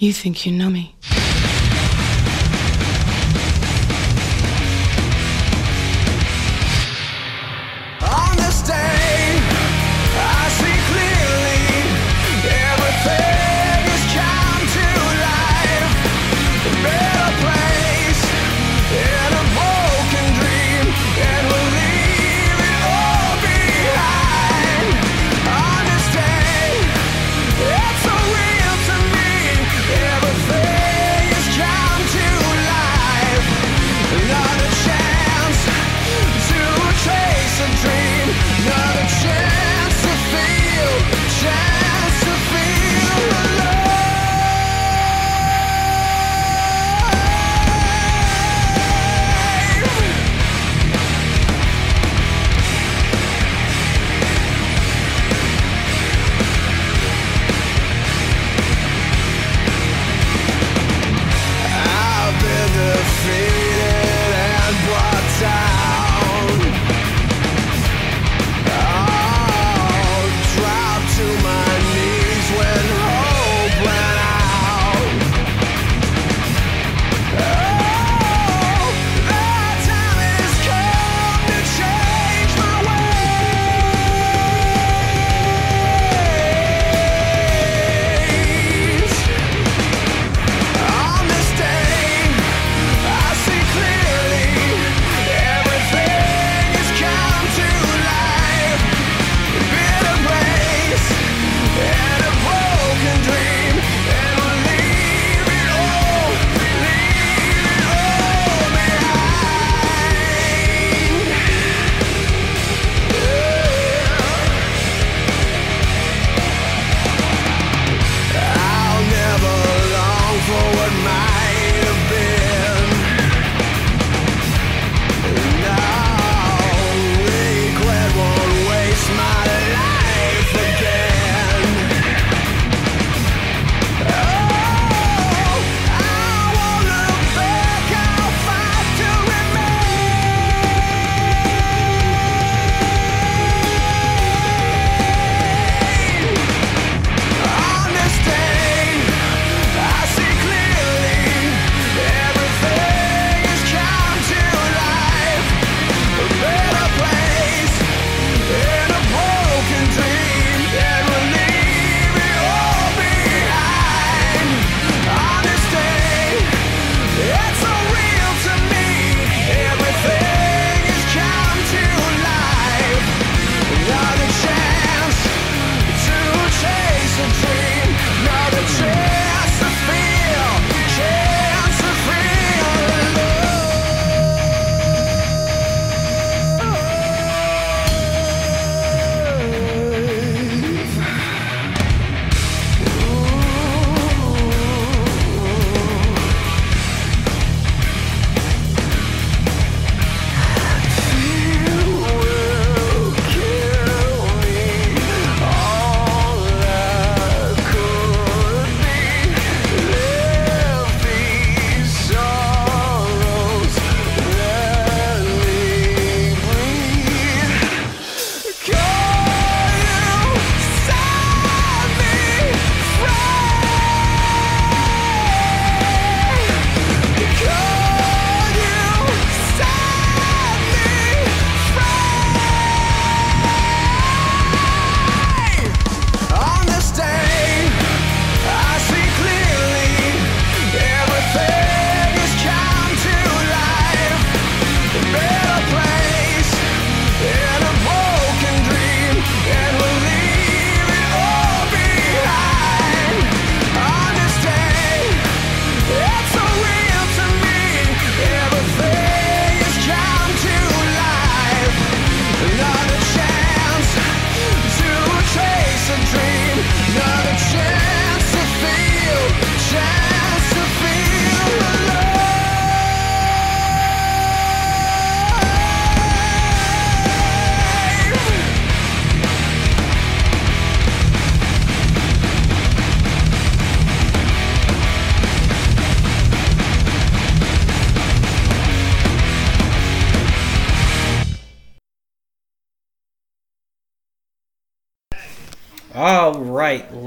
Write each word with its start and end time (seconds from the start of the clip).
You 0.00 0.12
think 0.12 0.46
you 0.46 0.52
know 0.52 0.70
me. 0.70 0.94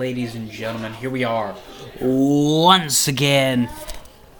Ladies 0.01 0.33
and 0.33 0.49
gentlemen, 0.49 0.91
here 0.95 1.11
we 1.11 1.23
are 1.23 1.53
once 2.01 3.07
again 3.07 3.69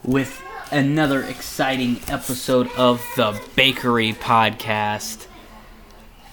with 0.03 0.41
another 0.71 1.21
exciting 1.21 2.01
episode 2.07 2.67
of 2.75 3.05
the 3.15 3.39
Bakery 3.55 4.11
Podcast. 4.11 5.27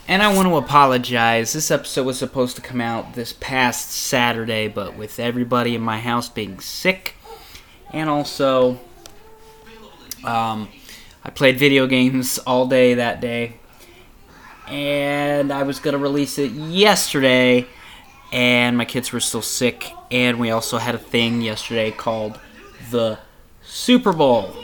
And 0.08 0.22
I 0.22 0.34
want 0.34 0.48
to 0.48 0.56
apologize. 0.56 1.52
This 1.52 1.70
episode 1.70 2.06
was 2.06 2.18
supposed 2.18 2.56
to 2.56 2.62
come 2.62 2.80
out 2.80 3.12
this 3.12 3.34
past 3.34 3.90
Saturday, 3.90 4.66
but 4.66 4.96
with 4.96 5.20
everybody 5.20 5.74
in 5.74 5.82
my 5.82 5.98
house 6.00 6.30
being 6.30 6.58
sick, 6.58 7.14
and 7.92 8.08
also, 8.08 8.80
um, 10.24 10.70
I 11.22 11.28
played 11.34 11.58
video 11.58 11.86
games 11.86 12.38
all 12.46 12.66
day 12.66 12.94
that 12.94 13.20
day, 13.20 13.58
and 14.68 15.52
I 15.52 15.64
was 15.64 15.80
gonna 15.80 15.98
release 15.98 16.38
it 16.38 16.52
yesterday, 16.52 17.66
and 18.32 18.76
my 18.76 18.84
kids 18.84 19.12
were 19.12 19.20
still 19.20 19.42
sick, 19.42 19.92
and 20.10 20.38
we 20.38 20.50
also 20.50 20.78
had 20.78 20.94
a 20.94 20.98
thing 20.98 21.40
yesterday 21.40 21.90
called 21.90 22.38
the 22.90 23.18
Super 23.62 24.12
Bowl, 24.12 24.54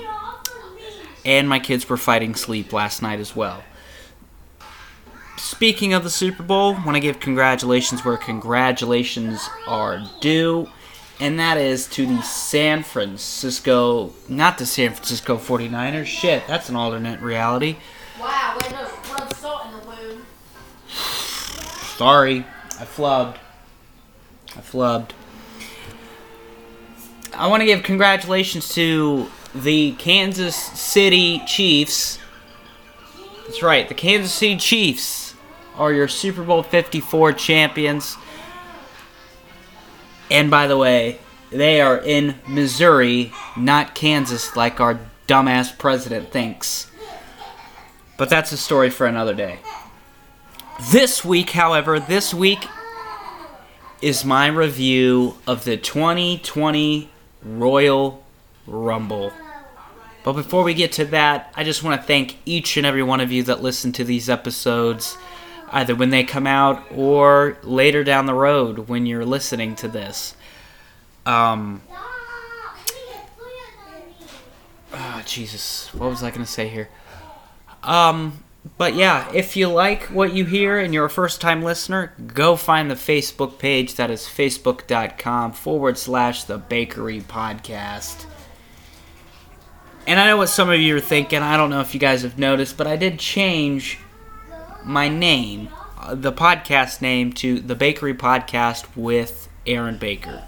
and 1.25 1.49
my 1.49 1.58
kids 1.58 1.88
were 1.88 1.96
fighting 1.96 2.34
sleep 2.34 2.72
last 2.72 3.02
night 3.02 3.20
as 3.20 3.34
well. 3.34 3.62
Speaking 5.37 5.93
of 5.93 6.05
the 6.05 6.11
Super 6.11 6.43
Bowl, 6.43 6.72
want 6.72 6.94
to 6.94 7.00
give 7.00 7.20
congratulations 7.20 8.05
where 8.05 8.16
congratulations 8.16 9.49
are 9.67 10.02
due, 10.20 10.69
and 11.20 11.38
that 11.38 11.58
is 11.58 11.87
to 11.88 12.06
the 12.06 12.22
San 12.22 12.82
Francisco, 12.82 14.12
not 14.28 14.58
the 14.58 14.67
San 14.67 14.93
Francisco 14.93 15.37
49ers. 15.37 16.06
Shit, 16.06 16.46
that's 16.46 16.69
an 16.69 16.76
alternate 16.76 17.20
reality. 17.20 17.76
Wow, 18.20 18.56
to 18.60 19.12
rub 19.12 19.32
salt 19.34 19.67
in 19.67 19.72
the 19.72 19.87
wound. 19.87 20.25
Sorry, 20.88 22.46
I 22.81 22.84
flubbed. 22.84 23.37
I 24.56 24.60
flubbed. 24.60 25.10
I 27.32 27.48
want 27.48 27.60
to 27.62 27.66
give 27.66 27.82
congratulations 27.82 28.72
to 28.74 29.28
the 29.54 29.92
Kansas 29.92 30.54
City 30.54 31.40
Chiefs. 31.46 32.18
That's 33.44 33.62
right, 33.62 33.88
the 33.88 33.94
Kansas 33.94 34.32
City 34.32 34.56
Chiefs 34.56 35.34
are 35.76 35.92
your 35.92 36.08
Super 36.08 36.42
Bowl 36.42 36.62
54 36.62 37.32
champions. 37.32 38.16
And 40.30 40.50
by 40.50 40.66
the 40.66 40.78
way, 40.78 41.18
they 41.50 41.80
are 41.80 41.98
in 41.98 42.36
Missouri, 42.46 43.32
not 43.56 43.94
Kansas, 43.94 44.56
like 44.56 44.80
our 44.80 45.00
dumbass 45.26 45.76
president 45.76 46.30
thinks. 46.30 46.90
But 48.16 48.30
that's 48.30 48.52
a 48.52 48.56
story 48.56 48.90
for 48.90 49.06
another 49.06 49.34
day. 49.34 49.58
This 50.90 51.24
week, 51.24 51.50
however, 51.50 52.00
this 52.00 52.32
week 52.32 52.66
is 54.04 54.22
my 54.22 54.46
review 54.48 55.34
of 55.46 55.64
the 55.64 55.78
2020 55.78 57.08
Royal 57.42 58.22
Rumble. 58.66 59.32
But 60.22 60.34
before 60.34 60.62
we 60.62 60.74
get 60.74 60.92
to 60.92 61.06
that, 61.06 61.50
I 61.56 61.64
just 61.64 61.82
want 61.82 61.98
to 61.98 62.06
thank 62.06 62.36
each 62.44 62.76
and 62.76 62.84
every 62.84 63.02
one 63.02 63.20
of 63.20 63.32
you 63.32 63.42
that 63.44 63.62
listen 63.62 63.92
to 63.92 64.04
these 64.04 64.28
episodes, 64.28 65.16
either 65.70 65.94
when 65.94 66.10
they 66.10 66.22
come 66.22 66.46
out 66.46 66.84
or 66.94 67.56
later 67.62 68.04
down 68.04 68.26
the 68.26 68.34
road 68.34 68.90
when 68.90 69.06
you're 69.06 69.24
listening 69.24 69.74
to 69.76 69.88
this. 69.88 70.36
Um, 71.24 71.80
ah, 74.92 75.22
Jesus, 75.24 75.88
what 75.94 76.10
was 76.10 76.22
I 76.22 76.28
going 76.28 76.44
to 76.44 76.52
say 76.52 76.68
here? 76.68 76.90
Um, 77.82 78.44
but 78.78 78.94
yeah, 78.94 79.31
if 79.32 79.56
you 79.56 79.69
like 79.69 80.05
what 80.05 80.32
you 80.32 80.44
hear 80.46 80.78
and 80.78 80.94
you're 80.94 81.05
a 81.05 81.11
first 81.11 81.40
time 81.40 81.62
listener, 81.62 82.14
go 82.26 82.56
find 82.56 82.90
the 82.90 82.94
Facebook 82.94 83.58
page. 83.58 83.94
That 83.96 84.11
is 84.11 84.22
facebook.com 84.22 85.52
forward 85.52 85.99
slash 85.99 86.44
the 86.44 86.58
bakery 86.58 87.20
podcast. 87.20 88.25
And 90.06 90.19
I 90.19 90.26
know 90.26 90.38
what 90.38 90.49
some 90.49 90.70
of 90.70 90.81
you 90.81 90.96
are 90.96 91.00
thinking. 91.00 91.40
I 91.40 91.56
don't 91.56 91.70
know 91.70 91.81
if 91.81 91.94
you 91.94 92.00
guys 92.00 92.22
have 92.22 92.38
noticed, 92.38 92.76
but 92.76 92.87
I 92.87 92.96
did 92.96 93.19
change 93.19 93.99
my 94.84 95.08
name, 95.08 95.69
uh, 95.99 96.14
the 96.14 96.32
podcast 96.32 97.00
name, 97.00 97.32
to 97.34 97.60
the 97.60 97.75
Bakery 97.75 98.12
Podcast 98.12 98.84
with 98.96 99.49
Aaron 99.67 99.96
Baker. 99.96 100.44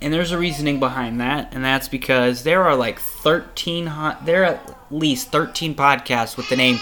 And 0.00 0.12
there's 0.12 0.32
a 0.32 0.38
reasoning 0.38 0.78
behind 0.78 1.20
that, 1.20 1.52
and 1.54 1.64
that's 1.64 1.88
because 1.88 2.44
there 2.44 2.62
are 2.64 2.76
like 2.76 2.98
13, 2.98 3.86
hu- 3.88 4.24
there 4.24 4.42
are 4.42 4.46
at 4.46 4.76
least 4.90 5.32
13 5.32 5.74
podcasts 5.74 6.36
with 6.36 6.48
the 6.48 6.56
name 6.56 6.78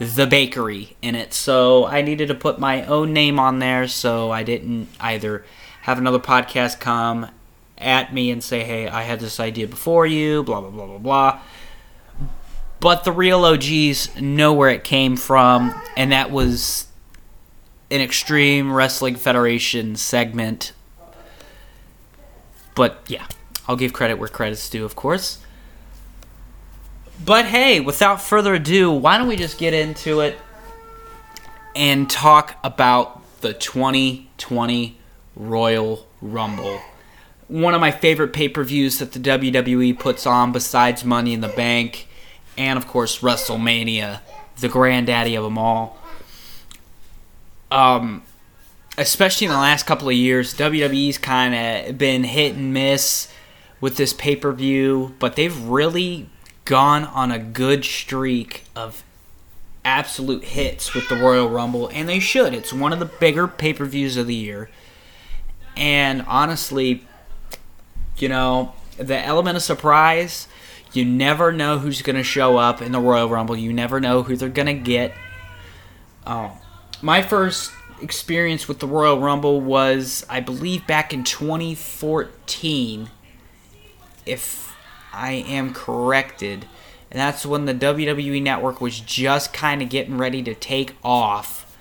The 0.00 0.26
Bakery 0.26 0.96
in 1.02 1.14
it. 1.14 1.34
So 1.34 1.84
I 1.84 2.00
needed 2.00 2.28
to 2.28 2.34
put 2.34 2.58
my 2.58 2.86
own 2.86 3.12
name 3.12 3.38
on 3.38 3.58
there 3.58 3.86
so 3.86 4.30
I 4.30 4.42
didn't 4.42 4.88
either 4.98 5.44
have 5.82 5.98
another 5.98 6.18
podcast 6.18 6.80
come 6.80 7.30
at 7.76 8.12
me 8.14 8.30
and 8.30 8.42
say, 8.42 8.64
hey, 8.64 8.88
I 8.88 9.02
had 9.02 9.20
this 9.20 9.38
idea 9.38 9.66
before 9.66 10.06
you, 10.06 10.42
blah, 10.42 10.62
blah, 10.62 10.70
blah, 10.70 10.86
blah, 10.86 10.98
blah. 10.98 11.40
But 12.80 13.04
the 13.04 13.12
real 13.12 13.44
OGs 13.44 14.18
know 14.18 14.54
where 14.54 14.70
it 14.70 14.84
came 14.84 15.16
from, 15.16 15.78
and 15.98 16.12
that 16.12 16.30
was 16.30 16.86
an 17.90 18.00
Extreme 18.00 18.72
Wrestling 18.72 19.16
Federation 19.16 19.96
segment. 19.96 20.72
But 22.74 23.02
yeah, 23.06 23.26
I'll 23.68 23.76
give 23.76 23.92
credit 23.92 24.14
where 24.14 24.30
credit's 24.30 24.70
due, 24.70 24.86
of 24.86 24.96
course. 24.96 25.44
But 27.24 27.44
hey, 27.44 27.80
without 27.80 28.22
further 28.22 28.54
ado, 28.54 28.90
why 28.90 29.18
don't 29.18 29.28
we 29.28 29.36
just 29.36 29.58
get 29.58 29.74
into 29.74 30.20
it 30.20 30.38
and 31.76 32.08
talk 32.08 32.56
about 32.64 33.40
the 33.42 33.52
2020 33.52 34.98
Royal 35.36 36.06
Rumble? 36.22 36.80
One 37.48 37.74
of 37.74 37.80
my 37.80 37.90
favorite 37.90 38.32
pay 38.32 38.48
per 38.48 38.64
views 38.64 38.98
that 39.00 39.12
the 39.12 39.18
WWE 39.18 39.98
puts 39.98 40.26
on, 40.26 40.52
besides 40.52 41.04
Money 41.04 41.34
in 41.34 41.42
the 41.42 41.48
Bank, 41.48 42.08
and 42.56 42.78
of 42.78 42.86
course 42.86 43.20
WrestleMania, 43.20 44.20
the 44.58 44.68
granddaddy 44.68 45.34
of 45.34 45.44
them 45.44 45.58
all. 45.58 45.98
Um, 47.70 48.22
especially 48.96 49.46
in 49.46 49.52
the 49.52 49.58
last 49.58 49.84
couple 49.84 50.08
of 50.08 50.14
years, 50.14 50.54
WWE's 50.54 51.18
kind 51.18 51.54
of 51.54 51.98
been 51.98 52.24
hit 52.24 52.54
and 52.54 52.72
miss 52.72 53.28
with 53.80 53.96
this 53.96 54.14
pay 54.14 54.36
per 54.36 54.52
view, 54.52 55.14
but 55.18 55.36
they've 55.36 55.56
really 55.64 56.28
gone 56.70 57.02
on 57.02 57.32
a 57.32 57.38
good 57.40 57.84
streak 57.84 58.62
of 58.76 59.02
absolute 59.84 60.44
hits 60.44 60.94
with 60.94 61.08
the 61.08 61.16
Royal 61.16 61.48
Rumble, 61.48 61.88
and 61.88 62.08
they 62.08 62.20
should. 62.20 62.54
It's 62.54 62.72
one 62.72 62.92
of 62.92 63.00
the 63.00 63.06
bigger 63.06 63.48
pay 63.48 63.72
per 63.72 63.84
views 63.86 64.16
of 64.16 64.28
the 64.28 64.36
year. 64.36 64.70
And 65.76 66.22
honestly, 66.28 67.04
you 68.18 68.28
know, 68.28 68.72
the 68.98 69.18
element 69.18 69.56
of 69.56 69.64
surprise, 69.64 70.46
you 70.92 71.04
never 71.04 71.50
know 71.50 71.80
who's 71.80 72.02
going 72.02 72.14
to 72.14 72.22
show 72.22 72.56
up 72.56 72.80
in 72.80 72.92
the 72.92 73.00
Royal 73.00 73.28
Rumble. 73.28 73.56
You 73.56 73.72
never 73.72 73.98
know 73.98 74.22
who 74.22 74.36
they're 74.36 74.48
going 74.48 74.66
to 74.66 74.74
get. 74.74 75.12
Oh, 76.24 76.56
my 77.02 77.20
first 77.20 77.72
experience 78.00 78.68
with 78.68 78.78
the 78.78 78.86
Royal 78.86 79.18
Rumble 79.18 79.60
was, 79.60 80.24
I 80.30 80.38
believe, 80.38 80.86
back 80.86 81.12
in 81.12 81.24
2014, 81.24 83.10
if 84.24 84.69
I 85.12 85.32
am 85.32 85.72
corrected. 85.72 86.66
And 87.10 87.18
that's 87.18 87.44
when 87.44 87.64
the 87.64 87.74
WWE 87.74 88.42
Network 88.42 88.80
was 88.80 89.00
just 89.00 89.52
kind 89.52 89.82
of 89.82 89.88
getting 89.88 90.16
ready 90.16 90.42
to 90.44 90.54
take 90.54 90.94
off. 91.02 91.76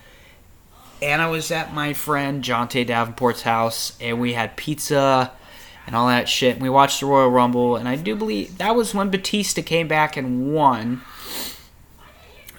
And 1.02 1.22
I 1.22 1.30
was 1.30 1.52
at 1.52 1.74
my 1.74 1.94
friend 1.94 2.44
Jonte 2.44 2.86
Davenport's 2.86 3.44
house, 3.44 3.98
and 4.02 4.20
we 4.20 4.34
had 4.34 4.58
pizza 4.58 5.32
and 5.86 5.96
all 5.96 6.08
that 6.08 6.28
shit. 6.28 6.56
And 6.56 6.64
we 6.64 6.70
watched 6.70 7.00
the 7.00 7.06
Royal 7.06 7.30
Rumble, 7.30 7.76
and 7.76 7.88
I 7.88 7.96
do 7.96 8.16
believe 8.16 8.58
that 8.58 8.76
was 8.76 8.94
when 8.94 9.10
Batista 9.10 9.62
came 9.62 9.88
back 9.88 10.18
and 10.18 10.54
won. 10.54 11.02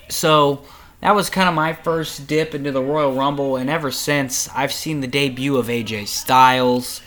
So 0.09 0.65
that 1.00 1.15
was 1.15 1.29
kind 1.29 1.49
of 1.49 1.55
my 1.55 1.73
first 1.73 2.27
dip 2.27 2.55
into 2.55 2.73
the 2.73 2.83
Royal 2.83 3.12
Rumble, 3.12 3.57
and 3.57 3.69
ever 3.69 3.91
since 3.91 4.49
I've 4.55 4.73
seen 4.73 5.00
the 5.00 5.07
debut 5.07 5.57
of 5.57 5.67
AJ 5.67 6.07
Styles. 6.07 7.03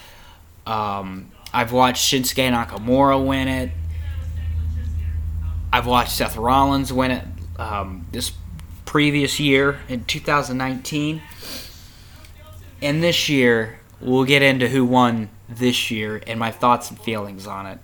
Um, 0.68 1.33
I've 1.54 1.72
watched 1.72 2.12
Shinsuke 2.12 2.52
Nakamura 2.52 3.24
win 3.24 3.48
it. 3.48 3.72
I've 5.72 5.86
watched 5.86 6.12
Seth 6.12 6.36
Rollins 6.36 6.92
win 6.92 7.12
it 7.12 7.26
um, 7.58 8.08
this 8.12 8.34
previous 8.86 9.40
year 9.40 9.80
in 9.88 10.06
2019. 10.06 11.22
And 12.82 13.04
this 13.04 13.30
year, 13.30 13.80
we'll 14.02 14.26
get 14.26 14.42
into 14.42 14.68
who 14.68 14.84
won 14.84 15.30
this 15.48 15.92
year 15.92 16.22
and 16.28 16.40
my 16.40 16.52
thoughts 16.52 16.90
and 16.90 17.00
feelings 17.00 17.48
on 17.48 17.68
it. 17.68 17.80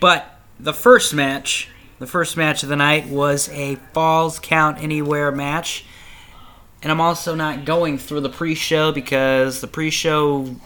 But 0.00 0.38
the 0.58 0.72
first 0.72 1.14
match, 1.14 1.68
the 1.98 2.06
first 2.06 2.36
match 2.36 2.62
of 2.62 2.68
the 2.68 2.76
night 2.76 3.08
was 3.08 3.48
a 3.50 3.76
Falls 3.92 4.38
Count 4.38 4.82
Anywhere 4.82 5.32
match. 5.32 5.84
And 6.82 6.90
I'm 6.90 7.00
also 7.00 7.34
not 7.34 7.64
going 7.64 7.98
through 7.98 8.20
the 8.20 8.30
pre-show 8.30 8.92
because 8.92 9.60
the 9.60 9.66
pre-show 9.66 10.56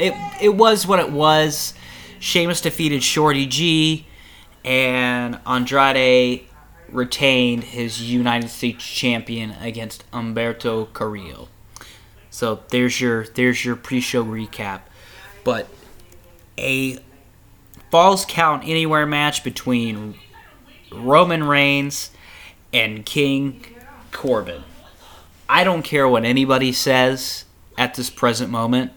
it 0.00 0.14
it 0.40 0.56
was 0.56 0.86
what 0.86 0.98
it 0.98 1.10
was. 1.10 1.74
Sheamus 2.18 2.60
defeated 2.60 3.02
Shorty 3.02 3.46
G 3.46 4.06
and 4.64 5.38
Andrade 5.46 6.46
retained 6.88 7.64
his 7.64 8.02
United 8.02 8.48
States 8.48 8.84
champion 8.84 9.52
against 9.52 10.10
Humberto 10.10 10.92
Carrillo. 10.92 11.48
So 12.30 12.60
there's 12.70 13.00
your 13.00 13.26
there's 13.26 13.64
your 13.64 13.76
pre-show 13.76 14.24
recap. 14.24 14.82
But 15.44 15.68
a 16.58 16.98
falls 17.90 18.24
count 18.24 18.64
anywhere 18.64 19.06
match 19.06 19.42
between 19.42 20.18
Roman 20.92 21.44
Reigns 21.44 22.10
and 22.72 23.04
King 23.04 23.64
Corbin. 24.12 24.62
I 25.48 25.64
don't 25.64 25.82
care 25.82 26.08
what 26.08 26.24
anybody 26.24 26.72
says 26.72 27.44
at 27.76 27.94
this 27.94 28.10
present 28.10 28.50
moment, 28.50 28.92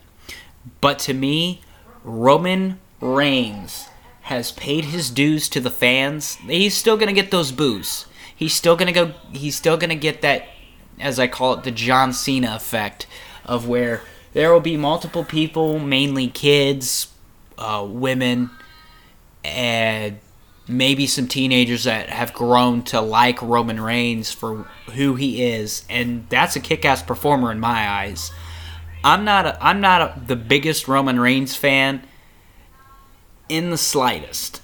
but 0.82 1.00
to 1.00 1.13
me, 1.13 1.62
Roman 2.03 2.79
Reigns 3.00 3.88
has 4.24 4.51
paid 4.51 4.86
his 4.86 5.10
dues 5.10 5.50
to 5.50 5.60
the 5.60 5.70
fans. 5.70 6.36
He's 6.36 6.75
still 6.75 6.98
gonna 6.98 7.13
get 7.13 7.32
those 7.32 7.51
boos. 7.51 8.05
He's 8.36 8.53
still 8.53 8.75
gonna 8.75 8.91
go. 8.91 9.13
He's 9.32 9.55
still 9.55 9.77
gonna 9.77 9.96
get 9.96 10.22
that, 10.22 10.48
as 11.00 11.20
I 11.20 11.27
call 11.27 11.53
it, 11.53 11.63
the 11.63 11.72
John 11.72 12.13
Cena 12.13 12.55
effect, 12.55 13.08
of 13.46 13.67
where 13.67 14.01
there 14.34 14.53
will 14.53 14.62
be 14.62 14.77
multiple 14.77 15.24
people, 15.24 15.79
mainly 15.79 16.27
kids, 16.27 17.08
uh, 17.58 17.86
women, 17.88 18.50
and 19.43 20.20
maybe 20.67 21.05
some 21.05 21.27
teenagers 21.27 21.84
that 21.84 22.10
have 22.10 22.34
grown 22.34 22.82
to 22.84 23.01
like 23.01 23.41
Roman 23.41 23.82
Reigns 23.82 24.32
for 24.32 24.63
who 24.93 25.15
he 25.15 25.43
is, 25.43 25.84
and 25.89 26.25
that's 26.29 26.55
a 26.55 26.60
kick-ass 26.60 27.03
performer 27.03 27.51
in 27.51 27.60
my 27.60 27.88
eyes. 27.89 28.32
I'm 29.04 29.26
not 29.26 29.46
a, 29.46 29.64
I'm 29.64 29.82
not 29.82 30.02
a, 30.02 30.20
the 30.20 30.36
biggest 30.36 30.88
Roman 30.88 31.20
Reigns 31.20 31.56
fan 31.56 32.04
in 33.50 33.70
the 33.70 33.78
slightest, 33.78 34.62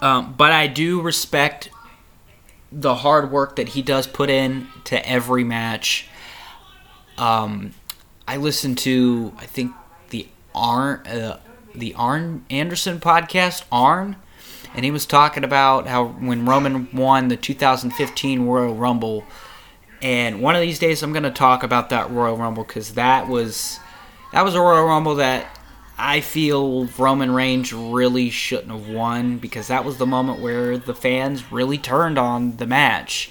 um, 0.00 0.34
but 0.36 0.52
I 0.52 0.66
do 0.66 1.00
respect 1.00 1.70
the 2.72 2.96
hard 2.96 3.30
work 3.30 3.56
that 3.56 3.70
he 3.70 3.82
does 3.82 4.06
put 4.06 4.30
in 4.30 4.66
to 4.84 5.08
every 5.08 5.44
match. 5.44 6.08
Um, 7.18 7.74
I 8.26 8.38
listened 8.38 8.78
to 8.78 9.32
I 9.38 9.46
think 9.46 9.72
the 10.10 10.26
Arn 10.54 11.06
uh, 11.06 11.38
the 11.74 11.94
Arn 11.94 12.44
Anderson 12.50 12.98
podcast 12.98 13.64
Arn, 13.70 14.16
and 14.74 14.84
he 14.84 14.90
was 14.90 15.06
talking 15.06 15.44
about 15.44 15.86
how 15.86 16.06
when 16.06 16.46
Roman 16.46 16.88
won 16.92 17.28
the 17.28 17.36
2015 17.36 18.46
Royal 18.46 18.74
Rumble, 18.74 19.24
and 20.02 20.42
one 20.42 20.56
of 20.56 20.60
these 20.60 20.80
days 20.80 21.02
I'm 21.02 21.12
gonna 21.12 21.30
talk 21.30 21.62
about 21.62 21.90
that 21.90 22.10
Royal 22.10 22.36
Rumble 22.36 22.64
because 22.64 22.94
that 22.94 23.28
was 23.28 23.78
that 24.32 24.44
was 24.44 24.54
a 24.54 24.60
Royal 24.60 24.84
Rumble 24.84 25.14
that 25.16 25.46
I 25.96 26.20
feel 26.20 26.86
Roman 26.98 27.30
Reigns 27.30 27.72
really 27.72 28.28
shouldn't 28.28 28.72
have 28.72 28.88
won 28.88 29.38
because 29.38 29.68
that 29.68 29.84
was 29.84 29.98
the 29.98 30.06
moment 30.06 30.40
where 30.40 30.76
the 30.76 30.94
fans 30.94 31.52
really 31.52 31.78
turned 31.78 32.18
on 32.18 32.56
the 32.56 32.66
match, 32.66 33.30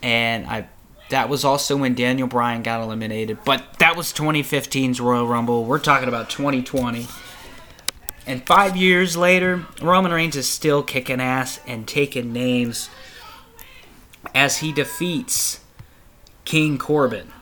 and 0.00 0.46
I 0.46 0.68
that 1.10 1.28
was 1.28 1.44
also 1.44 1.76
when 1.76 1.94
Daniel 1.94 2.28
Bryan 2.28 2.62
got 2.62 2.80
eliminated. 2.80 3.38
But 3.44 3.78
that 3.80 3.96
was 3.96 4.12
2015's 4.12 5.00
Royal 5.00 5.26
Rumble. 5.26 5.64
We're 5.64 5.80
talking 5.80 6.08
about 6.08 6.30
2020. 6.30 7.06
And 8.26 8.46
five 8.46 8.76
years 8.76 9.16
later, 9.16 9.66
Roman 9.82 10.12
Reigns 10.12 10.34
is 10.34 10.48
still 10.48 10.82
kicking 10.82 11.20
ass 11.20 11.60
and 11.66 11.86
taking 11.86 12.32
names 12.32 12.88
as 14.34 14.58
he 14.58 14.72
defeats 14.72 15.60
King 16.44 16.78
Corbin 16.78 17.32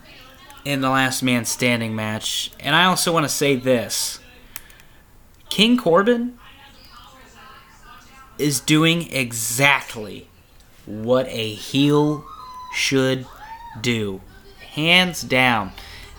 in 0.64 0.80
the 0.80 0.90
last 0.90 1.23
man 1.23 1.44
standing 1.44 1.94
match. 1.94 2.50
And 2.61 2.75
I 2.75 2.85
also 2.85 3.12
want 3.12 3.25
to 3.25 3.28
say 3.28 3.56
this 3.56 4.21
King 5.49 5.76
Corbin 5.76 6.38
is 8.38 8.61
doing 8.61 9.12
exactly 9.12 10.28
what 10.87 11.26
a 11.28 11.54
heel 11.54 12.25
should 12.75 13.26
do. 13.80 14.21
Hands 14.73 15.21
down. 15.23 15.73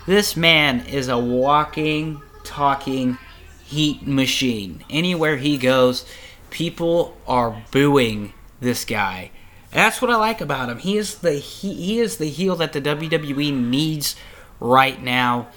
This 0.05 0.35
man 0.35 0.85
is 0.85 1.07
a 1.07 1.17
walking, 1.17 2.21
talking 2.43 3.17
heat 3.63 4.05
machine. 4.05 4.83
Anywhere 4.89 5.37
he 5.37 5.57
goes, 5.57 6.05
people 6.49 7.17
are 7.27 7.63
booing 7.71 8.33
this 8.59 8.85
guy. 8.85 9.31
That's 9.73 10.01
what 10.01 10.11
I 10.11 10.17
like 10.17 10.39
about 10.39 10.69
him. 10.69 10.77
He 10.77 10.97
is 10.97 11.15
the 11.15 11.33
he, 11.33 11.73
he 11.73 11.99
is 11.99 12.17
the 12.17 12.29
heel 12.29 12.55
that 12.57 12.73
the 12.73 12.81
WWE 12.81 13.53
needs 13.53 14.15
right 14.59 15.01
now. 15.01 15.47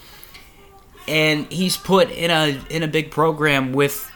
And 1.07 1.51
he's 1.53 1.77
put 1.77 2.11
in 2.11 2.31
a 2.31 2.59
in 2.71 2.83
a 2.83 2.89
big 2.89 3.11
program 3.11 3.73
with 3.73 4.11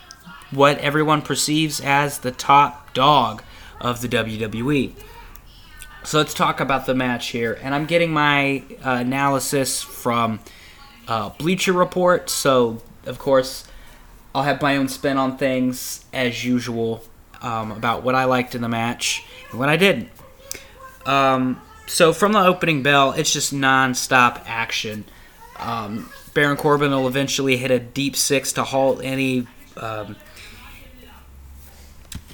what 0.50 0.78
everyone 0.78 1.22
perceives 1.22 1.80
as 1.80 2.18
the 2.18 2.32
top 2.32 2.92
dog 2.94 3.42
of 3.80 4.00
the 4.00 4.08
WWE. 4.08 4.92
So 6.02 6.18
let's 6.18 6.34
talk 6.34 6.60
about 6.60 6.86
the 6.86 6.94
match 6.94 7.28
here. 7.28 7.58
And 7.62 7.74
I'm 7.74 7.84
getting 7.84 8.10
my 8.10 8.62
uh, 8.84 8.98
analysis 9.00 9.82
from 9.82 10.40
uh, 11.06 11.28
Bleacher 11.30 11.72
Report. 11.72 12.30
So, 12.30 12.82
of 13.04 13.18
course, 13.18 13.64
I'll 14.34 14.44
have 14.44 14.62
my 14.62 14.76
own 14.76 14.88
spin 14.88 15.18
on 15.18 15.36
things 15.36 16.04
as 16.12 16.44
usual 16.44 17.04
um, 17.42 17.72
about 17.72 18.02
what 18.02 18.14
I 18.14 18.24
liked 18.24 18.54
in 18.54 18.62
the 18.62 18.68
match 18.68 19.24
and 19.50 19.58
what 19.58 19.68
I 19.68 19.76
didn't. 19.76 20.10
Um, 21.06 21.60
so, 21.86 22.12
from 22.12 22.32
the 22.32 22.40
opening 22.40 22.82
bell, 22.82 23.12
it's 23.12 23.32
just 23.32 23.52
non 23.52 23.94
stop 23.94 24.42
action. 24.46 25.04
Um, 25.58 26.10
Baron 26.34 26.56
Corbin 26.56 26.90
will 26.90 27.08
eventually 27.08 27.56
hit 27.56 27.70
a 27.70 27.78
deep 27.78 28.16
six 28.16 28.52
to 28.54 28.64
halt 28.64 29.00
any. 29.02 29.46
Um, 29.76 30.16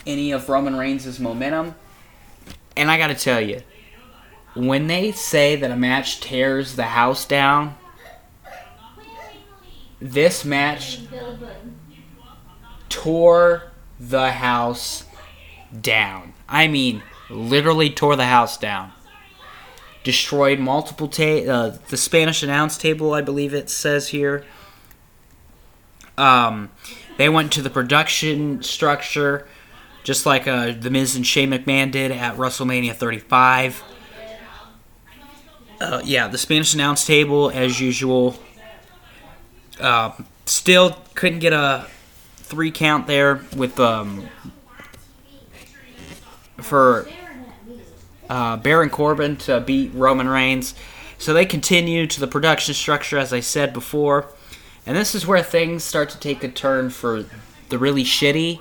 any 0.07 0.31
of 0.33 0.49
Roman 0.49 0.77
Reigns' 0.77 1.19
momentum. 1.19 1.75
And 2.77 2.91
I 2.91 2.99
gotta 2.99 3.15
tell 3.15 3.41
you, 3.41 3.63
when 4.55 4.87
they 4.87 5.13
say 5.13 5.57
that 5.57 5.71
a 5.71 5.77
match 5.77 6.21
tears 6.21 6.77
the 6.77 6.85
house 6.85 7.25
down, 7.25 7.77
this 10.01 10.45
match 10.45 11.01
tore 12.89 13.65
the 13.99 14.33
house 14.33 15.05
down. 15.81 16.35
I 16.49 16.69
mean, 16.69 17.03
literally 17.31 17.91
tore 17.91 18.17
the 18.17 18.27
house 18.27 18.57
down. 18.57 18.93
Destroyed 20.05 20.59
multiple 20.61 21.09
ta- 21.09 21.45
uh, 21.49 21.79
the 21.89 21.97
Spanish 21.97 22.43
announce 22.43 22.79
table, 22.79 23.13
I 23.13 23.23
believe 23.23 23.53
it 23.53 23.69
says 23.69 24.09
here. 24.09 24.45
Um, 26.17 26.71
they 27.17 27.29
went 27.29 27.53
to 27.53 27.63
the 27.63 27.71
production 27.71 28.63
structure, 28.63 29.49
just 30.05 30.25
like 30.25 30.47
uh, 30.47 30.73
the 30.79 30.91
Miz 30.91 31.17
and 31.17 31.27
Shane 31.27 31.51
McMahon 31.51 31.91
did 31.91 32.13
at 32.13 32.37
WrestleMania 32.37 32.95
35. 32.95 33.83
Uh, 35.81 36.01
yeah, 36.05 36.29
the 36.29 36.39
Spanish 36.39 36.73
announce 36.73 37.05
table, 37.05 37.51
as 37.51 37.81
usual. 37.81 38.37
Um, 39.81 40.27
still 40.47 40.97
couldn't 41.15 41.41
get 41.41 41.53
a 41.53 41.87
three 42.47 42.71
count 42.71 43.09
there 43.09 43.41
with 43.57 43.81
um, 43.81 44.29
for 46.59 47.09
uh, 48.31 48.57
Baron 48.59 48.89
Corbin 48.89 49.37
to 49.39 49.61
beat 49.61 49.93
Roman 49.95 50.29
Reigns. 50.29 50.75
So 51.19 51.33
they 51.33 51.45
continue 51.45 52.07
to 52.07 52.21
the 52.21 52.29
production 52.29 52.75
structure, 52.75 53.19
as 53.19 53.33
I 53.33 53.41
said 53.41 53.73
before. 53.73 54.29
And 54.87 54.97
this 54.97 55.15
is 55.15 55.27
where 55.27 55.43
things 55.43 55.83
start 55.83 56.09
to 56.11 56.21
take 56.21 56.45
a 56.45 56.49
turn 56.49 56.91
for 56.91 57.25
the 57.69 57.79
really 57.79 58.05
shitty. 58.05 58.61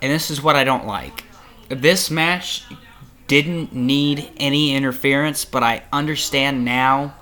And 0.00 0.10
this 0.10 0.30
is 0.30 0.42
what 0.42 0.56
I 0.56 0.64
don't 0.64 0.86
like. 0.86 1.24
This 1.68 2.10
match 2.10 2.64
didn't 3.26 3.74
need 3.74 4.30
any 4.38 4.74
interference, 4.74 5.44
but 5.44 5.62
I 5.62 5.82
understand 5.92 6.64
now 6.64 7.16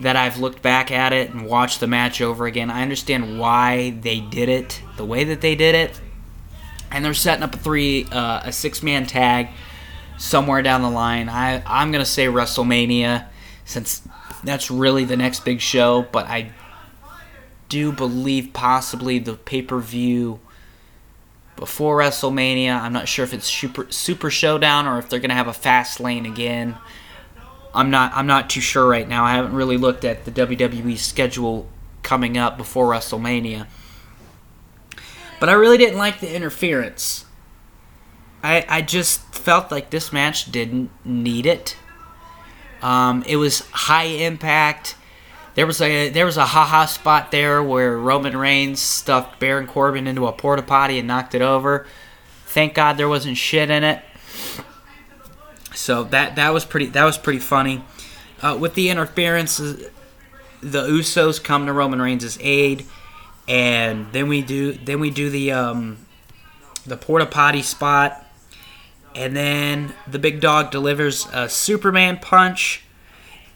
that 0.00 0.16
I've 0.16 0.38
looked 0.38 0.62
back 0.62 0.90
at 0.90 1.12
it 1.12 1.30
and 1.30 1.46
watched 1.46 1.80
the 1.80 1.86
match 1.86 2.20
over 2.20 2.46
again. 2.46 2.70
I 2.70 2.82
understand 2.82 3.38
why 3.38 3.90
they 3.90 4.20
did 4.20 4.48
it 4.48 4.82
the 4.96 5.04
way 5.04 5.24
that 5.24 5.40
they 5.40 5.54
did 5.54 5.74
it. 5.74 6.00
And 6.90 7.04
they're 7.04 7.14
setting 7.14 7.42
up 7.42 7.54
a 7.54 7.58
three, 7.58 8.06
uh, 8.10 8.42
a 8.44 8.52
six 8.52 8.82
man 8.82 9.06
tag 9.06 9.48
somewhere 10.18 10.62
down 10.62 10.82
the 10.82 10.90
line. 10.90 11.28
I, 11.28 11.62
I'm 11.66 11.90
going 11.90 12.04
to 12.04 12.10
say 12.10 12.26
WrestleMania 12.26 13.26
since 13.64 14.02
that's 14.42 14.70
really 14.70 15.04
the 15.04 15.16
next 15.16 15.44
big 15.44 15.60
show, 15.60 16.02
but 16.12 16.26
I 16.26 16.52
do 17.68 17.92
believe 17.92 18.50
possibly 18.52 19.18
the 19.18 19.34
pay 19.34 19.62
per 19.62 19.78
view 19.78 20.40
before 21.56 21.98
WrestleMania. 21.98 22.78
I'm 22.80 22.92
not 22.92 23.08
sure 23.08 23.24
if 23.24 23.32
it's 23.32 23.46
Super 23.46 23.90
Super 23.90 24.30
Showdown 24.30 24.86
or 24.86 24.98
if 24.98 25.08
they're 25.08 25.20
gonna 25.20 25.34
have 25.34 25.48
a 25.48 25.52
Fastlane 25.52 26.26
again. 26.26 26.76
I'm 27.74 27.90
not 27.90 28.12
I'm 28.14 28.26
not 28.26 28.48
too 28.48 28.60
sure 28.60 28.86
right 28.86 29.08
now. 29.08 29.24
I 29.24 29.32
haven't 29.32 29.54
really 29.54 29.76
looked 29.76 30.04
at 30.04 30.24
the 30.24 30.30
WWE 30.30 30.96
schedule 30.96 31.68
coming 32.02 32.38
up 32.38 32.56
before 32.56 32.90
WrestleMania. 32.90 33.66
But 35.40 35.48
I 35.48 35.52
really 35.52 35.78
didn't 35.78 35.98
like 35.98 36.20
the 36.20 36.34
interference. 36.34 37.24
I 38.42 38.64
I 38.68 38.82
just 38.82 39.34
felt 39.34 39.70
like 39.70 39.90
this 39.90 40.12
match 40.12 40.50
didn't 40.52 40.90
need 41.04 41.46
it. 41.46 41.76
Um, 42.80 43.24
it 43.26 43.36
was 43.36 43.60
high 43.70 44.04
impact. 44.04 44.96
There 45.54 45.66
was 45.66 45.80
a 45.80 46.10
there 46.10 46.26
was 46.26 46.36
a 46.36 46.46
haha 46.46 46.86
spot 46.86 47.30
there 47.30 47.62
where 47.62 47.96
Roman 47.96 48.36
Reigns 48.36 48.80
stuffed 48.80 49.40
Baron 49.40 49.66
Corbin 49.66 50.06
into 50.06 50.26
a 50.26 50.32
porta 50.32 50.62
potty 50.62 50.98
and 50.98 51.08
knocked 51.08 51.34
it 51.34 51.42
over. 51.42 51.86
Thank 52.46 52.74
God 52.74 52.96
there 52.96 53.08
wasn't 53.08 53.36
shit 53.36 53.70
in 53.70 53.82
it. 53.82 54.02
So 55.74 56.04
that 56.04 56.36
that 56.36 56.52
was 56.52 56.64
pretty 56.64 56.86
that 56.86 57.04
was 57.04 57.18
pretty 57.18 57.40
funny. 57.40 57.84
Uh, 58.42 58.56
with 58.60 58.74
the 58.74 58.90
interference, 58.90 59.60
uh, 59.60 59.76
the 60.60 60.86
Usos 60.86 61.42
come 61.42 61.66
to 61.66 61.72
Roman 61.72 62.00
Reigns' 62.00 62.38
aid, 62.40 62.86
and 63.48 64.12
then 64.12 64.28
we 64.28 64.42
do 64.42 64.72
then 64.72 65.00
we 65.00 65.10
do 65.10 65.30
the 65.30 65.52
um, 65.52 65.98
the 66.86 66.96
porta 66.96 67.26
potty 67.26 67.62
spot, 67.62 68.24
and 69.14 69.36
then 69.36 69.94
the 70.06 70.18
big 70.18 70.40
dog 70.40 70.70
delivers 70.70 71.26
a 71.32 71.48
Superman 71.48 72.18
punch 72.18 72.84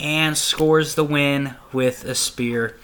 and 0.00 0.36
scores 0.36 0.94
the 0.94 1.04
win 1.04 1.54
with 1.72 2.04
a 2.04 2.14
spear. 2.14 2.76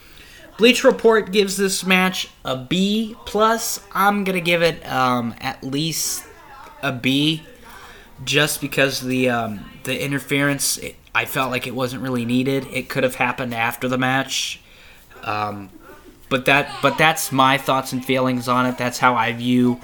Bleach 0.57 0.85
Report 0.85 1.33
gives 1.33 1.57
this 1.57 1.85
match 1.85 2.29
a 2.45 2.57
B 2.57 3.17
plus. 3.27 3.81
I'm 3.93 4.25
gonna 4.25 4.41
give 4.41 4.63
it 4.63 4.87
um, 4.87 5.35
at 5.41 5.65
least 5.65 6.25
a 6.83 6.93
B, 6.93 7.43
just 8.25 8.61
because 8.61 9.01
the 9.01 9.29
um, 9.31 9.65
the 9.85 10.03
interference. 10.03 10.79
It, 10.79 10.97
I 11.15 11.27
felt 11.27 11.51
like 11.51 11.67
it 11.67 11.75
wasn't 11.75 12.03
really 12.03 12.25
needed. 12.25 12.67
It 12.73 12.89
could 12.89 13.05
have 13.05 13.15
happened 13.17 13.55
after 13.55 13.89
the 13.89 13.99
match, 13.99 14.61
um, 15.23 15.71
but 16.29 16.45
that 16.47 16.71
but 16.83 16.99
that's 16.99 17.33
my 17.33 17.59
thoughts 17.59 17.93
and 17.93 18.05
feelings 18.05 18.49
on 18.49 18.67
it. 18.67 18.79
That's 18.79 18.99
how 18.99 19.15
I 19.15 19.33
view 19.33 19.81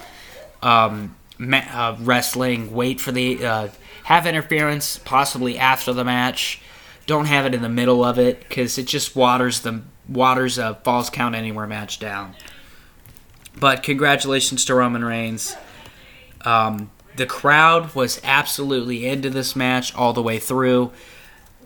um, 0.63 1.17
ma- 1.39 1.59
uh, 1.73 1.97
wrestling. 2.01 2.73
Wait 2.73 3.01
for 3.01 3.13
the 3.13 3.45
uh, 3.45 3.69
have 4.05 4.27
interference 4.27 4.99
possibly 4.99 5.59
after 5.59 5.93
the 5.93 6.05
match. 6.05 6.61
Don't 7.07 7.27
have 7.27 7.47
it 7.47 7.55
in 7.55 7.63
the 7.63 7.69
middle 7.69 8.05
of 8.05 8.19
it 8.19 8.41
because 8.41 8.79
it 8.79 8.87
just 8.87 9.17
waters 9.17 9.61
the 9.61 9.83
waters 10.09 10.59
a 10.59 10.75
falls 10.83 11.11
count 11.11 11.35
anywhere 11.35 11.67
match 11.67 11.99
down. 11.99 12.35
But 13.59 13.83
congratulations 13.83 14.65
to 14.67 14.75
Roman 14.75 15.05
Reigns. 15.05 15.57
Um, 16.45 16.91
the 17.21 17.27
crowd 17.27 17.95
was 17.95 18.19
absolutely 18.25 19.07
into 19.07 19.29
this 19.29 19.55
match 19.55 19.95
all 19.95 20.15
the 20.15 20.23
way 20.23 20.39
through. 20.39 20.91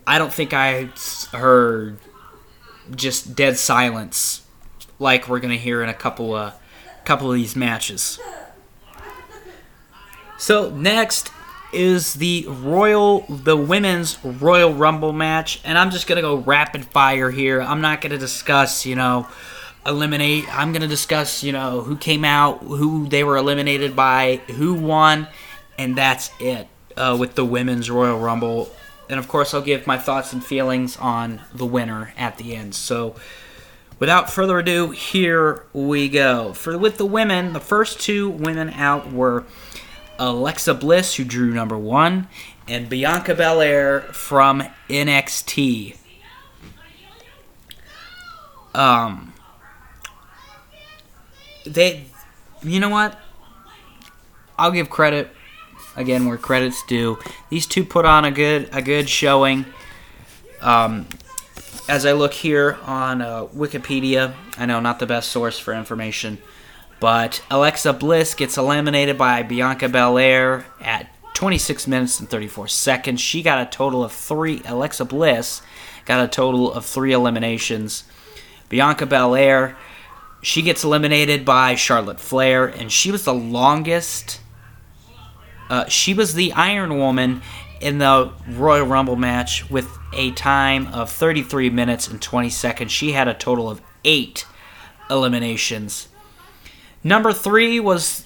I 0.05 0.19
don't 0.19 0.33
think 0.33 0.53
I 0.53 0.87
heard 1.31 1.99
just 2.97 3.37
dead 3.37 3.57
silence 3.57 4.45
like 4.99 5.29
we're 5.29 5.39
gonna 5.39 5.55
hear 5.55 5.81
in 5.81 5.89
a 5.89 5.95
couple 5.95 6.35
of 6.35 6.55
couple 7.05 7.31
of 7.31 7.37
these 7.37 7.55
matches. 7.55 8.19
So 10.39 10.71
next 10.71 11.31
is 11.73 12.15
the 12.15 12.47
Royal 12.49 13.21
the 13.29 13.57
women's 13.57 14.19
Royal 14.25 14.75
Rumble 14.75 15.13
match 15.13 15.61
and 15.65 15.79
I'm 15.79 15.93
just 15.93 16.09
going 16.09 16.17
to 16.17 16.23
go 16.23 16.35
rapid 16.35 16.85
fire 16.85 17.31
here. 17.31 17.63
I'm 17.63 17.81
not 17.81 18.01
going 18.01 18.11
to 18.11 18.19
discuss, 18.19 18.85
you 18.85 18.97
know, 18.97 19.29
eliminate 19.87 20.45
I'm 20.51 20.73
going 20.73 20.83
to 20.83 20.89
discuss, 20.89 21.43
you 21.43 21.53
know, 21.53 21.83
who 21.83 21.97
came 21.97 22.25
out, 22.25 22.59
who 22.63 23.07
they 23.07 23.23
were 23.23 23.37
eliminated 23.37 23.95
by, 23.95 24.41
who 24.57 24.75
won, 24.75 25.29
and 25.79 25.97
that's 25.97 26.31
it 26.41 26.69
uh, 26.97 27.17
with 27.19 27.35
the 27.35 27.45
women's 27.45 27.91
Royal 27.91 28.19
Rumble. 28.19 28.71
And 29.09 29.19
of 29.19 29.29
course, 29.29 29.53
I'll 29.53 29.63
give 29.63 29.87
my 29.87 29.99
thoughts 29.99 30.33
and 30.33 30.45
feelings 30.45 30.97
on 30.97 31.43
the 31.53 31.67
winner 31.67 32.15
at 32.17 32.39
the 32.39 32.55
end. 32.55 32.75
So 32.75 33.17
Without 33.99 34.31
further 34.31 34.59
ado, 34.59 34.91
here 34.91 35.65
we 35.73 36.09
go. 36.09 36.53
For 36.53 36.77
with 36.77 36.99
the 36.99 37.07
women, 37.07 37.53
the 37.53 37.61
first 37.61 38.01
two 38.01 38.29
women 38.29 38.71
out 38.71 39.13
were 39.13 39.45
Alexa 40.19 40.75
Bliss, 40.75 41.15
who 41.15 41.25
drew 41.25 41.55
number 41.55 41.79
one, 41.79 42.29
and 42.67 42.89
Bianca 42.89 43.35
Belair 43.35 44.01
from 44.01 44.65
NXT. 44.89 45.97
Um, 48.75 49.33
they, 51.65 52.07
you 52.63 52.81
know 52.81 52.91
what? 52.91 53.19
I'll 54.59 54.73
give 54.73 54.91
credit 54.91 55.31
again 55.97 56.27
where 56.27 56.37
credit's 56.37 56.83
due. 56.85 57.19
These 57.51 57.67
two 57.67 57.85
put 57.85 58.05
on 58.05 58.25
a 58.25 58.31
good 58.31 58.69
a 58.73 58.83
good 58.83 59.09
showing. 59.09 59.67
Um, 60.61 61.07
as 61.89 62.07
I 62.07 62.13
look 62.13 62.33
here 62.33 62.79
on 62.85 63.21
uh, 63.21 63.45
Wikipedia, 63.47 64.35
I 64.57 64.67
know 64.67 64.81
not 64.81 64.99
the 64.99 65.07
best 65.07 65.31
source 65.31 65.59
for 65.59 65.75
information, 65.75 66.39
but 67.01 67.43
Alexa 67.51 67.93
Bliss 67.93 68.35
gets 68.35 68.57
eliminated 68.57 69.19
by 69.19 69.43
Bianca 69.43 69.89
Belair 69.89 70.65
at 70.81 71.11
26 71.35 71.87
minutes 71.87 72.21
and 72.21 72.31
34 72.31 72.69
seconds. 72.69 73.21
She 73.21 73.43
got 73.43 73.61
a 73.61 73.71
total 73.71 74.03
of 74.03 74.13
three. 74.13 74.63
Alexa 74.65 75.05
Bliss 75.05 75.61
got 76.07 76.25
a 76.25 76.29
total 76.29 76.73
of 76.73 76.87
three 76.87 77.13
eliminations. 77.13 78.05
Bianca 78.69 79.05
Belair, 79.05 79.77
she 80.41 80.63
gets 80.63 80.85
eliminated 80.85 81.45
by 81.45 81.75
Charlotte 81.75 82.21
Flair, 82.21 82.67
and 82.67 82.91
she 82.91 83.11
was 83.11 83.25
the 83.25 83.35
longest. 83.35 84.41
Uh, 85.71 85.87
she 85.87 86.15
was 86.15 86.35
the 86.35 86.53
Iron 86.53 86.99
Woman 86.99 87.43
in 87.81 87.99
the 87.99 88.33
Royal 88.49 88.87
Rumble 88.87 89.17
match 89.17 89.69
with 89.71 89.89
a 90.13 90.31
time 90.33 90.87
of 90.89 91.11
33 91.11 91.71
minutes 91.71 92.09
and 92.09 92.21
20 92.21 92.51
seconds. 92.51 92.93
She 92.93 93.13
had 93.13 93.29
a 93.29 93.35
total 93.35 93.69
of 93.69 93.83
eight 94.05 94.47
eliminations. 95.11 96.09
Number 97.03 97.33
three 97.33 97.81
was 97.81 98.25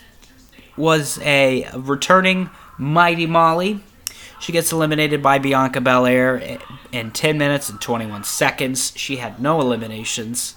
was 0.77 1.19
a 1.23 1.69
returning 1.75 2.51
Mighty 2.79 3.27
Molly. 3.27 3.81
She 4.39 4.53
gets 4.53 4.71
eliminated 4.71 5.21
by 5.21 5.41
Bianca 5.41 5.81
Belair 5.81 6.61
in 6.93 7.11
10 7.11 7.37
minutes 7.37 7.69
and 7.69 7.81
21 7.81 8.23
seconds. 8.23 8.93
She 8.95 9.17
had 9.17 9.41
no 9.41 9.61
eliminations. 9.61 10.55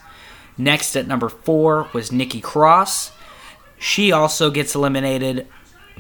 Next 0.57 0.95
at 0.95 1.07
number 1.07 1.29
four 1.29 1.89
was 1.91 2.11
Nikki 2.11 2.41
Cross. 2.41 3.11
She 3.79 4.11
also 4.11 4.51
gets 4.51 4.75
eliminated 4.75 5.47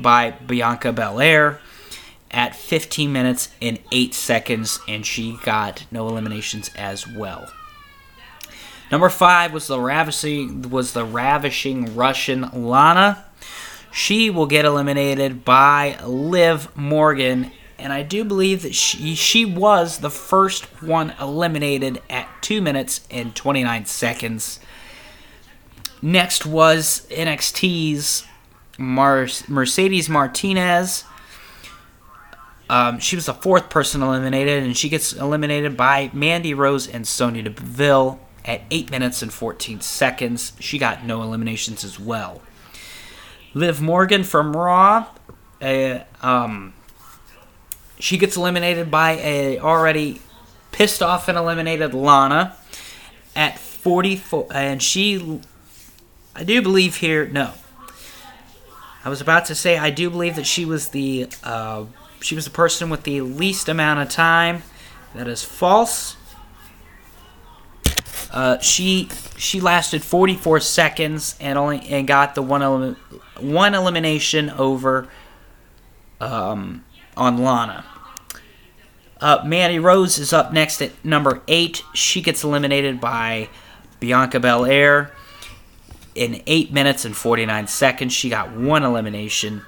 by 0.01 0.31
Bianca 0.31 0.91
Belair 0.91 1.59
at 2.31 2.55
15 2.55 3.11
minutes 3.11 3.49
and 3.61 3.79
8 3.91 4.13
seconds, 4.13 4.79
and 4.87 5.05
she 5.05 5.37
got 5.43 5.85
no 5.91 6.07
eliminations 6.07 6.71
as 6.75 7.07
well. 7.07 7.51
Number 8.91 9.09
five 9.09 9.53
was 9.53 9.67
the 9.67 9.79
ravishing 9.79 10.69
was 10.69 10.91
the 10.91 11.05
ravishing 11.05 11.95
Russian 11.95 12.49
Lana. 12.53 13.23
She 13.89 14.29
will 14.29 14.47
get 14.47 14.65
eliminated 14.65 15.45
by 15.45 15.97
Liv 16.05 16.75
Morgan, 16.75 17.51
and 17.79 17.93
I 17.93 18.03
do 18.03 18.25
believe 18.25 18.63
that 18.63 18.75
she 18.75 19.15
she 19.15 19.45
was 19.45 19.99
the 19.99 20.09
first 20.09 20.65
one 20.83 21.13
eliminated 21.21 22.01
at 22.09 22.27
two 22.41 22.61
minutes 22.61 23.07
and 23.09 23.33
29 23.33 23.85
seconds. 23.85 24.59
Next 26.01 26.45
was 26.45 27.07
NXT's 27.11 28.25
Mar- 28.81 29.27
Mercedes 29.47 30.09
Martinez. 30.09 31.05
Um, 32.69 32.99
she 32.99 33.15
was 33.15 33.25
the 33.25 33.33
fourth 33.33 33.69
person 33.69 34.01
eliminated, 34.01 34.63
and 34.63 34.75
she 34.75 34.89
gets 34.89 35.13
eliminated 35.13 35.75
by 35.75 36.09
Mandy 36.13 36.53
Rose 36.53 36.87
and 36.87 37.05
Sonya 37.05 37.43
Deville 37.43 38.19
at 38.45 38.61
8 38.71 38.89
minutes 38.89 39.21
and 39.21 39.31
14 39.31 39.81
seconds. 39.81 40.53
She 40.59 40.77
got 40.77 41.05
no 41.05 41.21
eliminations 41.21 41.83
as 41.83 41.99
well. 41.99 42.41
Liv 43.53 43.81
Morgan 43.81 44.23
from 44.23 44.55
Raw, 44.55 45.07
uh, 45.61 45.99
um, 46.21 46.73
she 47.99 48.17
gets 48.17 48.37
eliminated 48.37 48.89
by 48.89 49.11
a 49.17 49.59
already 49.59 50.21
pissed 50.71 51.03
off 51.03 51.27
and 51.27 51.37
eliminated 51.37 51.93
Lana 51.93 52.55
at 53.35 53.59
44, 53.59 54.47
and 54.51 54.81
she, 54.81 55.41
I 56.35 56.43
do 56.43 56.61
believe 56.61 56.97
here, 56.97 57.27
no. 57.27 57.53
I 59.03 59.09
was 59.09 59.21
about 59.21 59.45
to 59.45 59.55
say 59.55 59.77
I 59.77 59.89
do 59.89 60.09
believe 60.09 60.35
that 60.35 60.45
she 60.45 60.65
was 60.65 60.89
the 60.89 61.27
uh, 61.43 61.85
she 62.21 62.35
was 62.35 62.45
the 62.45 62.51
person 62.51 62.89
with 62.89 63.03
the 63.03 63.21
least 63.21 63.67
amount 63.67 63.99
of 63.99 64.09
time. 64.09 64.63
That 65.15 65.27
is 65.27 65.43
false. 65.43 66.15
Uh, 68.31 68.59
she 68.59 69.09
she 69.37 69.59
lasted 69.59 70.03
44 70.03 70.59
seconds 70.59 71.35
and 71.39 71.57
only 71.57 71.79
and 71.89 72.07
got 72.07 72.35
the 72.35 72.41
one 72.41 72.61
elim- 72.61 72.95
one 73.39 73.73
elimination 73.73 74.49
over 74.51 75.09
um, 76.19 76.85
on 77.17 77.37
Lana. 77.39 77.83
Uh, 79.19 79.43
Mandy 79.45 79.79
Rose 79.79 80.17
is 80.17 80.31
up 80.31 80.53
next 80.53 80.81
at 80.81 80.91
number 81.03 81.41
eight. 81.47 81.83
She 81.93 82.21
gets 82.21 82.43
eliminated 82.43 83.01
by 83.01 83.49
Bianca 83.99 84.39
Belair 84.39 85.11
in 86.15 86.41
8 86.45 86.71
minutes 86.71 87.05
and 87.05 87.15
49 87.15 87.67
seconds. 87.67 88.13
She 88.13 88.29
got 88.29 88.51
one 88.51 88.83
elimination. 88.83 89.63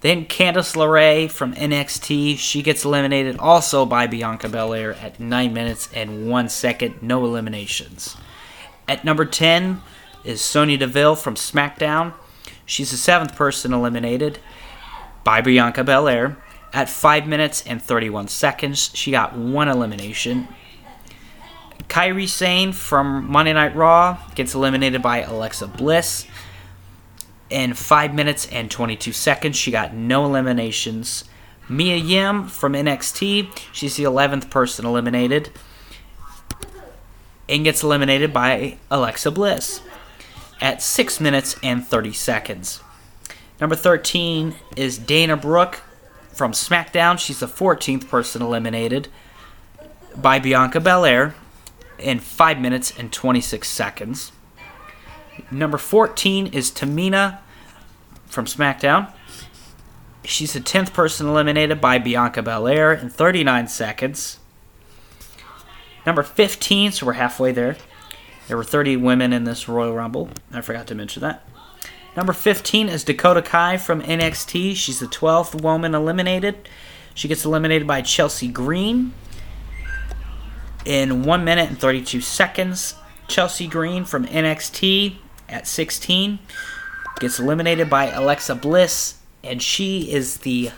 Then 0.00 0.26
Candice 0.26 0.76
LeRae 0.76 1.30
from 1.30 1.54
NXT, 1.54 2.36
she 2.36 2.62
gets 2.62 2.84
eliminated 2.84 3.38
also 3.38 3.86
by 3.86 4.06
Bianca 4.06 4.50
Belair 4.50 4.92
at 4.94 5.18
9 5.18 5.52
minutes 5.54 5.88
and 5.94 6.28
1 6.28 6.48
second, 6.50 7.02
no 7.02 7.24
eliminations. 7.24 8.14
At 8.86 9.04
number 9.04 9.24
10 9.24 9.80
is 10.22 10.42
Sonya 10.42 10.76
Deville 10.76 11.16
from 11.16 11.36
SmackDown. 11.36 12.12
She's 12.66 12.90
the 12.90 12.98
seventh 12.98 13.34
person 13.34 13.72
eliminated 13.72 14.40
by 15.22 15.40
Bianca 15.40 15.82
Belair. 15.82 16.36
At 16.72 16.90
5 16.90 17.26
minutes 17.26 17.64
and 17.66 17.80
31 17.80 18.28
seconds, 18.28 18.90
she 18.94 19.10
got 19.10 19.36
one 19.36 19.68
elimination. 19.68 20.48
Kairi 21.88 22.28
Sane 22.28 22.72
from 22.72 23.30
Monday 23.30 23.52
Night 23.52 23.74
Raw 23.76 24.18
gets 24.34 24.54
eliminated 24.54 25.02
by 25.02 25.22
Alexa 25.22 25.66
Bliss. 25.68 26.26
In 27.50 27.74
5 27.74 28.14
minutes 28.14 28.46
and 28.46 28.70
22 28.70 29.12
seconds, 29.12 29.56
she 29.56 29.70
got 29.70 29.94
no 29.94 30.24
eliminations. 30.24 31.24
Mia 31.68 31.96
Yim 31.96 32.48
from 32.48 32.72
NXT. 32.72 33.48
She's 33.72 33.96
the 33.96 34.04
11th 34.04 34.50
person 34.50 34.84
eliminated 34.84 35.50
and 37.48 37.64
gets 37.64 37.82
eliminated 37.82 38.32
by 38.32 38.78
Alexa 38.90 39.30
Bliss 39.30 39.80
at 40.60 40.82
6 40.82 41.20
minutes 41.20 41.56
and 41.62 41.86
30 41.86 42.12
seconds. 42.12 42.80
Number 43.60 43.76
13 43.76 44.54
is 44.76 44.98
Dana 44.98 45.36
Brooke 45.36 45.82
from 46.32 46.52
SmackDown. 46.52 47.18
She's 47.18 47.40
the 47.40 47.46
14th 47.46 48.08
person 48.08 48.42
eliminated 48.42 49.08
by 50.16 50.38
Bianca 50.38 50.80
Belair 50.80 51.34
in 51.98 52.18
5 52.18 52.60
minutes 52.60 52.92
and 52.98 53.12
26 53.12 53.68
seconds. 53.68 54.32
Number 55.50 55.78
14 55.78 56.48
is 56.48 56.70
Tamina 56.70 57.38
from 58.26 58.46
SmackDown. 58.46 59.12
She's 60.24 60.54
the 60.54 60.60
10th 60.60 60.92
person 60.92 61.28
eliminated 61.28 61.80
by 61.80 61.98
Bianca 61.98 62.42
Belair 62.42 62.92
in 62.92 63.10
39 63.10 63.68
seconds. 63.68 64.38
Number 66.06 66.22
15, 66.22 66.92
so 66.92 67.06
we're 67.06 67.12
halfway 67.14 67.52
there. 67.52 67.76
There 68.48 68.56
were 68.56 68.64
30 68.64 68.96
women 68.96 69.32
in 69.32 69.44
this 69.44 69.68
Royal 69.68 69.94
Rumble. 69.94 70.30
I 70.52 70.60
forgot 70.60 70.86
to 70.88 70.94
mention 70.94 71.22
that. 71.22 71.46
Number 72.16 72.32
15 72.32 72.88
is 72.88 73.04
Dakota 73.04 73.42
Kai 73.42 73.76
from 73.76 74.02
NXT. 74.02 74.76
She's 74.76 75.00
the 75.00 75.06
12th 75.06 75.60
woman 75.60 75.94
eliminated. 75.94 76.68
She 77.14 77.28
gets 77.28 77.44
eliminated 77.44 77.86
by 77.86 78.02
Chelsea 78.02 78.48
Green 78.48 79.12
in 80.84 81.22
1 81.22 81.44
minute 81.44 81.68
and 81.68 81.78
32 81.78 82.20
seconds. 82.20 82.94
Chelsea 83.28 83.66
Green 83.66 84.04
from 84.04 84.26
NXT 84.26 85.16
at 85.48 85.66
16 85.66 86.38
gets 87.20 87.38
eliminated 87.38 87.88
by 87.88 88.10
Alexa 88.10 88.54
Bliss, 88.56 89.14
and 89.42 89.62
she 89.62 90.12
is 90.12 90.38
the 90.38 90.70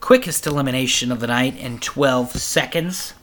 quickest 0.00 0.46
elimination 0.46 1.10
of 1.10 1.20
the 1.20 1.26
night 1.26 1.56
in 1.58 1.78
12 1.78 2.32
seconds. 2.32 3.14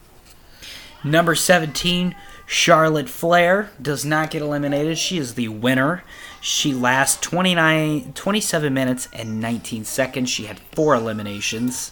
Number 1.04 1.36
17, 1.36 2.16
Charlotte 2.46 3.10
Flair 3.10 3.72
does 3.82 4.06
not 4.06 4.32
get 4.32 4.42
eliminated. 4.42 4.98
She 4.98 5.18
is 5.18 5.36
the 5.36 5.50
winner. 5.50 6.04
She 6.42 6.74
lasts 6.74 7.20
29, 7.22 8.14
27 8.14 8.74
minutes 8.74 9.08
and 9.14 9.40
19 9.40 9.86
seconds. 9.86 10.30
She 10.30 10.46
had 10.46 10.60
four 10.60 10.96
eliminations. 10.96 11.92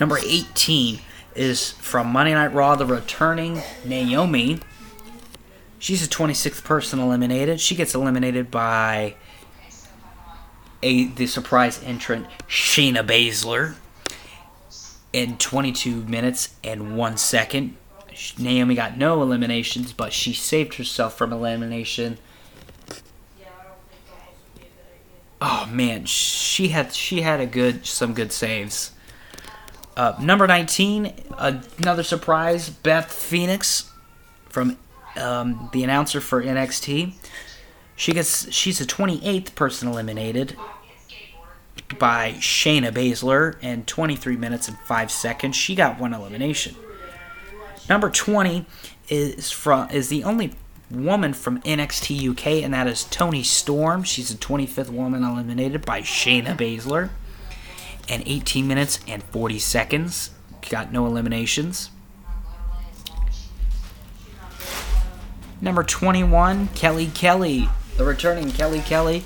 Number 0.00 0.18
18 0.18 1.00
is 1.34 1.72
from 1.72 2.08
Monday 2.08 2.34
Night 2.34 2.52
Raw, 2.52 2.76
the 2.76 2.86
returning 2.86 3.62
Naomi. 3.84 4.60
She's 5.78 6.06
the 6.06 6.14
26th 6.14 6.64
person 6.64 6.98
eliminated. 6.98 7.60
She 7.60 7.74
gets 7.74 7.94
eliminated 7.94 8.50
by 8.50 9.16
a 10.82 11.06
the 11.06 11.26
surprise 11.26 11.82
entrant 11.82 12.26
Shayna 12.48 13.06
Baszler 13.06 13.74
in 15.12 15.36
22 15.38 16.04
minutes 16.04 16.54
and 16.62 16.96
1 16.96 17.16
second. 17.16 17.76
Naomi 18.38 18.74
got 18.74 18.96
no 18.96 19.22
eliminations, 19.22 19.92
but 19.92 20.12
she 20.12 20.32
saved 20.32 20.74
herself 20.74 21.18
from 21.18 21.32
elimination. 21.32 22.18
Oh 25.40 25.66
man, 25.70 26.06
she 26.06 26.68
had 26.68 26.94
she 26.94 27.22
had 27.22 27.40
a 27.40 27.46
good 27.46 27.84
some 27.86 28.14
good 28.14 28.32
saves. 28.32 28.92
Uh, 29.96 30.14
number 30.20 30.46
19, 30.46 31.12
another 31.38 32.02
surprise, 32.02 32.68
Beth 32.68 33.12
Phoenix 33.12 33.90
from 34.48 34.76
um, 35.16 35.70
the 35.72 35.84
announcer 35.84 36.20
for 36.20 36.42
NXT. 36.42 37.14
She 37.96 38.12
gets 38.12 38.52
she's 38.52 38.80
the 38.80 38.84
28th 38.84 39.54
person 39.54 39.88
eliminated 39.88 40.56
by 41.98 42.32
Shayna 42.34 42.90
Baszler 42.90 43.62
in 43.62 43.84
23 43.84 44.36
minutes 44.36 44.66
and 44.66 44.76
5 44.78 45.10
seconds. 45.12 45.54
She 45.54 45.76
got 45.76 46.00
one 46.00 46.12
elimination. 46.12 46.74
Number 47.88 48.10
20 48.10 48.66
is 49.08 49.52
from 49.52 49.90
is 49.90 50.08
the 50.08 50.24
only 50.24 50.54
woman 50.90 51.34
from 51.34 51.60
NXT 51.62 52.30
UK, 52.30 52.64
and 52.64 52.74
that 52.74 52.88
is 52.88 53.04
Toni 53.04 53.44
Storm. 53.44 54.02
She's 54.02 54.30
the 54.30 54.38
25th 54.38 54.90
woman 54.90 55.22
eliminated 55.22 55.86
by 55.86 56.00
Shayna 56.00 56.56
Baszler 56.56 57.10
in 58.08 58.22
18 58.26 58.66
minutes 58.66 59.00
and 59.06 59.22
40 59.22 59.58
seconds. 59.58 60.30
Got 60.68 60.92
no 60.92 61.06
eliminations. 61.06 61.90
Number 65.60 65.82
21, 65.82 66.68
Kelly 66.68 67.06
Kelly, 67.06 67.68
the 67.96 68.04
returning 68.04 68.50
Kelly 68.50 68.80
Kelly. 68.80 69.24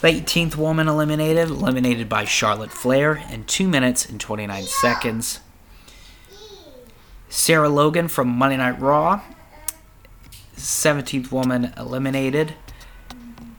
The 0.00 0.08
18th 0.08 0.56
woman 0.56 0.88
eliminated, 0.88 1.48
eliminated 1.48 2.08
by 2.08 2.24
Charlotte 2.24 2.70
Flair 2.70 3.24
in 3.30 3.44
2 3.44 3.66
minutes 3.66 4.06
and 4.06 4.20
29 4.20 4.62
seconds. 4.64 5.40
Sarah 7.28 7.68
Logan 7.68 8.08
from 8.08 8.28
Monday 8.28 8.56
Night 8.56 8.80
Raw, 8.80 9.20
17th 10.56 11.30
woman 11.30 11.72
eliminated 11.76 12.54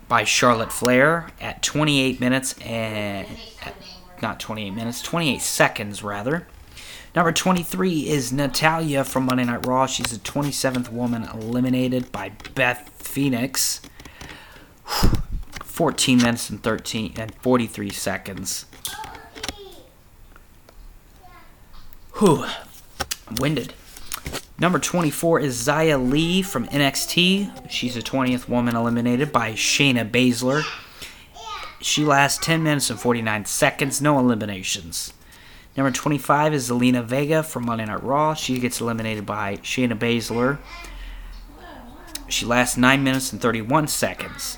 by 0.08 0.24
Charlotte 0.24 0.72
Flair 0.72 1.28
at 1.40 1.62
28 1.62 2.20
minutes 2.20 2.54
and 2.60 3.28
not 4.22 4.40
28 4.40 4.72
minutes, 4.72 5.02
28 5.02 5.42
seconds 5.42 6.04
rather. 6.04 6.48
Number 7.16 7.32
23 7.32 8.08
is 8.10 8.32
Natalya 8.32 9.04
from 9.04 9.26
Monday 9.26 9.46
Night 9.46 9.66
Raw. 9.66 9.88
She's 9.88 10.12
the 10.12 10.18
27th 10.18 10.92
woman 10.92 11.24
eliminated 11.24 12.12
by 12.12 12.32
Beth 12.54 12.90
Phoenix. 12.98 13.82
14 15.64 16.18
minutes 16.18 16.50
and 16.50 16.62
13 16.64 17.14
and 17.18 17.34
43 17.36 17.90
seconds. 17.92 18.66
Whew. 22.20 22.46
I'm 23.28 23.36
winded. 23.40 23.74
Number 24.60 24.80
24 24.80 25.42
is 25.42 25.68
Xia 25.68 26.12
Li 26.12 26.42
from 26.42 26.68
NXT. 26.68 27.70
She's 27.70 27.94
the 27.94 28.02
20th 28.02 28.50
woman 28.50 28.76
eliminated 28.76 29.32
by 29.32 29.54
Shayna 29.54 30.10
Baszler. 30.10 30.64
She 31.82 32.04
lasts 32.04 32.44
10 32.44 32.63
minutes 32.63 32.90
and 32.90 33.00
49 33.00 33.46
seconds, 33.46 34.02
no 34.02 34.20
eliminations. 34.20 35.13
Number 35.76 35.92
25 35.92 36.54
is 36.56 36.70
Zelina 36.70 37.04
Vega 37.04 37.44
from 37.44 37.66
Monday 37.68 37.86
Night 37.86 38.04
Raw. 38.04 38.34
She 38.34 38.60
gets 38.60 38.82
eliminated 38.82 39.28
by 39.28 39.58
Shayna 39.58 39.98
Baszler. 39.98 40.58
She 42.28 42.46
lasts 42.46 42.78
9 42.78 43.04
minutes 43.04 43.32
and 43.32 43.40
31 43.40 43.88
seconds. 43.88 44.58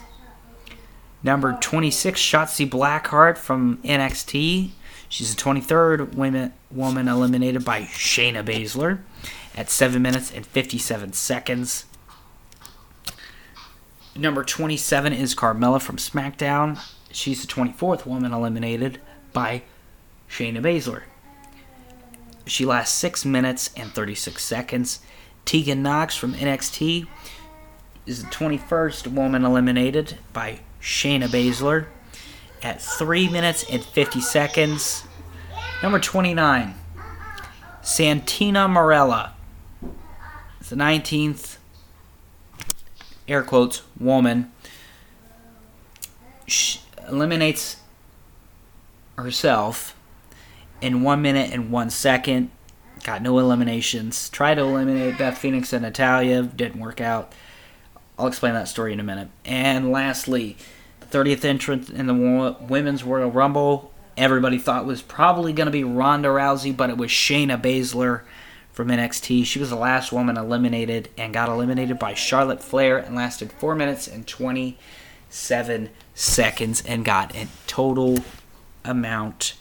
Number 1.21 1.57
26, 1.59 2.21
Shotzi 2.21 2.69
Blackheart 2.69 3.37
from 3.37 3.77
NXT. 3.83 4.69
She's 5.09 5.35
the 5.35 5.41
23rd 5.41 6.15
women, 6.15 6.53
woman 6.71 7.09
eliminated 7.09 7.65
by 7.65 7.81
Shayna 7.81 8.43
Baszler 8.43 8.99
at 9.57 9.69
7 9.69 10.01
minutes 10.01 10.31
and 10.31 10.45
57 10.45 11.11
seconds. 11.13 11.85
Number 14.15 14.43
27 14.43 15.11
is 15.11 15.35
Carmella 15.35 15.81
from 15.81 15.97
SmackDown. 15.97 16.79
She's 17.11 17.41
the 17.41 17.47
24th 17.47 18.05
woman 18.05 18.33
eliminated 18.33 19.01
by 19.33 19.63
Shayna 20.29 20.61
Baszler. 20.61 21.03
She 22.45 22.65
lasts 22.65 22.97
6 22.99 23.25
minutes 23.25 23.71
and 23.75 23.91
36 23.91 24.43
seconds. 24.43 24.99
Tegan 25.45 25.81
Knox 25.81 26.15
from 26.15 26.33
NXT 26.33 27.07
is 28.05 28.23
the 28.23 28.29
21st 28.29 29.07
woman 29.07 29.43
eliminated 29.43 30.17
by 30.33 30.59
Shayna 30.81 31.27
Baszler 31.27 31.87
at 32.61 32.81
3 32.81 33.29
minutes 33.29 33.63
and 33.69 33.83
50 33.83 34.21
seconds. 34.21 35.03
Number 35.81 35.99
29, 35.99 36.75
Santina 37.81 38.67
Marella. 38.67 39.31
It's 40.59 40.69
the 40.69 40.75
19th, 40.75 41.57
air 43.27 43.43
quotes, 43.43 43.81
woman. 43.99 44.51
Eliminates 47.09 47.77
herself 49.17 49.95
in 50.81 51.03
1 51.03 51.21
minute 51.21 51.51
and 51.51 51.71
1 51.71 51.89
second. 51.89 52.51
Got 53.03 53.21
no 53.21 53.39
eliminations. 53.39 54.29
Tried 54.29 54.55
to 54.55 54.61
eliminate 54.61 55.17
Beth 55.17 55.37
Phoenix 55.37 55.71
and 55.73 55.83
Natalya. 55.83 56.43
Didn't 56.43 56.79
work 56.79 56.99
out. 57.01 57.33
I'll 58.17 58.27
explain 58.27 58.53
that 58.53 58.67
story 58.67 58.91
in 58.91 58.99
a 58.99 59.03
minute. 59.03 59.29
And 59.45 59.91
lastly, 59.91 60.57
the 60.99 61.05
30th 61.05 61.45
entrant 61.45 61.89
in 61.89 62.07
the 62.07 62.55
Women's 62.59 63.03
Royal 63.03 63.31
Rumble, 63.31 63.93
everybody 64.17 64.57
thought 64.57 64.85
was 64.85 65.01
probably 65.01 65.53
going 65.53 65.67
to 65.67 65.71
be 65.71 65.85
Ronda 65.85 66.27
Rousey, 66.27 66.75
but 66.75 66.89
it 66.89 66.97
was 66.97 67.09
Shayna 67.09 67.61
Baszler 67.61 68.23
from 68.73 68.89
NXT. 68.89 69.45
She 69.45 69.59
was 69.59 69.69
the 69.69 69.77
last 69.77 70.11
woman 70.11 70.35
eliminated 70.37 71.09
and 71.17 71.33
got 71.33 71.47
eliminated 71.47 71.97
by 71.97 72.13
Charlotte 72.13 72.61
Flair 72.61 72.97
and 72.97 73.15
lasted 73.15 73.53
4 73.53 73.75
minutes 73.75 74.07
and 74.07 74.27
27 74.27 75.89
seconds 76.19 76.83
and 76.85 77.05
got 77.05 77.35
a 77.35 77.47
total 77.67 78.17
amount 78.83 79.55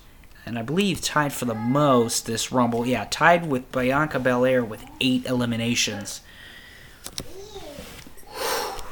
and 0.46 0.58
I 0.58 0.62
believe 0.62 1.02
tied 1.02 1.34
for 1.34 1.44
the 1.44 1.54
most 1.54 2.24
this 2.24 2.50
Rumble. 2.50 2.86
Yeah, 2.86 3.06
tied 3.10 3.50
with 3.50 3.70
Bianca 3.70 4.18
Belair 4.18 4.64
with 4.64 4.82
8 4.98 5.26
eliminations 5.26 6.22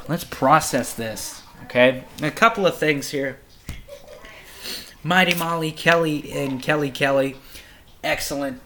let's 0.07 0.23
process 0.23 0.93
this. 0.93 1.43
Okay, 1.63 2.03
a 2.21 2.31
couple 2.31 2.65
of 2.65 2.77
things 2.77 3.09
here. 3.09 3.39
Mighty 5.03 5.35
Molly 5.35 5.71
Kelly 5.71 6.31
and 6.31 6.61
Kelly 6.61 6.91
Kelly, 6.91 7.35
excellent, 8.03 8.61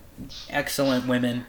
excellent 0.49 1.07
women. 1.07 1.45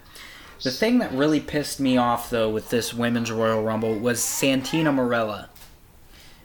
The 0.63 0.71
thing 0.71 0.99
that 0.99 1.13
really 1.13 1.41
pissed 1.41 1.81
me 1.81 1.97
off 1.97 2.31
though 2.31 2.49
with 2.49 2.71
this 2.71 2.95
women's 2.95 3.31
Royal 3.31 3.63
Rumble 3.63 3.99
was 3.99 4.23
Santina 4.23 4.93
Marella, 4.93 5.49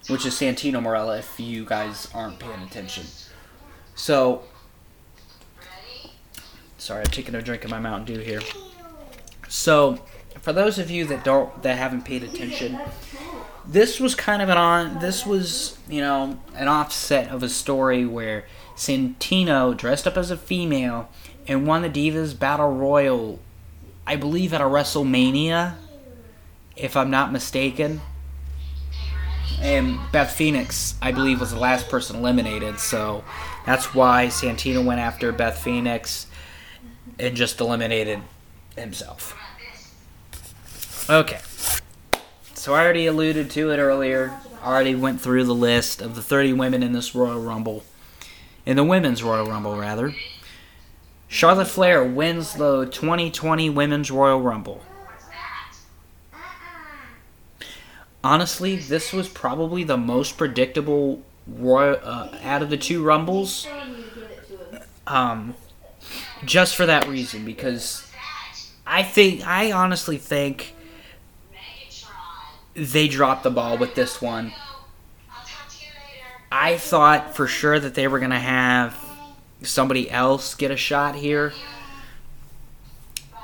which 0.07 0.25
is 0.25 0.33
Santino 0.33 0.81
Marella. 0.81 1.19
If 1.19 1.39
you 1.39 1.65
guys 1.65 2.07
aren't 2.13 2.39
paying 2.39 2.61
attention, 2.61 3.05
so 3.95 4.43
sorry, 6.77 7.01
I'm 7.01 7.11
taking 7.11 7.35
a 7.35 7.41
drink 7.41 7.63
of 7.63 7.71
my 7.71 7.79
Mountain 7.79 8.15
Dew 8.15 8.21
here. 8.21 8.41
So, 9.47 10.03
for 10.41 10.53
those 10.53 10.77
of 10.77 10.91
you 10.91 11.05
that 11.05 11.23
don't 11.23 11.61
that 11.63 11.77
haven't 11.77 12.03
paid 12.03 12.23
attention, 12.23 12.79
this 13.65 13.99
was 13.99 14.15
kind 14.15 14.41
of 14.41 14.49
an 14.49 14.57
on 14.57 14.99
this 14.99 15.25
was, 15.25 15.77
you 15.89 16.01
know, 16.01 16.39
an 16.55 16.67
offset 16.67 17.29
of 17.29 17.43
a 17.43 17.49
story 17.49 18.05
where 18.05 18.45
Santino 18.75 19.75
dressed 19.75 20.07
up 20.07 20.17
as 20.17 20.31
a 20.31 20.37
female 20.37 21.09
and 21.47 21.65
won 21.65 21.81
the 21.81 21.89
Divas 21.89 22.37
Battle 22.37 22.73
Royal 22.73 23.39
I 24.07 24.15
believe 24.15 24.53
at 24.53 24.61
a 24.61 24.63
WrestleMania 24.63 25.75
if 26.77 26.95
I'm 26.95 27.09
not 27.09 27.33
mistaken. 27.33 27.99
And 29.61 29.99
Beth 30.11 30.31
Phoenix, 30.31 30.95
I 31.01 31.11
believe, 31.11 31.39
was 31.39 31.51
the 31.51 31.59
last 31.59 31.89
person 31.89 32.15
eliminated, 32.17 32.79
so 32.79 33.23
that's 33.65 33.93
why 33.93 34.27
Santino 34.27 34.85
went 34.85 34.99
after 34.99 35.31
Beth 35.31 35.57
Phoenix 35.57 36.27
and 37.19 37.35
just 37.35 37.59
eliminated 37.59 38.21
himself. 38.75 39.35
Okay. 41.09 41.39
So 42.53 42.73
I 42.73 42.83
already 42.83 43.07
alluded 43.07 43.49
to 43.51 43.71
it 43.71 43.77
earlier. 43.77 44.37
I 44.61 44.71
already 44.71 44.95
went 44.95 45.21
through 45.21 45.45
the 45.45 45.55
list 45.55 46.01
of 46.01 46.15
the 46.15 46.21
30 46.21 46.53
women 46.53 46.83
in 46.83 46.91
this 46.91 47.15
Royal 47.15 47.41
Rumble. 47.41 47.83
In 48.65 48.75
the 48.75 48.83
Women's 48.83 49.23
Royal 49.23 49.45
Rumble, 49.45 49.77
rather. 49.77 50.13
Charlotte 51.29 51.67
Flair 51.67 52.03
wins 52.03 52.53
the 52.53 52.85
2020 52.85 53.69
Women's 53.69 54.11
Royal 54.11 54.41
Rumble. 54.41 54.81
Honestly, 58.23 58.75
this 58.75 59.13
was 59.13 59.29
probably 59.29 59.83
the 59.83 59.97
most 59.97 60.37
predictable 60.37 61.23
Royal 61.47 61.97
uh, 62.03 62.37
out 62.43 62.61
of 62.61 62.69
the 62.69 62.77
two 62.77 63.01
Rumbles. 63.03 63.67
Um, 65.05 65.55
just 66.43 66.75
for 66.75 66.85
that 66.85 67.07
reason, 67.07 67.45
because 67.45 68.05
I 68.85 69.03
think 69.03 69.47
I 69.47 69.71
honestly 69.71 70.17
think 70.17 70.73
they 72.75 73.07
dropped 73.07 73.43
the 73.43 73.49
ball 73.49 73.77
with 73.77 73.95
this 73.95 74.21
one. 74.21 74.53
I 76.51 76.77
thought 76.77 77.35
for 77.35 77.47
sure 77.47 77.79
that 77.79 77.95
they 77.95 78.07
were 78.07 78.19
gonna 78.19 78.39
have 78.39 78.97
somebody 79.61 80.09
else 80.09 80.53
get 80.53 80.71
a 80.71 80.77
shot 80.77 81.15
here, 81.15 81.53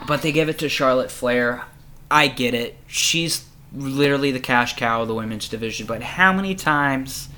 but 0.08 0.22
they 0.22 0.32
give 0.32 0.50
it 0.50 0.60
to 0.60 0.70
Charlotte 0.70 1.12
Flair. 1.12 1.64
I 2.12 2.28
get 2.28 2.54
it; 2.54 2.78
she's 2.88 3.46
literally 3.74 4.32
the 4.32 4.40
cash 4.40 4.76
cow 4.76 5.02
of 5.02 5.08
the 5.08 5.16
women's 5.16 5.50
division. 5.50 5.88
But 5.88 6.02
how 6.02 6.34
many 6.34 6.56
times 6.56 7.30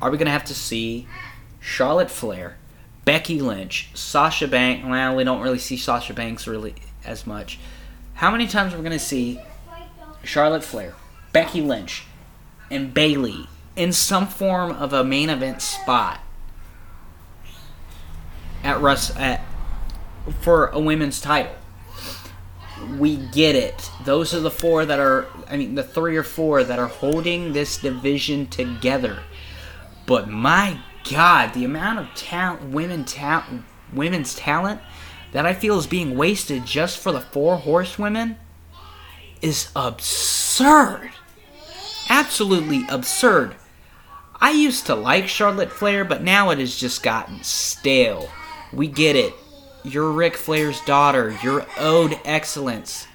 are 0.00 0.10
we 0.10 0.18
gonna 0.18 0.30
have 0.30 0.44
to 0.44 0.54
see 0.54 1.06
Charlotte 1.60 2.10
Flair, 2.10 2.56
Becky 3.04 3.40
Lynch, 3.40 3.90
Sasha 3.94 4.48
Banks? 4.48 4.86
Well, 4.86 5.16
we 5.16 5.24
don't 5.24 5.40
really 5.40 5.58
see 5.58 5.76
Sasha 5.76 6.14
Banks 6.14 6.46
really 6.46 6.74
as 7.04 7.26
much. 7.26 7.58
How 8.14 8.30
many 8.30 8.46
times 8.46 8.74
are 8.74 8.76
we 8.76 8.82
gonna 8.82 8.98
see 8.98 9.40
Charlotte 10.24 10.64
Flair, 10.64 10.94
Becky 11.32 11.60
Lynch, 11.60 12.04
and 12.70 12.94
Bayley 12.94 13.48
in 13.76 13.92
some 13.92 14.26
form 14.26 14.70
of 14.72 14.92
a 14.92 15.02
main 15.02 15.30
event 15.30 15.62
spot 15.62 16.20
at 18.62 18.80
Russ 18.80 19.14
at 19.16 19.44
for 20.40 20.68
a 20.68 20.78
women's 20.78 21.20
title. 21.20 21.54
We 22.98 23.16
get 23.16 23.56
it. 23.56 23.90
Those 24.04 24.34
are 24.34 24.40
the 24.40 24.50
four 24.50 24.84
that 24.84 25.00
are 25.00 25.26
I 25.48 25.56
mean 25.56 25.74
the 25.74 25.82
three 25.82 26.16
or 26.16 26.22
four 26.22 26.64
that 26.64 26.78
are 26.78 26.88
holding 26.88 27.52
this 27.52 27.78
division 27.78 28.46
together. 28.46 29.20
But 30.06 30.28
my 30.28 30.78
god, 31.10 31.54
the 31.54 31.64
amount 31.64 32.00
of 32.00 32.14
talent 32.14 32.70
women 32.70 33.06
women's 33.92 34.34
talent 34.34 34.80
that 35.32 35.46
I 35.46 35.54
feel 35.54 35.78
is 35.78 35.86
being 35.86 36.16
wasted 36.16 36.64
just 36.64 36.98
for 36.98 37.12
the 37.12 37.20
four 37.20 37.56
horsewomen 37.56 38.36
is 39.40 39.70
absurd. 39.74 41.10
Absolutely 42.08 42.84
absurd. 42.88 43.56
I 44.40 44.50
used 44.50 44.86
to 44.86 44.94
like 44.94 45.28
Charlotte 45.28 45.70
Flair, 45.70 46.04
but 46.04 46.22
now 46.22 46.50
it 46.50 46.58
has 46.58 46.76
just 46.76 47.02
gotten 47.02 47.42
stale. 47.42 48.28
We 48.72 48.88
get 48.88 49.16
it. 49.16 49.34
You're 49.84 50.12
Ric 50.12 50.36
Flair's 50.36 50.80
daughter. 50.82 51.36
You're 51.42 51.66
owed 51.76 52.18
excellence. 52.24 53.06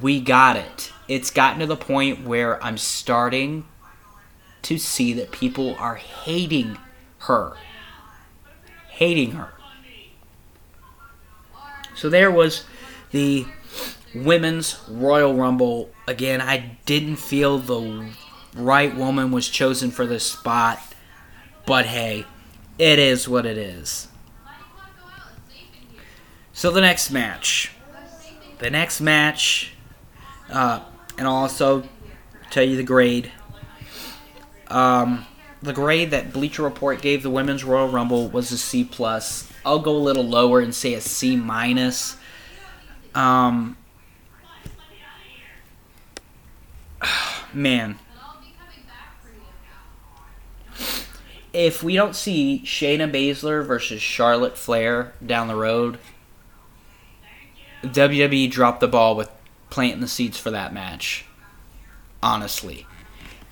We 0.00 0.20
got 0.20 0.56
it. 0.56 0.92
It's 1.06 1.30
gotten 1.30 1.60
to 1.60 1.66
the 1.66 1.76
point 1.76 2.26
where 2.26 2.62
I'm 2.64 2.78
starting 2.78 3.66
to 4.62 4.78
see 4.78 5.12
that 5.12 5.30
people 5.30 5.76
are 5.76 5.96
hating 5.96 6.78
her. 7.20 7.56
Hating 8.88 9.32
her. 9.32 9.52
So 11.94 12.08
there 12.08 12.30
was 12.30 12.64
the 13.10 13.46
women's 14.14 14.80
Royal 14.88 15.34
Rumble. 15.34 15.90
Again, 16.08 16.40
I 16.40 16.78
didn't 16.86 17.16
feel 17.16 17.58
the 17.58 18.08
right 18.54 18.94
woman 18.96 19.30
was 19.30 19.48
chosen 19.48 19.90
for 19.90 20.06
this 20.06 20.24
spot, 20.24 20.80
but 21.66 21.86
hey, 21.86 22.24
it 22.78 22.98
is 22.98 23.28
what 23.28 23.44
it 23.46 23.58
is. 23.58 24.08
So 26.56 26.70
the 26.70 26.80
next 26.80 27.10
match. 27.10 27.70
The 28.60 28.70
next 28.70 29.02
match, 29.02 29.74
uh, 30.48 30.80
and 31.18 31.28
I'll 31.28 31.34
also 31.34 31.86
tell 32.50 32.62
you 32.62 32.76
the 32.76 32.82
grade. 32.82 33.30
Um, 34.68 35.26
the 35.60 35.74
grade 35.74 36.12
that 36.12 36.32
Bleacher 36.32 36.62
Report 36.62 37.02
gave 37.02 37.22
the 37.22 37.28
Women's 37.28 37.62
Royal 37.62 37.88
Rumble 37.88 38.28
was 38.28 38.50
a 38.52 38.56
C 38.56 38.84
plus. 38.84 39.52
I'll 39.66 39.80
go 39.80 39.94
a 39.94 39.98
little 39.98 40.24
lower 40.24 40.60
and 40.60 40.74
say 40.74 40.94
a 40.94 41.02
C 41.02 41.36
minus. 41.36 42.16
Um, 43.14 43.76
man, 47.52 47.98
if 51.52 51.82
we 51.82 51.96
don't 51.96 52.16
see 52.16 52.62
Shayna 52.64 53.12
Baszler 53.12 53.62
versus 53.62 54.00
Charlotte 54.00 54.56
Flair 54.56 55.12
down 55.24 55.48
the 55.48 55.54
road, 55.54 55.98
WWE 57.92 58.50
dropped 58.50 58.80
the 58.80 58.88
ball 58.88 59.16
with 59.16 59.30
planting 59.70 60.00
the 60.00 60.08
seeds 60.08 60.38
for 60.38 60.50
that 60.50 60.72
match. 60.72 61.24
Honestly. 62.22 62.86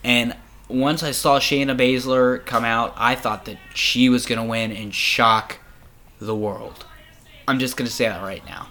And 0.03 0.37
once 0.68 1.03
I 1.03 1.11
saw 1.11 1.38
Shayna 1.38 1.77
Baszler 1.77 2.44
come 2.44 2.64
out, 2.64 2.94
I 2.97 3.14
thought 3.14 3.44
that 3.47 3.59
she 3.75 4.09
was 4.09 4.27
going 4.27 4.40
to 4.40 4.44
win 4.47 4.73
and 4.73 4.94
shock 4.94 5.59
the 6.18 6.35
world. 6.35 6.87
I'm 7.47 7.59
just 7.59 7.77
going 7.77 7.87
to 7.87 7.92
say 7.92 8.07
that 8.07 8.23
right 8.23 8.44
now. 8.47 8.68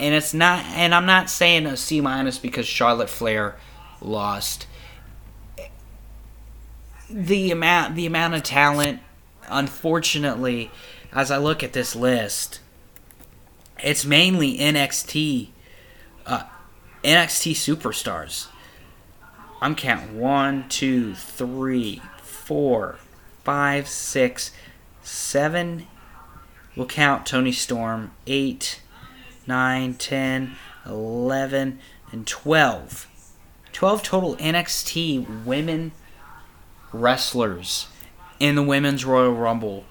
And 0.00 0.14
it's 0.14 0.34
not 0.34 0.64
and 0.64 0.94
I'm 0.94 1.06
not 1.06 1.30
saying 1.30 1.66
a 1.66 1.76
C 1.76 2.00
minus 2.00 2.38
because 2.38 2.66
Charlotte 2.66 3.10
Flair 3.10 3.56
lost. 4.00 4.66
The 7.08 7.50
amount 7.52 7.94
the 7.94 8.06
amount 8.06 8.34
of 8.34 8.42
talent 8.42 9.00
unfortunately 9.48 10.70
as 11.12 11.30
I 11.30 11.36
look 11.36 11.62
at 11.62 11.72
this 11.72 11.94
list 11.94 12.60
it's 13.82 14.04
mainly 14.04 14.58
NXT 14.58 15.48
uh, 16.26 16.44
NXT 17.04 17.52
superstars. 17.52 18.48
I'm 19.60 19.74
counting 19.74 20.18
one, 20.18 20.68
two, 20.68 21.14
three, 21.14 22.02
four, 22.22 22.98
five, 23.44 23.88
six, 23.88 24.52
seven. 25.02 25.86
We'll 26.76 26.86
count 26.86 27.26
Toni 27.26 27.52
Storm. 27.52 28.12
Eight, 28.26 28.80
nine, 29.46 29.94
ten, 29.94 30.56
eleven, 30.86 31.80
and 32.10 32.26
twelve. 32.26 33.08
Twelve 33.72 34.02
total 34.02 34.36
NXT 34.36 35.44
women 35.44 35.92
wrestlers 36.92 37.86
in 38.38 38.54
the 38.54 38.62
Women's 38.62 39.04
Royal 39.04 39.32
Rumble. 39.32 39.84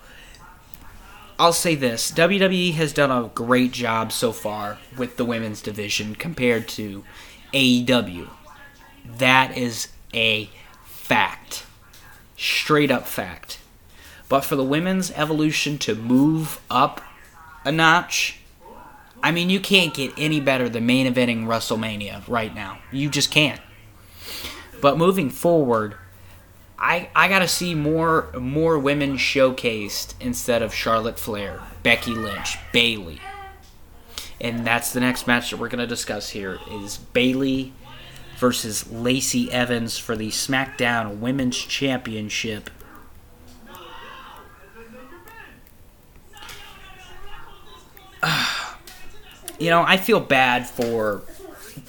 I'll 1.41 1.53
say 1.53 1.73
this 1.73 2.11
WWE 2.11 2.75
has 2.75 2.93
done 2.93 3.09
a 3.09 3.29
great 3.29 3.71
job 3.71 4.11
so 4.11 4.31
far 4.31 4.77
with 4.95 5.17
the 5.17 5.25
women's 5.25 5.59
division 5.59 6.13
compared 6.13 6.67
to 6.67 7.03
AEW. 7.51 8.29
That 9.17 9.57
is 9.57 9.87
a 10.13 10.51
fact. 10.85 11.65
Straight 12.37 12.91
up 12.91 13.07
fact. 13.07 13.57
But 14.29 14.41
for 14.41 14.55
the 14.55 14.63
women's 14.63 15.09
evolution 15.13 15.79
to 15.79 15.95
move 15.95 16.61
up 16.69 17.01
a 17.65 17.71
notch, 17.71 18.39
I 19.23 19.31
mean, 19.31 19.49
you 19.49 19.59
can't 19.59 19.95
get 19.95 20.13
any 20.19 20.39
better 20.39 20.69
than 20.69 20.85
main 20.85 21.11
eventing 21.11 21.45
WrestleMania 21.45 22.27
right 22.27 22.53
now. 22.53 22.77
You 22.91 23.09
just 23.09 23.31
can't. 23.31 23.61
But 24.79 24.95
moving 24.95 25.31
forward, 25.31 25.95
I 26.81 27.09
I 27.15 27.27
gotta 27.27 27.47
see 27.47 27.75
more 27.75 28.31
more 28.33 28.79
women 28.79 29.17
showcased 29.17 30.15
instead 30.19 30.63
of 30.63 30.73
Charlotte 30.73 31.19
Flair, 31.19 31.61
Becky 31.83 32.11
Lynch, 32.11 32.57
Bayley. 32.73 33.21
And 34.41 34.65
that's 34.65 34.91
the 34.91 34.99
next 34.99 35.27
match 35.27 35.51
that 35.51 35.57
we're 35.57 35.69
gonna 35.69 35.85
discuss 35.85 36.31
here 36.31 36.57
is 36.71 36.97
Bayley 36.97 37.73
versus 38.37 38.91
Lacey 38.91 39.51
Evans 39.51 39.99
for 39.99 40.15
the 40.15 40.29
SmackDown 40.29 41.19
Women's 41.19 41.59
Championship. 41.59 42.71
you 49.59 49.69
know, 49.69 49.83
I 49.83 49.97
feel 49.97 50.19
bad 50.19 50.67
for 50.67 51.21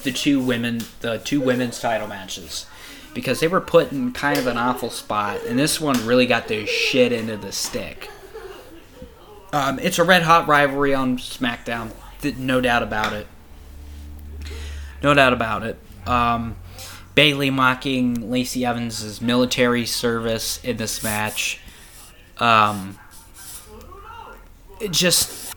the 0.02 0.12
two 0.12 0.42
women, 0.42 0.82
the 1.00 1.16
two 1.18 1.40
women's 1.40 1.80
title 1.80 2.08
matches, 2.08 2.66
because 3.14 3.40
they 3.40 3.48
were 3.48 3.60
put 3.60 3.92
in 3.92 4.12
kind 4.12 4.38
of 4.38 4.46
an 4.46 4.56
awful 4.56 4.90
spot, 4.90 5.40
and 5.46 5.58
this 5.58 5.80
one 5.80 6.06
really 6.06 6.26
got 6.26 6.48
their 6.48 6.66
shit 6.66 7.12
into 7.12 7.36
the 7.36 7.52
stick. 7.52 8.10
Um, 9.52 9.78
it's 9.78 9.98
a 9.98 10.04
red 10.04 10.22
hot 10.22 10.48
rivalry 10.48 10.94
on 10.94 11.18
SmackDown, 11.18 11.92
no 12.38 12.60
doubt 12.60 12.82
about 12.82 13.12
it. 13.12 13.26
No 15.02 15.12
doubt 15.14 15.32
about 15.32 15.64
it. 15.64 15.78
Um, 16.06 16.56
Bayley 17.14 17.50
mocking 17.50 18.30
Lacey 18.30 18.64
Evans' 18.64 19.20
military 19.20 19.84
service 19.84 20.62
in 20.64 20.76
this 20.78 21.02
match. 21.02 21.60
Um, 22.38 22.98
it 24.80 24.90
just 24.90 25.54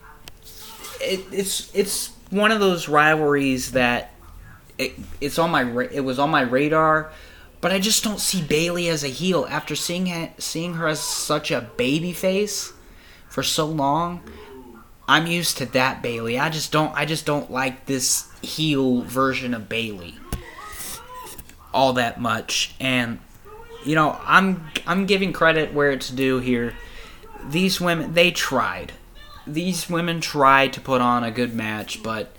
it, 1.00 1.24
it's 1.32 1.74
it's 1.74 2.10
one 2.30 2.52
of 2.52 2.60
those 2.60 2.88
rivalries 2.88 3.72
that 3.72 4.12
it, 4.78 4.94
it's 5.20 5.38
on 5.38 5.50
my 5.50 5.88
it 5.90 6.04
was 6.04 6.18
on 6.18 6.30
my 6.30 6.42
radar, 6.42 7.10
but 7.66 7.74
I 7.74 7.80
just 7.80 8.04
don't 8.04 8.20
see 8.20 8.42
Bayley 8.42 8.88
as 8.88 9.02
a 9.02 9.08
heel 9.08 9.44
after 9.50 9.74
seeing 9.74 10.32
seeing 10.38 10.74
her 10.74 10.86
as 10.86 11.00
such 11.00 11.50
a 11.50 11.62
baby 11.62 12.12
face 12.12 12.72
for 13.28 13.42
so 13.42 13.66
long. 13.66 14.22
I'm 15.08 15.26
used 15.26 15.58
to 15.58 15.66
that 15.66 16.00
Bayley. 16.00 16.38
I 16.38 16.48
just 16.48 16.70
don't 16.70 16.94
I 16.94 17.04
just 17.06 17.26
don't 17.26 17.50
like 17.50 17.86
this 17.86 18.30
heel 18.40 19.00
version 19.02 19.52
of 19.52 19.68
Bayley 19.68 20.14
all 21.74 21.92
that 21.94 22.20
much 22.20 22.72
and 22.78 23.18
you 23.84 23.96
know, 23.96 24.16
I'm 24.24 24.68
I'm 24.86 25.04
giving 25.04 25.32
credit 25.32 25.74
where 25.74 25.90
it's 25.90 26.08
due 26.08 26.38
here. 26.38 26.72
These 27.48 27.80
women 27.80 28.14
they 28.14 28.30
tried 28.30 28.92
these 29.44 29.90
women 29.90 30.20
tried 30.20 30.72
to 30.74 30.80
put 30.80 31.00
on 31.00 31.24
a 31.24 31.32
good 31.32 31.52
match, 31.52 32.00
but 32.00 32.30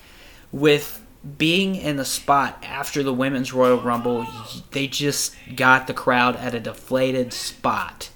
with 0.53 1.05
being 1.37 1.75
in 1.75 1.97
the 1.97 2.05
spot 2.05 2.63
after 2.63 3.03
the 3.03 3.13
women's 3.13 3.53
Royal 3.53 3.79
Rumble, 3.79 4.25
they 4.71 4.87
just 4.87 5.35
got 5.55 5.87
the 5.87 5.93
crowd 5.93 6.35
at 6.35 6.53
a 6.53 6.59
deflated 6.59 7.33
spot. 7.33 8.09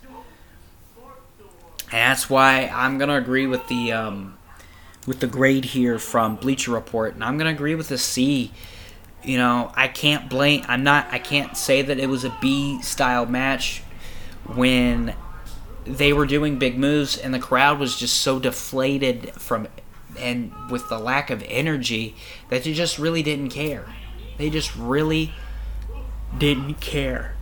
And 1.86 2.00
that's 2.10 2.30
why 2.30 2.72
I'm 2.74 2.98
gonna 2.98 3.18
agree 3.18 3.48
with 3.48 3.68
the 3.68 3.92
um, 3.92 4.38
with 5.06 5.20
the 5.20 5.28
grade 5.28 5.66
here 5.66 6.00
from 6.00 6.38
Bleacher 6.38 6.72
Report, 6.72 7.16
and 7.16 7.24
I'm 7.24 7.38
gonna 7.38 7.50
agree 7.50 7.76
with 7.76 7.90
the 7.90 7.98
C. 7.98 8.52
You 9.24 9.38
know, 9.38 9.72
I 9.76 9.88
can't 9.88 10.30
blame. 10.30 10.64
I'm 10.68 10.84
not. 10.84 11.08
I 11.12 11.20
can't 11.20 11.58
say 11.58 11.82
that 11.82 12.00
it 12.00 12.08
was 12.08 12.24
a 12.24 12.36
B 12.40 12.82
style 12.82 13.26
match 13.26 13.84
when 14.46 15.16
they 15.86 16.14
were 16.14 16.26
doing 16.26 16.60
big 16.60 16.78
moves 16.78 17.18
and 17.18 17.34
the 17.34 17.40
crowd 17.40 17.80
was 17.80 17.98
just 17.98 18.18
so 18.18 18.40
deflated 18.40 19.34
from 19.34 19.68
and 20.18 20.54
with 20.70 20.90
the 20.90 21.00
lack 21.00 21.30
of 21.30 21.44
energy 21.48 22.16
that 22.50 22.64
they 22.64 22.74
just 22.74 23.00
really 23.00 23.24
didn't 23.24 23.50
care. 23.50 23.86
They 24.38 24.50
just 24.50 24.76
really 24.76 25.34
didn't 26.38 26.76
care. 26.76 27.36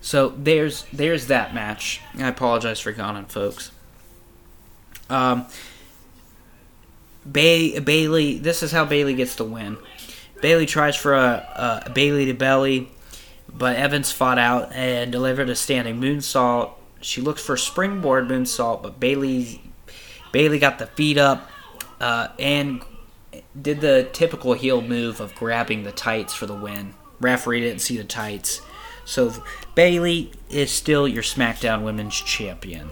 So 0.00 0.30
there's 0.30 0.86
there's 0.92 1.26
that 1.26 1.52
match. 1.52 2.00
I 2.18 2.28
apologize 2.28 2.80
for 2.80 2.90
yawning, 2.90 3.26
folks. 3.26 3.72
Um, 5.10 5.46
Bay, 7.30 7.78
Bayley. 7.78 8.38
This 8.38 8.62
is 8.62 8.72
how 8.72 8.86
Bayley 8.86 9.14
gets 9.14 9.34
the 9.36 9.44
win. 9.44 9.76
Bayley 10.40 10.64
tries 10.64 10.96
for 10.96 11.14
a, 11.14 11.82
a 11.84 11.90
Bayley 11.90 12.24
to 12.26 12.32
belly, 12.32 12.88
but 13.52 13.76
Evans 13.76 14.10
fought 14.10 14.38
out 14.38 14.72
and 14.72 15.12
delivered 15.12 15.50
a 15.50 15.56
standing 15.56 16.00
moonsault. 16.00 16.72
She 17.00 17.20
looks 17.20 17.42
for 17.42 17.56
springboard 17.56 18.28
moonsault, 18.28 18.82
but 18.82 18.98
Bayley 18.98 19.62
Bayley 20.32 20.58
got 20.58 20.78
the 20.78 20.86
feet 20.86 21.16
up 21.16 21.50
uh, 22.00 22.28
and 22.38 22.82
did 23.60 23.80
the 23.80 24.08
typical 24.12 24.52
heel 24.54 24.82
move 24.82 25.20
of 25.20 25.34
grabbing 25.34 25.84
the 25.84 25.92
tights 25.92 26.34
for 26.34 26.46
the 26.46 26.54
win. 26.54 26.94
Referee 27.20 27.60
didn't 27.60 27.80
see 27.80 27.96
the 27.96 28.04
tights, 28.04 28.60
so 29.04 29.32
Bayley 29.74 30.32
is 30.50 30.70
still 30.70 31.08
your 31.08 31.22
SmackDown 31.22 31.82
Women's 31.82 32.16
Champion. 32.16 32.90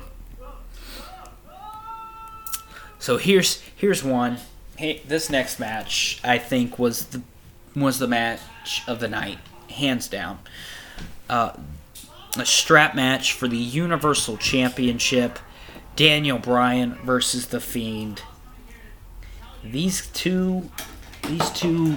So 2.99 3.19
here's 3.19 3.63
here's 3.77 4.03
one. 4.03 4.39
Hey, 4.77 5.03
this 5.07 5.31
next 5.31 5.61
match 5.61 6.21
I 6.25 6.39
think 6.39 6.79
was 6.79 7.07
the 7.07 7.23
was 7.75 7.99
the 7.99 8.09
match 8.09 8.83
of 8.89 9.01
the 9.01 9.09
night, 9.09 9.39
hands 9.71 10.09
down. 10.09 10.39
Uh, 11.29 11.53
a 12.41 12.47
strap 12.47 12.95
match 12.95 13.33
for 13.33 13.49
the 13.49 13.57
Universal 13.57 14.39
Championship. 14.39 15.39
Daniel 15.95 16.39
Bryan 16.39 16.95
versus 17.05 17.47
the 17.47 17.61
Fiend. 17.61 18.23
These 19.65 20.07
two, 20.09 20.71
these 21.27 21.51
two 21.51 21.97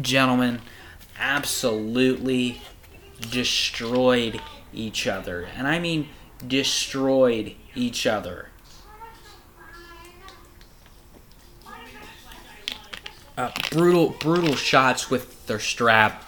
gentlemen, 0.00 0.60
absolutely 1.18 2.62
destroyed 3.30 4.40
each 4.72 5.06
other, 5.06 5.46
and 5.56 5.68
I 5.68 5.78
mean 5.78 6.08
destroyed 6.48 7.54
each 7.74 8.06
other. 8.06 8.48
uh, 13.36 13.50
brutal 13.70 14.10
brutal 14.20 14.54
shots 14.54 15.10
with 15.10 15.46
their 15.46 15.60
strap 15.60 16.24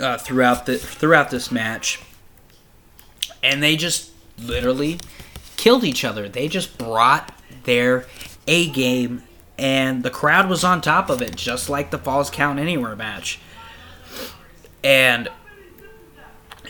uh, 0.00 0.18
throughout 0.18 0.66
the 0.66 0.78
throughout 0.78 1.30
this 1.30 1.50
match, 1.50 2.00
and 3.42 3.62
they 3.62 3.76
just 3.76 4.10
literally 4.38 4.98
killed 5.56 5.84
each 5.84 6.04
other. 6.04 6.28
They 6.28 6.48
just 6.48 6.78
brought 6.78 7.32
their 7.64 8.06
A 8.46 8.68
game, 8.70 9.22
and 9.58 10.02
the 10.02 10.10
crowd 10.10 10.48
was 10.48 10.64
on 10.64 10.80
top 10.80 11.10
of 11.10 11.20
it, 11.22 11.36
just 11.36 11.68
like 11.68 11.90
the 11.90 11.98
Falls 11.98 12.30
Count 12.30 12.58
Anywhere 12.58 12.96
match. 12.96 13.38
And 14.82 15.28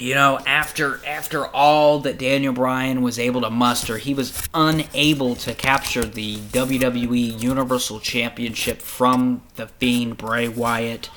you 0.00 0.14
know, 0.14 0.38
after 0.46 1.00
after 1.06 1.46
all 1.46 2.00
that 2.00 2.18
Daniel 2.18 2.54
Bryan 2.54 3.02
was 3.02 3.18
able 3.18 3.42
to 3.42 3.50
muster, 3.50 3.98
he 3.98 4.14
was 4.14 4.48
unable 4.54 5.36
to 5.36 5.54
capture 5.54 6.04
the 6.04 6.36
WWE 6.36 7.40
Universal 7.40 8.00
Championship 8.00 8.80
from 8.80 9.42
the 9.56 9.66
Fiend 9.66 10.16
Bray 10.16 10.48
Wyatt. 10.48 11.10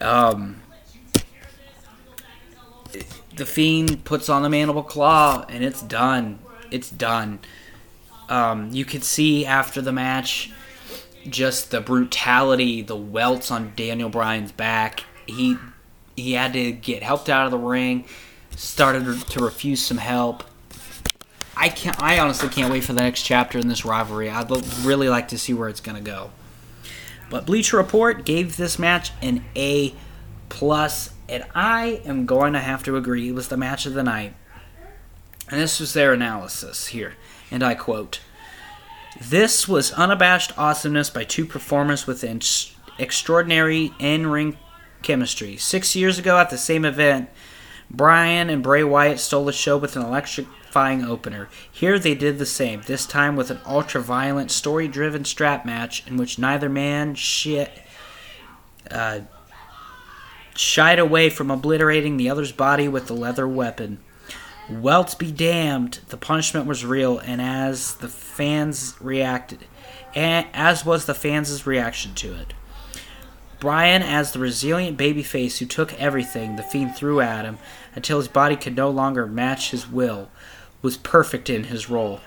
Um, 0.00 0.62
the 3.36 3.46
Fiend 3.46 4.04
puts 4.04 4.28
on 4.28 4.42
the 4.42 4.50
mandible 4.50 4.82
claw, 4.82 5.44
and 5.48 5.64
it's 5.64 5.82
done. 5.82 6.38
It's 6.70 6.90
done. 6.90 7.38
Um, 8.28 8.70
you 8.72 8.84
could 8.84 9.04
see 9.04 9.46
after 9.46 9.80
the 9.80 9.92
match 9.92 10.52
just 11.28 11.70
the 11.70 11.80
brutality, 11.80 12.82
the 12.82 12.96
welts 12.96 13.50
on 13.50 13.72
Daniel 13.76 14.08
Bryan's 14.08 14.52
back. 14.52 15.04
He 15.26 15.56
he 16.16 16.32
had 16.32 16.52
to 16.54 16.72
get 16.72 17.02
helped 17.02 17.28
out 17.28 17.46
of 17.46 17.50
the 17.50 17.58
ring. 17.58 18.04
Started 18.56 19.20
to 19.28 19.40
refuse 19.40 19.84
some 19.84 19.98
help. 19.98 20.44
I 21.56 21.68
can't. 21.68 22.00
I 22.02 22.18
honestly 22.18 22.48
can't 22.48 22.72
wait 22.72 22.84
for 22.84 22.92
the 22.92 23.02
next 23.02 23.22
chapter 23.22 23.58
in 23.58 23.68
this 23.68 23.84
rivalry. 23.84 24.30
I'd 24.30 24.50
really 24.84 25.08
like 25.08 25.28
to 25.28 25.38
see 25.38 25.54
where 25.54 25.68
it's 25.68 25.80
gonna 25.80 26.00
go. 26.00 26.30
But 27.30 27.46
Bleacher 27.46 27.76
Report 27.76 28.24
gave 28.24 28.56
this 28.56 28.78
match 28.78 29.10
an 29.20 29.44
A 29.54 29.94
plus, 30.48 31.10
and 31.28 31.44
I 31.54 32.00
am 32.04 32.26
going 32.26 32.52
to 32.54 32.60
have 32.60 32.82
to 32.84 32.96
agree 32.96 33.28
it 33.28 33.34
was 33.34 33.48
the 33.48 33.56
match 33.56 33.86
of 33.86 33.94
the 33.94 34.02
night. 34.02 34.34
And 35.50 35.60
this 35.60 35.80
was 35.80 35.92
their 35.94 36.12
analysis 36.12 36.88
here, 36.88 37.14
and 37.50 37.62
I 37.62 37.74
quote: 37.74 38.20
"This 39.20 39.66
was 39.66 39.92
unabashed 39.92 40.56
awesomeness 40.58 41.10
by 41.10 41.24
two 41.24 41.46
performers 41.46 42.06
with 42.06 42.24
extraordinary 42.98 43.92
in-ring 43.98 44.58
chemistry. 45.02 45.56
Six 45.56 45.96
years 45.96 46.18
ago 46.18 46.38
at 46.38 46.50
the 46.50 46.58
same 46.58 46.84
event, 46.84 47.30
Bryan 47.90 48.50
and 48.50 48.62
Bray 48.62 48.84
Wyatt 48.84 49.20
stole 49.20 49.46
the 49.46 49.52
show 49.52 49.78
with 49.78 49.96
an 49.96 50.02
electrifying 50.02 51.04
opener. 51.04 51.48
Here 51.70 51.98
they 51.98 52.14
did 52.14 52.38
the 52.38 52.46
same, 52.46 52.82
this 52.82 53.06
time 53.06 53.36
with 53.36 53.50
an 53.50 53.60
ultra 53.64 54.02
violent, 54.02 54.50
story 54.50 54.88
driven 54.88 55.24
strap 55.24 55.64
match 55.64 56.06
in 56.06 56.16
which 56.16 56.38
neither 56.38 56.68
man 56.68 57.14
shit, 57.14 57.70
uh, 58.90 59.20
shied 60.58 60.98
away 60.98 61.30
from 61.30 61.50
obliterating 61.50 62.16
the 62.16 62.28
other's 62.28 62.50
body 62.50 62.88
with 62.88 63.06
the 63.06 63.14
leather 63.14 63.46
weapon. 63.46 64.00
Welts 64.68 65.14
be 65.14 65.30
damned, 65.30 66.00
the 66.08 66.16
punishment 66.16 66.66
was 66.66 66.84
real, 66.84 67.18
and 67.20 67.40
as 67.40 67.94
the 67.94 68.08
fans 68.08 68.94
reacted, 69.00 69.60
as 70.14 70.84
was 70.84 71.06
the 71.06 71.14
fans' 71.14 71.64
reaction 71.66 72.14
to 72.16 72.34
it. 72.34 72.54
Bryan, 73.60 74.02
as 74.02 74.32
the 74.32 74.40
resilient 74.40 74.98
babyface 74.98 75.58
who 75.58 75.66
took 75.66 75.94
everything 75.94 76.56
the 76.56 76.62
Fiend 76.62 76.94
threw 76.94 77.20
at 77.20 77.44
him 77.44 77.58
until 77.94 78.18
his 78.18 78.28
body 78.28 78.56
could 78.56 78.76
no 78.76 78.90
longer 78.90 79.26
match 79.26 79.70
his 79.70 79.88
will, 79.88 80.28
was 80.82 80.96
perfect 80.96 81.48
in 81.48 81.64
his 81.64 81.88
role. 81.88 82.20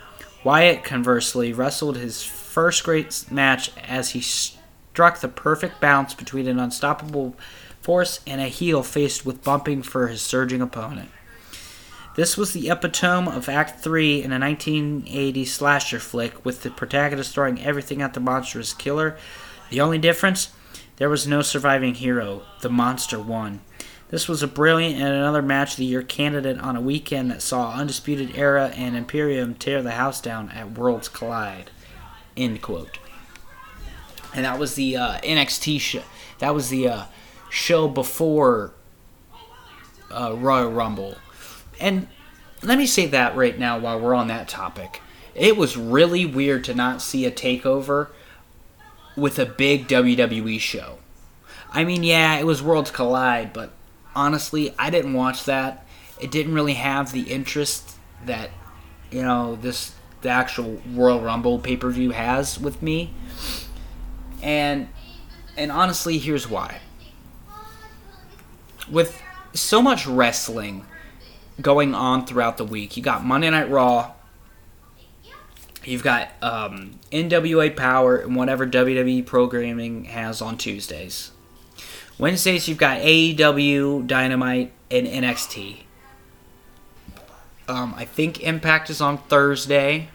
Wyatt, 0.44 0.84
conversely, 0.84 1.54
wrestled 1.54 1.98
his 1.98 2.24
first 2.24 2.84
great 2.84 3.26
match 3.30 3.72
as 3.78 4.12
he 4.12 4.22
struck 4.22 5.20
the 5.20 5.28
perfect 5.28 5.80
balance 5.80 6.14
between 6.14 6.48
an 6.48 6.60
unstoppable 6.60 7.36
force 7.82 8.20
and 8.26 8.40
a 8.40 8.46
heel 8.46 8.84
faced 8.84 9.26
with 9.26 9.44
bumping 9.44 9.82
for 9.84 10.08
his 10.08 10.22
surging 10.22 10.62
opponent. 10.62 11.10
This 12.16 12.36
was 12.36 12.52
the 12.52 12.70
epitome 12.70 13.32
of 13.32 13.48
Act 13.48 13.80
3 13.80 14.22
in 14.22 14.34
a 14.34 14.40
1980 14.40 15.46
slasher 15.46 16.00
flick, 16.00 16.44
with 16.44 16.62
the 16.62 16.70
protagonist 16.70 17.34
throwing 17.34 17.62
everything 17.64 18.02
at 18.02 18.14
the 18.14 18.20
monstrous 18.20 18.74
killer. 18.74 19.18
The 19.70 19.80
only 19.80 19.98
difference? 19.98 20.54
There 20.98 21.10
was 21.10 21.26
no 21.26 21.42
surviving 21.42 21.96
hero. 21.96 22.44
The 22.60 22.70
monster 22.70 23.18
won. 23.18 23.62
This 24.10 24.28
was 24.28 24.44
a 24.44 24.48
brilliant 24.48 24.96
and 24.96 25.08
another 25.08 25.42
match 25.42 25.72
of 25.72 25.78
the 25.78 25.86
year 25.86 26.04
candidate 26.04 26.60
on 26.60 26.76
a 26.76 26.82
weekend 26.82 27.32
that 27.32 27.42
saw 27.42 27.74
Undisputed 27.74 28.36
Era 28.36 28.74
and 28.76 28.98
Imperium 28.98 29.56
tear 29.56 29.82
the 29.82 29.92
house 29.92 30.20
down 30.20 30.50
at 30.50 30.72
Worlds 30.72 31.08
Collide. 31.08 31.72
End 32.36 32.62
quote. 32.62 33.00
And 34.36 34.44
that 34.44 34.60
was 34.60 34.76
the 34.76 34.98
uh, 34.98 35.18
NXT 35.20 35.80
show. 35.80 36.04
That 36.40 36.54
was 36.54 36.70
the 36.70 36.90
uh, 36.90 37.04
show 37.52 37.88
before 37.88 38.74
uh, 40.10 40.34
Royal 40.36 40.72
Rumble. 40.72 41.18
And 41.80 42.08
let 42.64 42.78
me 42.78 42.88
say 42.88 43.06
that 43.08 43.36
right 43.36 43.60
now 43.60 43.78
while 43.78 44.00
we're 44.00 44.16
on 44.16 44.28
that 44.28 44.48
topic. 44.48 45.02
It 45.36 45.58
was 45.58 45.78
really 45.78 46.26
weird 46.26 46.64
to 46.66 46.74
not 46.74 47.02
see 47.02 47.26
a 47.26 47.32
takeover 47.32 48.10
with 49.16 49.38
a 49.38 49.46
big 49.46 49.88
WWE 49.88 50.60
show. 50.60 51.00
I 51.72 51.84
mean, 51.84 52.04
yeah, 52.04 52.38
it 52.38 52.46
was 52.46 52.64
Worlds 52.64 52.92
Collide, 52.92 53.54
but 53.54 53.72
honestly, 54.16 54.74
I 54.80 54.90
didn't 54.90 55.14
watch 55.14 55.46
that. 55.46 55.86
It 56.20 56.32
didn't 56.32 56.54
really 56.54 56.74
have 56.76 57.12
the 57.12 57.24
interest 57.24 57.96
that, 58.26 58.50
you 59.10 59.24
know, 59.24 59.56
this 59.56 59.94
the 60.22 60.30
actual 60.30 60.80
Royal 60.94 61.20
Rumble 61.20 61.58
pay-per-view 61.60 62.12
has 62.12 62.60
with 62.60 62.82
me. 62.82 63.12
And 64.42 64.88
and 65.58 65.72
honestly, 65.72 66.18
here's 66.18 66.50
why. 66.50 66.80
With 68.90 69.22
so 69.54 69.82
much 69.82 70.08
wrestling 70.08 70.86
going 71.62 71.94
on 71.94 72.26
throughout 72.26 72.58
the 72.58 72.66
week, 72.66 72.98
you 72.98 73.04
got 73.04 73.24
Monday 73.24 73.50
Night 73.50 73.70
Raw, 73.70 74.14
You've 75.84 76.04
got 76.04 76.30
um, 76.44 77.00
NWA 77.12 77.76
Power 77.76 78.18
and 78.18 78.36
whatever 78.36 78.68
WWE 78.68 79.26
programming 79.26 80.06
has 80.06 80.42
on 80.42 80.58
Tuesdays. 80.58 81.32
Wednesdays, 82.20 82.70
you've 82.70 82.78
got 82.78 83.00
AEW, 83.00 84.06
Dynamite, 84.06 84.72
and 84.92 85.08
NXT. 85.08 85.78
Um, 87.68 87.96
I 87.98 88.06
think 88.06 88.42
Impact 88.42 88.92
is 88.92 89.02
on 89.02 89.18
Thursday. 89.18 90.10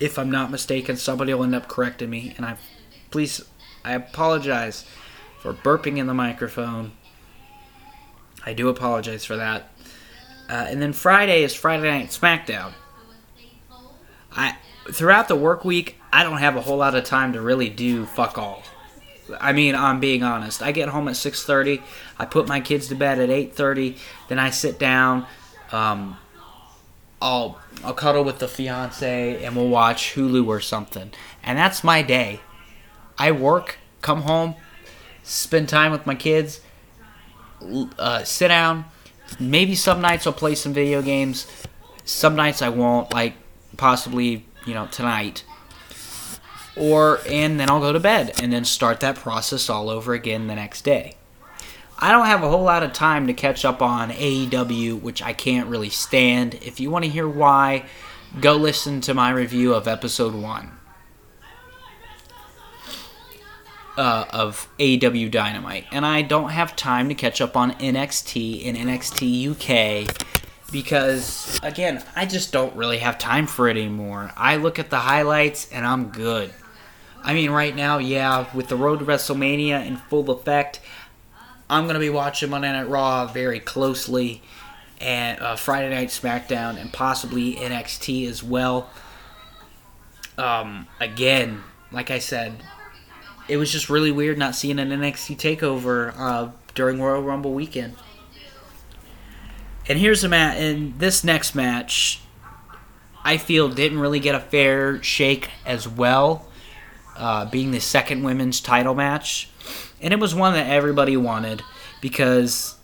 If 0.00 0.18
I'm 0.18 0.30
not 0.30 0.50
mistaken, 0.50 0.96
somebody 0.96 1.34
will 1.34 1.44
end 1.44 1.54
up 1.54 1.68
correcting 1.68 2.08
me, 2.08 2.32
and 2.36 2.46
I 2.46 2.56
please, 3.10 3.44
I 3.84 3.92
apologize 3.92 4.86
for 5.38 5.52
burping 5.52 5.98
in 5.98 6.06
the 6.06 6.14
microphone. 6.14 6.92
I 8.44 8.52
do 8.52 8.68
apologize 8.68 9.24
for 9.24 9.36
that. 9.36 9.70
Uh, 10.48 10.66
and 10.68 10.80
then 10.80 10.92
Friday 10.92 11.42
is 11.42 11.54
Friday 11.54 11.90
Night 11.90 12.08
SmackDown. 12.08 12.72
I 14.32 14.56
throughout 14.90 15.28
the 15.28 15.36
work 15.36 15.64
week, 15.64 16.00
I 16.12 16.22
don't 16.22 16.38
have 16.38 16.56
a 16.56 16.62
whole 16.62 16.78
lot 16.78 16.94
of 16.94 17.04
time 17.04 17.32
to 17.34 17.40
really 17.40 17.68
do 17.68 18.06
fuck 18.06 18.38
all. 18.38 18.62
I 19.40 19.52
mean, 19.52 19.74
I'm 19.74 20.00
being 20.00 20.22
honest. 20.22 20.62
I 20.62 20.72
get 20.72 20.88
home 20.88 21.08
at 21.08 21.14
6:30. 21.16 21.82
I 22.18 22.24
put 22.24 22.48
my 22.48 22.60
kids 22.60 22.88
to 22.88 22.94
bed 22.94 23.18
at 23.18 23.28
8:30. 23.28 23.98
Then 24.28 24.38
I 24.38 24.50
sit 24.50 24.78
down. 24.78 25.26
Um, 25.70 26.16
I'll 27.20 27.58
I'll 27.84 27.94
cuddle 27.94 28.24
with 28.24 28.38
the 28.38 28.48
fiance 28.48 29.44
and 29.44 29.54
we'll 29.54 29.68
watch 29.68 30.14
Hulu 30.14 30.46
or 30.46 30.60
something. 30.60 31.10
And 31.42 31.58
that's 31.58 31.84
my 31.84 32.02
day. 32.02 32.40
I 33.18 33.32
work, 33.32 33.78
come 34.00 34.22
home, 34.22 34.54
spend 35.28 35.68
time 35.68 35.92
with 35.92 36.06
my 36.06 36.14
kids, 36.14 36.60
uh, 37.98 38.24
sit 38.24 38.48
down. 38.48 38.86
Maybe 39.38 39.74
some 39.74 40.00
nights 40.00 40.26
I'll 40.26 40.32
play 40.32 40.54
some 40.54 40.72
video 40.72 41.02
games. 41.02 41.46
Some 42.04 42.34
nights 42.34 42.62
I 42.62 42.70
won't. 42.70 43.12
Like 43.12 43.34
possibly 43.76 44.44
you 44.66 44.74
know 44.74 44.86
tonight 44.88 45.44
or 46.76 47.20
and 47.28 47.58
then 47.58 47.70
I'll 47.70 47.80
go 47.80 47.92
to 47.92 48.00
bed 48.00 48.40
and 48.40 48.52
then 48.52 48.64
start 48.64 49.00
that 49.00 49.16
process 49.16 49.68
all 49.68 49.90
over 49.90 50.14
again 50.14 50.46
the 50.46 50.54
next 50.54 50.82
day. 50.82 51.14
I 51.98 52.12
don't 52.12 52.26
have 52.26 52.44
a 52.44 52.48
whole 52.48 52.62
lot 52.62 52.84
of 52.84 52.92
time 52.92 53.26
to 53.26 53.34
catch 53.34 53.64
up 53.64 53.82
on 53.82 54.10
AEW, 54.10 55.00
which 55.00 55.20
I 55.20 55.32
can't 55.32 55.68
really 55.68 55.88
stand. 55.88 56.54
If 56.54 56.78
you 56.78 56.90
want 56.90 57.04
to 57.04 57.10
hear 57.10 57.28
why, 57.28 57.86
go 58.40 58.54
listen 58.54 59.00
to 59.02 59.14
my 59.14 59.30
review 59.30 59.74
of 59.74 59.88
episode 59.88 60.34
1 60.34 60.77
uh, 63.98 64.26
of 64.30 64.68
AEW 64.78 65.30
Dynamite. 65.30 65.86
And 65.90 66.06
I 66.06 66.22
don't 66.22 66.50
have 66.50 66.76
time 66.76 67.08
to 67.08 67.14
catch 67.14 67.40
up 67.40 67.56
on 67.56 67.72
NXT 67.72 68.66
and 68.66 68.76
NXT 68.76 69.50
UK 69.50 70.16
because 70.70 71.58
again, 71.62 72.04
I 72.14 72.24
just 72.24 72.52
don't 72.52 72.74
really 72.76 72.98
have 72.98 73.18
time 73.18 73.48
for 73.48 73.68
it 73.68 73.76
anymore. 73.76 74.30
I 74.36 74.56
look 74.56 74.78
at 74.78 74.90
the 74.90 74.98
highlights 74.98 75.70
and 75.72 75.84
I'm 75.84 76.10
good. 76.10 76.54
I 77.24 77.34
mean, 77.34 77.50
right 77.50 77.74
now, 77.74 77.98
yeah, 77.98 78.46
with 78.54 78.68
the 78.68 78.76
road 78.76 79.00
to 79.00 79.04
WrestleMania 79.04 79.84
in 79.84 79.96
full 79.96 80.30
effect, 80.30 80.80
I'm 81.68 81.88
gonna 81.88 81.98
be 81.98 82.08
watching 82.08 82.50
Monday 82.50 82.70
Night 82.70 82.88
Raw 82.88 83.26
very 83.26 83.58
closely, 83.58 84.40
and 85.00 85.38
uh, 85.40 85.56
Friday 85.56 85.90
Night 85.90 86.08
SmackDown, 86.08 86.80
and 86.80 86.92
possibly 86.92 87.56
NXT 87.56 88.28
as 88.28 88.42
well. 88.42 88.88
Um, 90.38 90.86
again, 91.00 91.64
like 91.90 92.10
I 92.10 92.20
said, 92.20 92.62
it 93.48 93.56
was 93.56 93.72
just 93.72 93.88
really 93.88 94.10
weird 94.10 94.38
not 94.38 94.54
seeing 94.54 94.78
an 94.78 94.90
NXT 94.90 95.36
takeover 95.36 96.14
uh, 96.18 96.50
during 96.74 97.00
Royal 97.00 97.22
Rumble 97.22 97.54
weekend. 97.54 97.96
And 99.88 99.98
here's 99.98 100.22
a 100.22 100.28
match. 100.28 100.58
And 100.58 100.98
this 100.98 101.24
next 101.24 101.54
match, 101.54 102.20
I 103.24 103.36
feel 103.36 103.68
didn't 103.68 103.98
really 103.98 104.20
get 104.20 104.34
a 104.34 104.40
fair 104.40 105.02
shake 105.02 105.50
as 105.66 105.88
well, 105.88 106.46
uh, 107.16 107.46
being 107.46 107.70
the 107.72 107.80
second 107.80 108.22
women's 108.22 108.60
title 108.60 108.94
match, 108.94 109.50
and 110.00 110.12
it 110.12 110.18
was 110.20 110.34
one 110.34 110.54
that 110.54 110.70
everybody 110.70 111.16
wanted 111.16 111.62
because 112.00 112.76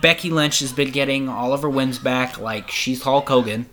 Becky 0.00 0.30
Lynch 0.30 0.60
has 0.60 0.72
been 0.72 0.90
getting 0.90 1.28
all 1.28 1.52
of 1.52 1.62
her 1.62 1.68
wins 1.68 1.98
back 1.98 2.38
like 2.38 2.70
she's 2.70 3.02
Hulk 3.02 3.28
Hogan, 3.28 3.68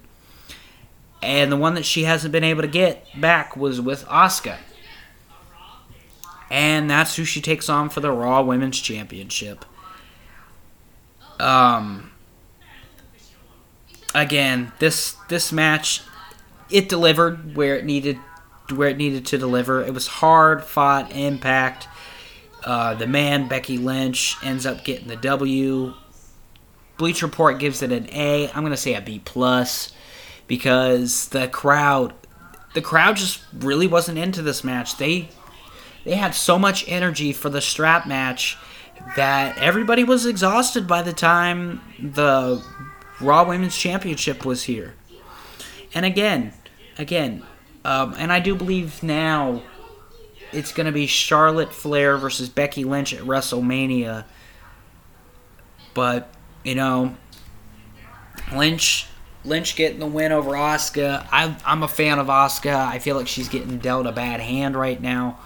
and 1.22 1.51
the 1.51 1.57
one 1.57 1.76
that 1.76 1.86
she 1.86 2.03
hasn't 2.03 2.32
been 2.32 2.43
able 2.43 2.63
to 2.63 2.68
get 2.68 3.05
back 3.20 3.55
was 3.55 3.80
with 3.80 4.05
Asuka. 4.05 4.57
And 6.49 6.89
that's 6.89 7.15
who 7.15 7.25
she 7.25 7.41
takes 7.41 7.69
on 7.69 7.89
for 7.89 7.99
the 7.99 8.11
Raw 8.11 8.41
Women's 8.41 8.79
Championship. 8.79 9.65
Um, 11.39 12.11
again, 14.15 14.71
this 14.79 15.13
this 15.27 15.51
match 15.51 16.01
it 16.69 16.89
delivered 16.89 17.55
where 17.55 17.75
it 17.75 17.85
needed 17.85 18.17
where 18.73 18.89
it 18.89 18.97
needed 18.97 19.25
to 19.27 19.37
deliver. 19.37 19.83
It 19.83 19.93
was 19.93 20.07
hard 20.07 20.63
fought 20.63 21.11
impact. 21.11 21.87
Uh, 22.63 22.95
the 22.95 23.07
man 23.07 23.47
Becky 23.47 23.77
Lynch 23.77 24.35
ends 24.43 24.65
up 24.65 24.83
getting 24.83 25.07
the 25.07 25.15
W. 25.15 25.93
Bleach 26.97 27.21
Report 27.21 27.59
gives 27.59 27.81
it 27.81 27.91
an 27.91 28.09
A. 28.11 28.49
I'm 28.49 28.63
gonna 28.63 28.75
say 28.75 28.95
a 28.95 29.01
B 29.01 29.21
plus 29.23 29.93
because 30.47 31.29
the 31.29 31.47
crowd, 31.47 32.13
the 32.73 32.81
crowd 32.81 33.17
just 33.17 33.41
really 33.53 33.87
wasn't 33.87 34.17
into 34.17 34.41
this 34.41 34.63
match. 34.63 34.97
They 34.97 35.29
they 36.07 36.15
had 36.15 36.33
so 36.33 36.57
much 36.57 36.85
energy 36.87 37.33
for 37.33 37.49
the 37.49 37.59
strap 37.59 38.07
match 38.07 38.57
that 39.17 39.57
everybody 39.57 40.05
was 40.05 40.25
exhausted 40.25 40.87
by 40.87 41.01
the 41.01 41.11
time 41.11 41.81
the 41.99 42.63
Raw 43.19 43.45
Women's 43.45 43.77
Championship 43.77 44.45
was 44.45 44.63
here. 44.63 44.93
And 45.93 46.05
again, 46.05 46.53
again, 46.97 47.43
um, 47.83 48.15
and 48.17 48.31
I 48.31 48.39
do 48.39 48.55
believe 48.55 49.03
now 49.03 49.61
it's 50.53 50.71
going 50.71 50.85
to 50.85 50.93
be 50.93 51.07
Charlotte 51.07 51.73
Flair 51.73 52.15
versus 52.15 52.47
Becky 52.47 52.85
Lynch 52.85 53.13
at 53.13 53.23
WrestleMania. 53.23 54.23
But 55.93 56.33
you 56.63 56.75
know, 56.75 57.17
Lynch 58.55 59.07
Lynch 59.43 59.75
getting 59.75 59.99
the 59.99 60.05
win 60.05 60.31
over 60.31 60.51
Asuka. 60.51 61.27
I'm 61.33 61.57
I'm 61.65 61.83
a 61.83 61.87
fan 61.89 62.17
of 62.17 62.27
Asuka. 62.27 62.73
I 62.73 62.99
feel 62.99 63.17
like 63.17 63.27
she's 63.27 63.49
getting 63.49 63.77
dealt 63.77 64.07
a 64.07 64.13
bad 64.13 64.39
hand 64.39 64.77
right 64.77 65.01
now. 65.01 65.39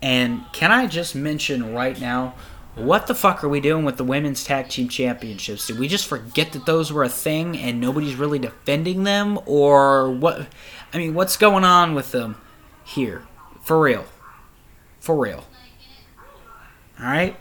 And 0.00 0.44
can 0.52 0.70
I 0.70 0.86
just 0.86 1.14
mention 1.14 1.74
right 1.74 2.00
now 2.00 2.34
what 2.78 3.08
the 3.08 3.14
fuck 3.14 3.42
are 3.42 3.48
we 3.48 3.60
doing 3.60 3.84
with 3.84 3.96
the 3.96 4.04
women's 4.04 4.44
tag 4.44 4.68
team 4.68 4.88
championships? 4.88 5.66
Did 5.66 5.78
we 5.78 5.88
just 5.88 6.06
forget 6.06 6.52
that 6.52 6.64
those 6.64 6.92
were 6.92 7.02
a 7.02 7.08
thing 7.08 7.56
and 7.58 7.80
nobody's 7.80 8.14
really 8.14 8.38
defending 8.38 9.02
them, 9.02 9.38
or 9.46 10.10
what? 10.10 10.46
I 10.92 10.98
mean, 10.98 11.14
what's 11.14 11.36
going 11.36 11.64
on 11.64 11.94
with 11.94 12.12
them 12.12 12.36
here? 12.84 13.24
For 13.62 13.80
real, 13.80 14.04
for 15.00 15.16
real. 15.16 15.44
All 17.00 17.06
right. 17.06 17.36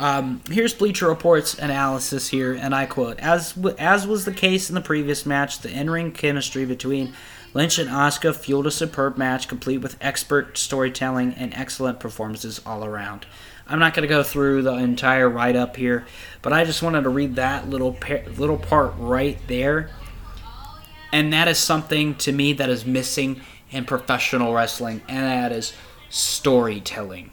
Um, 0.00 0.40
here's 0.50 0.72
Bleacher 0.72 1.08
Report's 1.08 1.58
analysis 1.58 2.28
here, 2.28 2.54
and 2.54 2.74
I 2.74 2.86
quote: 2.86 3.18
"As 3.18 3.52
w- 3.52 3.76
as 3.78 4.06
was 4.06 4.24
the 4.24 4.32
case 4.32 4.70
in 4.70 4.74
the 4.74 4.80
previous 4.80 5.26
match, 5.26 5.60
the 5.60 5.70
in-ring 5.70 6.12
chemistry 6.12 6.64
between 6.64 7.12
Lynch 7.52 7.78
and 7.78 7.90
Asuka 7.90 8.34
fueled 8.34 8.66
a 8.66 8.70
superb 8.70 9.16
match, 9.18 9.48
complete 9.48 9.78
with 9.78 9.96
expert 10.00 10.56
storytelling 10.56 11.34
and 11.34 11.52
excellent 11.54 12.00
performances 12.00 12.60
all 12.64 12.84
around." 12.84 13.26
I'm 13.66 13.78
not 13.78 13.94
going 13.94 14.02
to 14.02 14.08
go 14.08 14.24
through 14.24 14.62
the 14.62 14.74
entire 14.74 15.28
write-up 15.28 15.76
here, 15.76 16.04
but 16.42 16.52
I 16.52 16.64
just 16.64 16.82
wanted 16.82 17.02
to 17.02 17.08
read 17.08 17.36
that 17.36 17.70
little 17.70 17.96
little 18.36 18.58
part 18.58 18.94
right 18.98 19.38
there, 19.46 19.90
and 21.12 21.32
that 21.32 21.46
is 21.46 21.58
something 21.58 22.16
to 22.16 22.32
me 22.32 22.52
that 22.54 22.68
is 22.68 22.84
missing 22.84 23.42
in 23.70 23.84
professional 23.84 24.52
wrestling, 24.52 25.02
and 25.06 25.24
that 25.24 25.52
is 25.52 25.72
storytelling. 26.08 27.30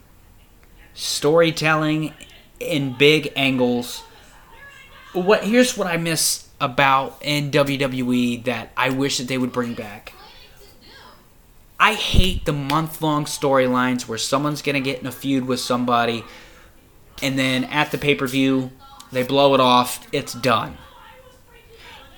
Storytelling 0.94 2.14
in 2.60 2.96
big 2.96 3.34
angles. 3.36 4.04
What 5.14 5.44
here's 5.44 5.76
what 5.76 5.88
I 5.88 5.98
miss 5.98 6.47
about 6.60 7.18
in 7.22 7.52
WWE 7.52 8.44
that 8.46 8.72
I 8.76 8.90
wish 8.90 9.18
that 9.18 9.28
they 9.28 9.38
would 9.38 9.52
bring 9.52 9.74
back. 9.74 10.14
I 11.80 11.94
hate 11.94 12.46
the 12.46 12.54
month 12.54 13.02
long 13.02 13.26
storylines 13.26 14.08
where 14.08 14.18
someone's 14.18 14.62
gonna 14.62 14.80
get 14.80 15.00
in 15.00 15.06
a 15.06 15.12
feud 15.12 15.46
with 15.46 15.60
somebody 15.60 16.24
and 17.22 17.38
then 17.38 17.64
at 17.66 17.92
the 17.92 17.98
pay 17.98 18.16
per 18.16 18.28
view 18.28 18.72
they 19.12 19.24
blow 19.24 19.54
it 19.54 19.60
off, 19.60 20.06
it's 20.12 20.34
done. 20.34 20.78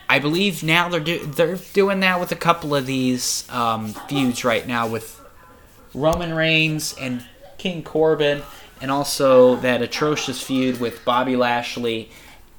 I 0.09 0.17
believe 0.17 0.63
now 0.63 0.89
they're 0.89 0.99
do- 0.99 1.25
they're 1.25 1.59
doing 1.73 1.99
that 1.99 2.19
with 2.19 2.31
a 2.31 2.35
couple 2.35 2.73
of 2.73 2.87
these 2.87 3.47
um, 3.51 3.93
feuds 4.07 4.43
right 4.43 4.65
now 4.65 4.87
with 4.87 5.21
Roman 5.93 6.33
Reigns 6.33 6.95
and 6.99 7.23
King 7.59 7.83
Corbin, 7.83 8.41
and 8.81 8.89
also 8.89 9.57
that 9.57 9.83
atrocious 9.83 10.41
feud 10.41 10.79
with 10.79 11.05
Bobby 11.05 11.35
Lashley 11.35 12.09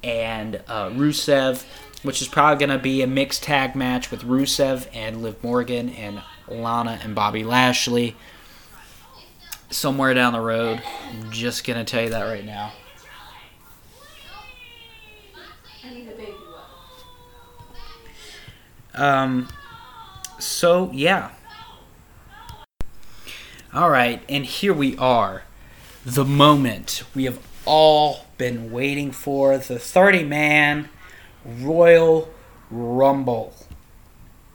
and 0.03 0.61
uh, 0.67 0.89
Rusev, 0.89 1.63
which 2.03 2.21
is 2.21 2.27
probably 2.27 2.65
going 2.65 2.77
to 2.77 2.81
be 2.81 3.01
a 3.01 3.07
mixed 3.07 3.43
tag 3.43 3.75
match 3.75 4.11
with 4.11 4.23
Rusev 4.23 4.87
and 4.93 5.21
Liv 5.21 5.43
Morgan 5.43 5.89
and 5.89 6.21
Lana 6.47 6.99
and 7.03 7.15
Bobby 7.15 7.43
Lashley 7.43 8.15
somewhere 9.69 10.13
down 10.13 10.33
the 10.33 10.41
road. 10.41 10.81
I'm 11.09 11.31
just 11.31 11.65
going 11.65 11.83
to 11.83 11.89
tell 11.89 12.03
you 12.03 12.09
that 12.09 12.23
right 12.23 12.45
now. 12.45 12.73
Um, 18.93 19.47
so 20.39 20.91
yeah. 20.93 21.31
All 23.73 23.89
right, 23.89 24.21
and 24.27 24.45
here 24.45 24.73
we 24.73 24.97
are, 24.97 25.43
the 26.05 26.25
moment 26.25 27.03
we 27.15 27.23
have 27.23 27.39
all 27.71 28.25
been 28.37 28.69
waiting 28.69 29.13
for 29.13 29.57
the 29.57 29.79
30 29.79 30.25
man 30.25 30.89
Royal 31.45 32.29
Rumble. 32.69 33.55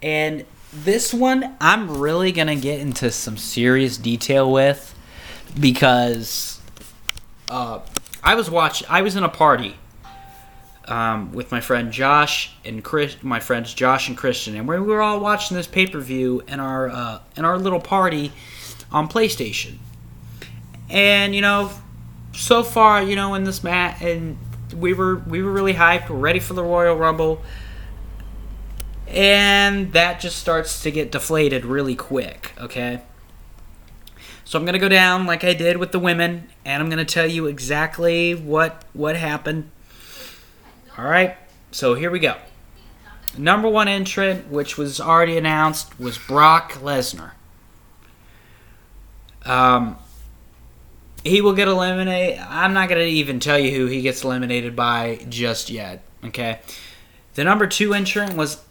And 0.02 0.44
this 0.70 1.14
one, 1.14 1.56
I'm 1.58 1.96
really 1.98 2.30
going 2.30 2.48
to 2.48 2.56
get 2.56 2.78
into 2.78 3.10
some 3.10 3.38
serious 3.38 3.96
detail 3.96 4.52
with 4.52 4.94
because 5.58 6.60
uh, 7.48 7.80
I 8.22 8.34
was 8.34 8.50
watching, 8.50 8.86
I 8.90 9.00
was 9.00 9.16
in 9.16 9.24
a 9.24 9.30
party 9.30 9.76
um, 10.84 11.32
with 11.32 11.50
my 11.50 11.62
friend 11.62 11.90
Josh 11.90 12.52
and 12.66 12.84
Chris, 12.84 13.16
my 13.22 13.40
friends 13.40 13.72
Josh 13.72 14.08
and 14.08 14.16
Christian, 14.16 14.56
and 14.56 14.68
we 14.68 14.78
were 14.78 15.00
all 15.00 15.20
watching 15.20 15.56
this 15.56 15.66
pay 15.66 15.86
per 15.86 16.00
view 16.00 16.42
in 16.46 16.60
our 16.60 16.90
uh, 16.90 17.20
in 17.34 17.46
our 17.46 17.56
little 17.56 17.80
party 17.80 18.30
on 18.92 19.08
PlayStation. 19.08 19.78
And 20.90 21.34
you 21.34 21.40
know, 21.40 21.70
so 22.36 22.62
far, 22.62 23.02
you 23.02 23.16
know, 23.16 23.34
in 23.34 23.44
this 23.44 23.64
mat, 23.64 24.00
and 24.00 24.38
we 24.74 24.92
were 24.92 25.16
we 25.16 25.42
were 25.42 25.50
really 25.50 25.74
hyped. 25.74 26.08
We're 26.08 26.16
ready 26.16 26.40
for 26.40 26.54
the 26.54 26.62
Royal 26.62 26.96
Rumble, 26.96 27.42
and 29.08 29.92
that 29.92 30.20
just 30.20 30.38
starts 30.38 30.82
to 30.82 30.90
get 30.90 31.10
deflated 31.10 31.64
really 31.64 31.96
quick. 31.96 32.52
Okay. 32.60 33.02
So 34.44 34.58
I'm 34.58 34.64
gonna 34.64 34.78
go 34.78 34.88
down 34.88 35.26
like 35.26 35.42
I 35.42 35.54
did 35.54 35.78
with 35.78 35.90
the 35.90 35.98
women, 35.98 36.48
and 36.64 36.82
I'm 36.82 36.88
gonna 36.88 37.04
tell 37.04 37.26
you 37.26 37.46
exactly 37.46 38.34
what 38.34 38.84
what 38.92 39.16
happened 39.16 39.70
all 40.98 41.04
right, 41.04 41.36
so 41.72 41.92
here 41.92 42.10
we 42.10 42.18
go. 42.18 42.36
Number 43.36 43.68
one 43.68 43.86
entrant, 43.86 44.50
which 44.50 44.78
was 44.78 44.98
already 44.98 45.36
announced, 45.36 46.00
was 46.00 46.16
Brock 46.16 46.72
Lesnar. 46.72 47.32
Um, 49.44 49.98
he 51.26 51.40
will 51.40 51.52
get 51.52 51.68
eliminated. 51.68 52.38
I'm 52.48 52.72
not 52.72 52.88
going 52.88 53.00
to 53.00 53.06
even 53.06 53.40
tell 53.40 53.58
you 53.58 53.72
who 53.76 53.86
he 53.86 54.02
gets 54.02 54.24
eliminated 54.24 54.76
by 54.76 55.20
just 55.28 55.70
yet. 55.70 56.02
Okay. 56.24 56.60
The 57.34 57.44
number 57.44 57.66
two 57.66 57.92
entrant 57.92 58.34
was 58.34 58.62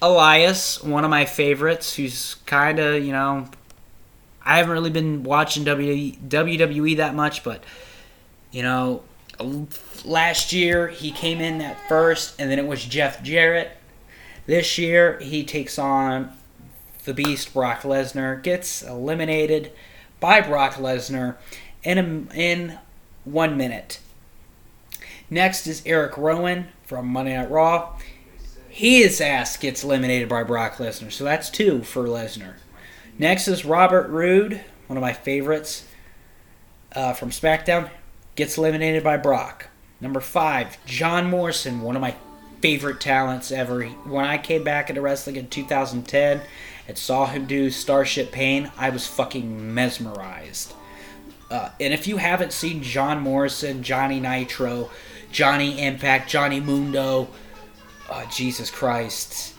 Elias, 0.00 0.82
one 0.82 1.04
of 1.04 1.10
my 1.10 1.24
favorites, 1.24 1.96
who's 1.96 2.36
kind 2.46 2.78
of, 2.78 3.02
you 3.02 3.12
know, 3.12 3.48
I 4.44 4.58
haven't 4.58 4.72
really 4.72 4.90
been 4.90 5.22
watching 5.24 5.64
WWE 5.64 6.96
that 6.98 7.14
much, 7.14 7.42
but, 7.42 7.64
you 8.52 8.62
know, 8.62 9.02
last 10.04 10.52
year 10.52 10.88
he 10.88 11.10
came 11.10 11.40
in 11.40 11.60
at 11.60 11.88
first 11.88 12.38
and 12.38 12.50
then 12.50 12.58
it 12.58 12.66
was 12.66 12.84
Jeff 12.84 13.22
Jarrett. 13.22 13.76
This 14.46 14.76
year 14.78 15.18
he 15.20 15.44
takes 15.44 15.78
on 15.78 16.36
the 17.04 17.14
beast 17.14 17.52
Brock 17.54 17.82
Lesnar, 17.82 18.42
gets 18.42 18.82
eliminated 18.82 19.72
by 20.20 20.40
Brock 20.40 20.74
Lesnar 20.74 21.36
in 21.84 21.98
a, 21.98 22.34
in 22.34 22.78
1 23.24 23.56
minute. 23.56 24.00
Next 25.30 25.66
is 25.66 25.82
Erick 25.86 26.16
Rowan 26.16 26.68
from 26.84 27.06
Monday 27.06 27.36
Night 27.36 27.50
Raw. 27.50 27.96
His 28.68 29.20
ass 29.20 29.56
gets 29.56 29.84
eliminated 29.84 30.28
by 30.28 30.42
Brock 30.42 30.76
Lesnar, 30.76 31.12
so 31.12 31.24
that's 31.24 31.48
2 31.50 31.84
for 31.84 32.04
Lesnar. 32.04 32.54
Next 33.18 33.46
is 33.46 33.64
Robert 33.64 34.08
Roode, 34.08 34.60
one 34.88 34.96
of 34.96 35.02
my 35.02 35.12
favorites 35.12 35.86
uh, 36.94 37.12
from 37.12 37.30
SmackDown 37.30 37.90
gets 38.36 38.58
eliminated 38.58 39.04
by 39.04 39.16
Brock. 39.16 39.68
Number 40.00 40.20
five, 40.20 40.84
John 40.86 41.30
Morrison, 41.30 41.82
one 41.82 41.96
of 41.96 42.02
my 42.02 42.14
favorite 42.60 43.00
talents 43.00 43.52
ever. 43.52 43.84
When 43.84 44.24
I 44.24 44.38
came 44.38 44.64
back 44.64 44.88
into 44.88 45.00
wrestling 45.00 45.36
in 45.36 45.48
2010 45.48 46.40
and 46.88 46.98
saw 46.98 47.26
him 47.26 47.46
do 47.46 47.70
Starship 47.70 48.32
Pain, 48.32 48.70
I 48.76 48.90
was 48.90 49.06
fucking 49.06 49.74
mesmerized. 49.74 50.74
Uh, 51.54 51.70
and 51.78 51.94
if 51.94 52.08
you 52.08 52.16
haven't 52.16 52.52
seen 52.52 52.82
John 52.82 53.20
Morrison, 53.20 53.84
Johnny 53.84 54.18
Nitro, 54.18 54.90
Johnny 55.30 55.80
Impact, 55.80 56.28
Johnny 56.28 56.58
Mundo, 56.58 57.28
oh, 58.10 58.28
Jesus 58.28 58.72
Christ, 58.72 59.54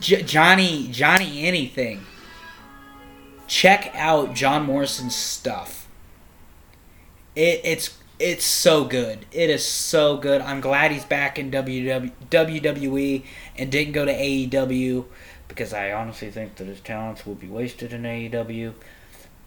J- 0.00 0.24
Johnny 0.24 0.88
Johnny 0.88 1.46
anything, 1.46 2.04
check 3.46 3.92
out 3.94 4.34
John 4.34 4.64
Morrison's 4.64 5.14
stuff. 5.14 5.86
It, 7.36 7.60
it's 7.62 7.96
it's 8.18 8.44
so 8.44 8.84
good. 8.84 9.24
It 9.30 9.50
is 9.50 9.64
so 9.64 10.16
good. 10.16 10.40
I'm 10.40 10.60
glad 10.60 10.90
he's 10.90 11.04
back 11.04 11.38
in 11.38 11.52
WW, 11.52 12.10
WWE 12.28 13.22
and 13.56 13.70
didn't 13.70 13.92
go 13.92 14.04
to 14.04 14.12
AEW 14.12 15.04
because 15.46 15.72
I 15.72 15.92
honestly 15.92 16.32
think 16.32 16.56
that 16.56 16.66
his 16.66 16.80
talents 16.80 17.24
will 17.24 17.36
be 17.36 17.46
wasted 17.46 17.92
in 17.92 18.02
AEW. 18.02 18.74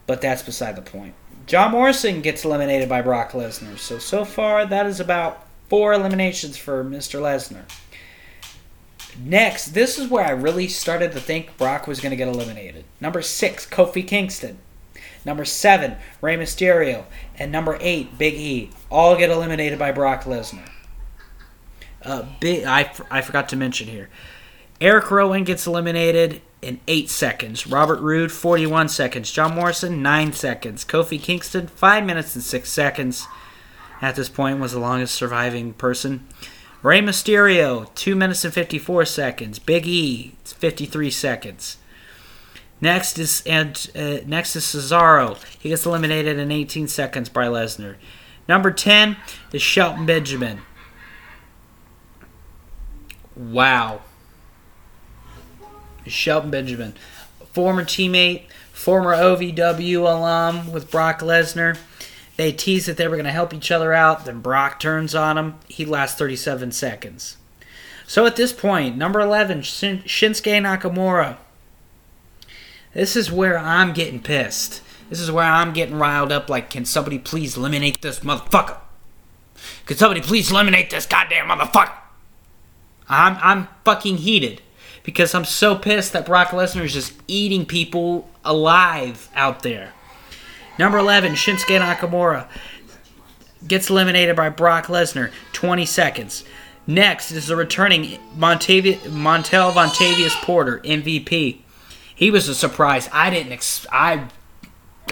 But 0.08 0.22
that's 0.22 0.44
beside 0.44 0.76
the 0.76 0.82
point. 0.82 1.14
John 1.46 1.72
Morrison 1.72 2.22
gets 2.22 2.44
eliminated 2.44 2.90
by 2.90 3.02
Brock 3.02 3.32
Lesnar. 3.32 3.78
So 3.78 4.00
so 4.00 4.26
far 4.26 4.66
that 4.66 4.86
is 4.86 5.00
about 5.00 5.46
four 5.70 5.94
eliminations 5.94 6.58
for 6.58 6.84
Mr. 6.84 7.20
Lesnar. 7.20 7.66
Next, 9.18 9.68
this 9.68 9.98
is 9.98 10.10
where 10.10 10.26
I 10.26 10.32
really 10.32 10.68
started 10.68 11.14
to 11.14 11.20
think 11.22 11.58
Brock 11.58 11.88
was 11.88 12.02
going 12.02 12.10
to 12.10 12.18
get 12.18 12.28
eliminated. 12.28 12.84
Number 13.00 13.22
six, 13.22 13.66
Kofi 13.66 14.06
Kingston. 14.06 14.58
Number 15.24 15.46
seven, 15.46 15.96
Rey 16.22 16.36
Mysterio. 16.36 17.06
And 17.38 17.52
number 17.52 17.78
eight, 17.80 18.18
Big 18.18 18.34
E. 18.34 18.72
All 18.92 19.16
get 19.16 19.30
eliminated 19.30 19.80
by 19.80 19.92
Brock 19.92 20.26
Lesnar. 20.26 20.70
Uh, 22.04 22.26
I, 22.44 22.92
I 23.10 23.22
forgot 23.22 23.50
to 23.50 23.56
mention 23.56 23.88
here. 23.88 24.10
Erick 24.82 25.10
Rowan 25.10 25.46
gets 25.46 25.66
eliminated 25.66 26.42
in 26.62 26.80
8 26.88 27.10
seconds. 27.10 27.68
Robert 27.68 28.00
Roode, 28.00 28.32
41 28.32 28.90
seconds. 28.90 29.32
John 29.32 29.56
Morrison, 29.56 30.02
9 30.02 30.34
seconds. 30.34 30.84
Kofi 30.84 31.22
Kingston, 31.22 31.68
5 31.68 32.06
minutes 32.06 32.36
and 32.36 32.44
6 32.44 32.70
seconds. 32.70 33.28
At 34.02 34.16
this 34.16 34.30
point, 34.30 34.60
was 34.60 34.74
the 34.74 34.80
longest 34.80 35.16
surviving 35.16 35.74
person. 35.74 36.28
Rey 36.82 37.02
Mysterio, 37.02 37.94
2 37.96 38.16
minutes 38.16 38.44
and 38.46 38.54
54 38.54 39.06
seconds. 39.06 39.60
Big 39.60 39.88
E, 39.88 40.36
53 40.44 41.10
seconds. 41.10 41.78
Next 42.82 43.18
is 43.18 43.42
and 43.46 43.90
uh, 43.96 44.18
next 44.26 44.56
is 44.56 44.66
Cesaro. 44.66 45.42
He 45.60 45.70
gets 45.70 45.86
eliminated 45.86 46.38
in 46.38 46.52
18 46.52 46.88
seconds 46.88 47.30
by 47.30 47.46
Lesnar. 47.46 47.96
Number 48.48 48.70
10 48.70 49.18
is 49.54 49.62
Shelton 49.62 50.06
Benjamin. 50.06 50.62
Wow. 53.36 54.02
Shelton 56.08 56.52
Benjamin, 56.52 56.94
former 57.52 57.84
teammate, 57.84 58.44
former 58.72 59.14
OVW 59.14 60.00
alum 60.00 60.72
with 60.72 60.92
Brock 60.92 61.20
Lesnar. 61.20 61.78
They 62.38 62.52
teased 62.52 62.88
that 62.88 62.98
they 62.98 63.08
were 63.08 63.16
going 63.16 63.26
to 63.26 63.32
help 63.32 63.54
each 63.54 63.72
other 63.72 63.94
out. 63.94 64.26
Then 64.26 64.42
Brock 64.42 64.80
turns 64.80 65.16
on 65.16 65.38
him. 65.38 65.56
He 65.68 65.86
lasts 65.86 66.18
37 66.18 66.72
seconds. 66.72 67.38
So 68.08 68.26
at 68.26 68.36
this 68.36 68.52
point, 68.54 68.98
number 68.98 69.20
11, 69.20 69.62
Shin- 69.62 70.04
Shinsuke 70.04 70.62
Nakamura. 70.62 71.38
This 72.94 73.16
is 73.16 73.32
where 73.32 73.58
I'm 73.58 73.94
getting 73.94 74.22
pissed. 74.22 74.82
This 75.10 75.20
is 75.20 75.32
where 75.32 75.46
I'm 75.46 75.74
getting 75.74 75.96
riled 75.96 76.32
up. 76.32 76.50
Like, 76.50 76.70
can 76.70 76.86
somebody 76.86 77.20
please 77.20 77.58
eliminate 77.58 78.02
this 78.02 78.20
motherfucker? 78.20 78.78
Can 79.86 79.98
somebody 79.98 80.22
please 80.22 80.52
eliminate 80.52 80.90
this 80.90 81.06
goddamn 81.06 81.48
motherfucker? 81.48 81.94
I'm 83.08 83.38
I'm 83.42 83.68
fucking 83.84 84.18
heated 84.18 84.62
because 85.06 85.36
I'm 85.36 85.46
so 85.46 85.76
pissed 85.76 86.14
that 86.14 86.26
Brock 86.26 86.50
Lesnar 86.50 86.84
is 86.84 86.94
just 86.94 87.14
eating 87.28 87.66
people 87.66 88.28
alive 88.44 89.30
out 89.36 89.64
there. 89.64 89.94
Number 90.78 90.98
11, 90.98 91.34
Shinsuke 91.34 91.80
Nakamura 91.80 92.48
gets 93.68 93.90
eliminated 93.90 94.36
by 94.36 94.50
Brock 94.50 94.88
Lesnar, 94.88 95.32
20 95.54 95.86
seconds. 95.86 96.44
Next 96.88 97.32
is 97.32 97.48
the 97.48 97.56
returning 97.56 98.20
Montavia, 98.36 98.98
Montel 98.98 99.72
Vontavious 99.72 100.36
Porter, 100.44 100.80
MVP. 100.80 101.60
He 102.14 102.32
was 102.32 102.48
a 102.48 102.56
surprise. 102.56 103.10
I 103.12 103.30
didn't. 103.30 103.52
Ex- 103.52 103.88
I. 103.92 104.28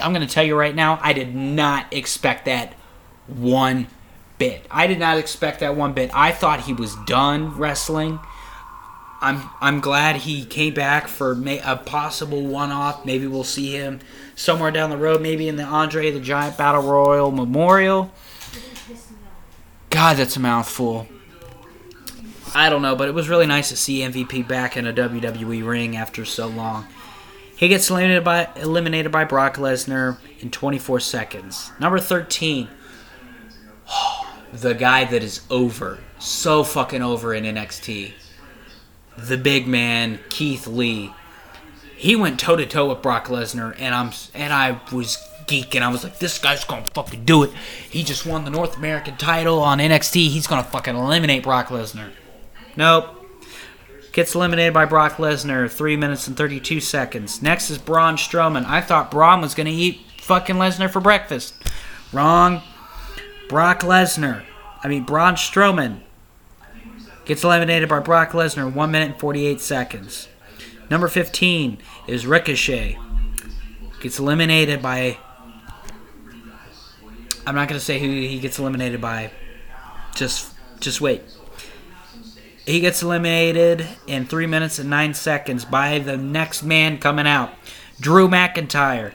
I'm 0.01 0.13
going 0.13 0.25
to 0.25 0.33
tell 0.33 0.43
you 0.43 0.55
right 0.55 0.73
now. 0.73 0.99
I 1.01 1.13
did 1.13 1.35
not 1.35 1.91
expect 1.93 2.45
that 2.45 2.73
one 3.27 3.87
bit. 4.37 4.65
I 4.71 4.87
did 4.87 4.99
not 4.99 5.17
expect 5.17 5.59
that 5.59 5.75
one 5.75 5.93
bit. 5.93 6.09
I 6.13 6.31
thought 6.31 6.61
he 6.61 6.73
was 6.73 6.95
done 7.05 7.57
wrestling. 7.57 8.19
I'm 9.23 9.49
I'm 9.61 9.79
glad 9.79 10.17
he 10.17 10.43
came 10.43 10.73
back 10.73 11.07
for 11.07 11.33
may, 11.33 11.59
a 11.59 11.77
possible 11.77 12.45
one-off. 12.45 13.05
Maybe 13.05 13.25
we'll 13.25 13.45
see 13.45 13.71
him 13.71 14.01
somewhere 14.35 14.69
down 14.69 14.89
the 14.89 14.97
road. 14.97 15.21
Maybe 15.21 15.47
in 15.47 15.55
the 15.55 15.63
Andre 15.63 16.11
the 16.11 16.19
Giant 16.19 16.57
Battle 16.57 16.81
Royal 16.81 17.31
Memorial. 17.31 18.11
God, 19.89 20.17
that's 20.17 20.35
a 20.35 20.41
mouthful. 20.41 21.07
I 22.53 22.69
don't 22.69 22.81
know, 22.81 22.97
but 22.97 23.07
it 23.07 23.13
was 23.13 23.29
really 23.29 23.45
nice 23.45 23.69
to 23.69 23.77
see 23.77 23.99
MVP 23.99 24.45
back 24.45 24.75
in 24.75 24.85
a 24.85 24.93
WWE 24.93 25.65
ring 25.65 25.95
after 25.95 26.25
so 26.25 26.47
long. 26.47 26.85
He 27.55 27.69
gets 27.69 27.89
eliminated 27.89 28.25
by 28.25 28.49
eliminated 28.57 29.13
by 29.13 29.23
Brock 29.23 29.55
Lesnar 29.55 30.17
in 30.41 30.51
24 30.51 30.99
seconds. 30.99 31.71
Number 31.79 31.97
13, 31.97 32.67
the 34.53 34.73
guy 34.73 35.05
that 35.05 35.23
is 35.23 35.41
over, 35.49 35.99
so 36.19 36.65
fucking 36.65 37.01
over 37.01 37.33
in 37.33 37.45
NXT. 37.45 38.11
The 39.17 39.37
big 39.37 39.67
man, 39.67 40.19
Keith 40.29 40.67
Lee. 40.67 41.13
He 41.95 42.15
went 42.15 42.39
toe 42.39 42.55
to 42.55 42.65
toe 42.65 42.89
with 42.89 43.01
Brock 43.01 43.27
Lesnar, 43.27 43.75
and 43.79 43.95
I'm 43.95 44.11
and 44.33 44.51
I 44.51 44.81
was 44.91 45.17
geeking. 45.45 45.81
I 45.81 45.89
was 45.89 46.03
like, 46.03 46.19
this 46.19 46.37
guy's 46.39 46.63
gonna 46.65 46.85
fucking 46.85 47.25
do 47.25 47.43
it. 47.43 47.51
He 47.89 48.03
just 48.03 48.25
won 48.25 48.43
the 48.43 48.51
North 48.51 48.77
American 48.77 49.15
title 49.17 49.59
on 49.59 49.79
NXT. 49.79 50.29
He's 50.29 50.47
gonna 50.47 50.63
fucking 50.63 50.95
eliminate 50.95 51.43
Brock 51.43 51.67
Lesnar. 51.67 52.09
Nope. 52.75 53.19
Gets 54.11 54.35
eliminated 54.35 54.73
by 54.73 54.85
Brock 54.85 55.13
Lesnar, 55.13 55.71
3 55.71 55.95
minutes 55.95 56.27
and 56.27 56.37
32 56.37 56.79
seconds. 56.79 57.41
Next 57.41 57.69
is 57.69 57.79
Braun 57.79 58.15
Strowman. 58.15 58.65
I 58.65 58.81
thought 58.81 59.09
Braun 59.09 59.41
was 59.41 59.55
to 59.55 59.63
eat 59.63 60.01
fucking 60.19 60.57
Lesnar 60.57 60.91
for 60.91 60.99
breakfast. 60.99 61.55
Wrong. 62.11 62.61
Brock 63.49 63.81
Lesnar. 63.81 64.43
I 64.83 64.87
mean, 64.87 65.03
Braun 65.03 65.33
Strowman 65.35 66.01
gets 67.25 67.43
eliminated 67.43 67.89
by 67.89 67.99
Brock 67.99 68.31
Lesnar, 68.31 68.71
1 68.71 68.91
minute 68.91 69.11
and 69.11 69.19
48 69.19 69.61
seconds. 69.61 70.27
Number 70.89 71.07
15 71.07 71.77
is 72.07 72.25
Ricochet. 72.25 72.97
Gets 74.01 74.19
eliminated 74.19 74.81
by. 74.81 75.17
I'm 77.45 77.55
not 77.55 77.67
going 77.67 77.79
to 77.79 77.85
say 77.85 77.99
who 77.99 78.07
he 78.07 78.39
gets 78.39 78.59
eliminated 78.59 79.01
by. 79.01 79.31
Just, 80.15 80.53
just 80.79 81.01
wait. 81.01 81.21
He 82.65 82.79
gets 82.79 83.01
eliminated 83.01 83.87
in 84.07 84.25
3 84.25 84.47
minutes 84.47 84.79
and 84.79 84.89
9 84.89 85.13
seconds 85.13 85.65
by 85.65 85.99
the 85.99 86.15
next 86.15 86.63
man 86.63 86.97
coming 86.97 87.27
out, 87.27 87.53
Drew 87.99 88.27
McIntyre. 88.27 89.13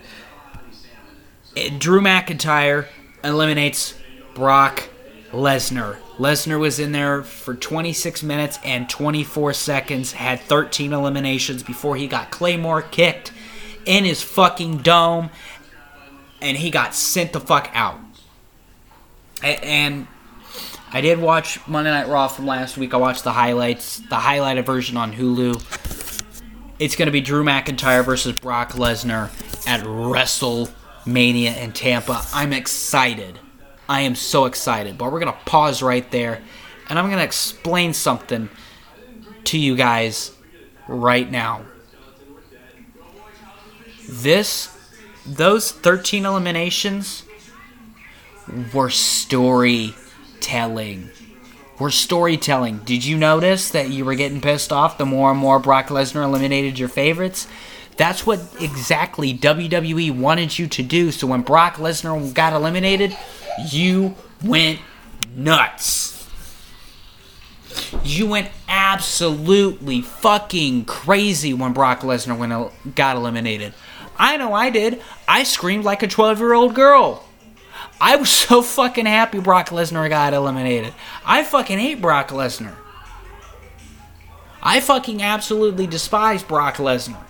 Drew 1.79 2.01
McIntyre 2.01 2.87
eliminates 3.25 3.95
Brock 4.35 4.89
Lesnar. 5.33 5.99
Lesnar 6.17 6.59
was 6.59 6.79
in 6.79 6.93
there 6.93 7.23
for 7.23 7.55
26 7.55 8.23
minutes 8.23 8.59
and 8.65 8.89
24 8.89 9.53
seconds, 9.53 10.13
had 10.13 10.41
13 10.41 10.93
eliminations 10.93 11.63
before 11.63 11.97
he 11.97 12.07
got 12.07 12.31
Claymore 12.31 12.83
kicked 12.83 13.33
in 13.85 14.05
his 14.05 14.23
fucking 14.23 14.79
dome, 14.79 15.31
and 16.41 16.57
he 16.57 16.71
got 16.71 16.95
sent 16.95 17.33
the 17.33 17.41
fuck 17.41 17.71
out. 17.75 18.01
And 19.43 20.07
I 20.91 21.01
did 21.01 21.19
watch 21.19 21.67
Monday 21.69 21.91
Night 21.91 22.09
Raw 22.09 22.29
from 22.29 22.47
last 22.47 22.79
week. 22.79 22.95
I 22.95 22.97
watched 22.97 23.25
the 23.25 23.33
highlights, 23.33 23.99
the 23.99 24.17
highlighted 24.17 24.65
version 24.65 24.97
on 24.97 25.13
Hulu. 25.13 25.63
It's 26.79 26.97
going 26.97 27.07
to 27.07 27.13
be 27.13 27.21
Drew 27.21 27.45
McIntyre 27.45 28.05
versus 28.05 28.39
Brock 28.39 28.73
Lesnar 28.73 29.31
at 29.67 29.83
WrestleMania 29.85 31.57
in 31.57 31.73
Tampa. 31.73 32.25
I'm 32.33 32.53
excited. 32.53 33.39
I 33.89 34.03
am 34.03 34.15
so 34.15 34.45
excited. 34.45 34.99
But 34.99 35.13
we're 35.13 35.21
going 35.21 35.33
to 35.33 35.39
pause 35.45 35.83
right 35.83 36.09
there 36.11 36.43
and 36.89 36.99
I'm 36.99 37.07
going 37.07 37.19
to 37.19 37.25
explain 37.25 37.93
something 37.93 38.49
to 39.45 39.59
you 39.59 39.77
guys 39.77 40.33
right 40.87 41.31
now. 41.31 41.63
This 44.09 44.75
those 45.27 45.71
13 45.71 46.25
eliminations 46.25 47.25
were 48.73 48.89
storytelling. 48.89 49.91
Were 51.79 51.91
storytelling. 51.91 52.79
Did 52.79 53.05
you 53.05 53.19
notice 53.19 53.71
that 53.71 53.91
you 53.91 54.07
were 54.07 54.15
getting 54.15 54.41
pissed 54.41 54.73
off 54.73 54.97
the 54.97 55.05
more 55.05 55.31
and 55.31 55.39
more 55.39 55.59
Brock 55.59 55.89
Lesnar 55.89 56.25
eliminated 56.25 56.79
your 56.79 56.89
favorites? 56.89 57.47
That's 57.99 58.25
what 58.27 58.41
exactly 58.61 59.37
WWE 59.37 60.17
wanted 60.17 60.59
you 60.59 60.67
to 60.69 60.83
do. 60.83 61.13
So 61.13 61.27
when 61.27 61.43
Brock 61.43 61.75
Lesnar 61.75 62.33
got 62.33 62.55
eliminated, 62.55 63.15
you 63.67 64.15
went 64.43 64.81
nuts. 65.35 66.15
You 68.03 68.27
went 68.27 68.51
absolutely 68.69 70.03
fucking 70.03 70.85
crazy 70.85 71.55
when 71.55 71.73
Brock 71.73 72.01
Lesnar 72.01 72.37
went, 72.37 72.95
got 72.95 73.17
eliminated. 73.17 73.75
I 74.19 74.37
know 74.37 74.53
I 74.53 74.71
did. 74.71 75.01
I 75.27 75.45
screamed 75.45 75.85
like 75.85 76.03
a 76.03 76.09
12 76.09 76.39
year 76.39 76.53
old 76.53 76.75
girl. 76.75 77.25
I 78.01 78.17
was 78.17 78.31
so 78.31 78.63
fucking 78.63 79.07
happy 79.07 79.41
Brock 79.41 79.69
Lesnar 79.69 80.09
got 80.09 80.35
eliminated. 80.35 80.95
I 81.25 81.45
fucking 81.45 81.79
hate 81.79 82.01
Brock 82.01 82.29
Lesnar. 82.29 82.75
I 84.63 84.81
fucking 84.81 85.23
absolutely 85.23 85.87
despise 85.87 86.43
Brock 86.43 86.77
Lesnar. 86.77 87.25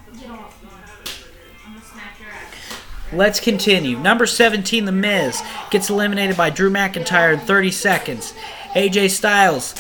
Let's 3.13 3.41
continue. 3.41 3.99
Number 3.99 4.27
17, 4.27 4.85
The 4.85 4.93
Miz, 4.93 5.43
gets 5.71 5.89
eliminated 5.89 6.37
by 6.37 6.51
Drew 6.51 6.71
McIntyre 6.71 7.33
in 7.33 7.41
30 7.41 7.71
seconds. 7.71 8.35
AJ 8.75 9.11
Styles, 9.11 9.75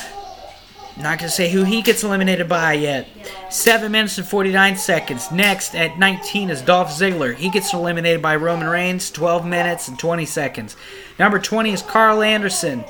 not 0.97 1.18
going 1.18 1.29
to 1.29 1.35
say 1.35 1.51
who 1.51 1.62
he 1.62 1.83
gets 1.83 2.03
eliminated 2.03 2.49
by 2.49 2.72
yet. 2.72 3.07
7 3.51 3.93
minutes 3.93 4.18
and 4.18 4.26
49 4.26 4.76
seconds. 4.76 5.31
Next, 5.31 5.74
at 5.74 5.99
19, 5.99 6.51
is 6.51 6.62
Dolph 6.62 6.89
Ziggler. 6.89 7.35
He 7.35 7.51
gets 7.51 7.72
eliminated 7.72 8.22
by 8.22 8.35
Roman 8.35 8.66
Reigns, 8.66 9.11
12 9.11 9.47
minutes 9.47 9.89
and 9.89 9.99
20 9.99 10.24
seconds. 10.24 10.76
Number 11.18 11.39
20 11.39 11.72
is 11.72 11.83
Karl 11.83 12.22
Anderson. 12.22 12.85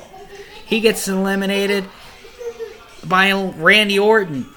He 0.65 0.79
gets 0.79 1.07
eliminated 1.07 1.85
by 3.05 3.31
Randy 3.31 3.99
Orton, 3.99 4.47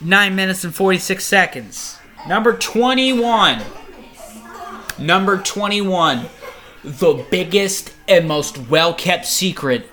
9 0.00 0.36
minutes 0.36 0.64
and 0.64 0.74
46 0.74 1.24
seconds. 1.24 1.98
Number 2.28 2.56
21. 2.56 3.60
Number 4.98 5.38
21, 5.38 6.26
the 6.84 7.24
biggest 7.30 7.92
and 8.08 8.28
most 8.28 8.58
well 8.68 8.94
kept 8.94 9.26
secret 9.26 9.88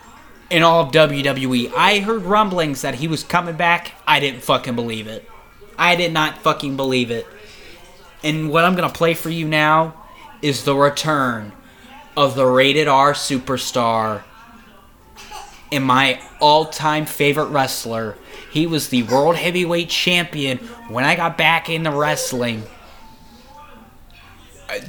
in 0.49 0.63
all 0.63 0.81
of 0.81 0.91
WWE. 0.91 1.71
I 1.75 1.99
heard 1.99 2.23
rumblings 2.23 2.81
that 2.81 2.95
he 2.95 3.07
was 3.07 3.23
coming 3.23 3.55
back. 3.55 3.93
I 4.07 4.19
didn't 4.19 4.41
fucking 4.41 4.75
believe 4.75 5.07
it. 5.07 5.29
I 5.77 5.95
did 5.95 6.11
not 6.11 6.39
fucking 6.39 6.75
believe 6.75 7.11
it. 7.11 7.25
And 8.23 8.49
what 8.49 8.65
I'm 8.65 8.75
going 8.75 8.89
to 8.89 8.97
play 8.97 9.13
for 9.13 9.29
you 9.29 9.47
now 9.47 9.95
is 10.41 10.63
the 10.63 10.75
return 10.75 11.53
of 12.17 12.35
the 12.35 12.45
rated 12.45 12.87
R 12.87 13.13
superstar 13.13 14.23
and 15.71 15.83
my 15.83 16.21
all 16.39 16.65
time 16.65 17.05
favorite 17.05 17.47
wrestler. 17.47 18.15
He 18.51 18.65
was 18.65 18.89
the 18.89 19.03
World 19.03 19.35
Heavyweight 19.35 19.89
Champion 19.89 20.57
when 20.87 21.05
I 21.05 21.15
got 21.15 21.37
back 21.37 21.69
into 21.69 21.91
wrestling 21.91 22.63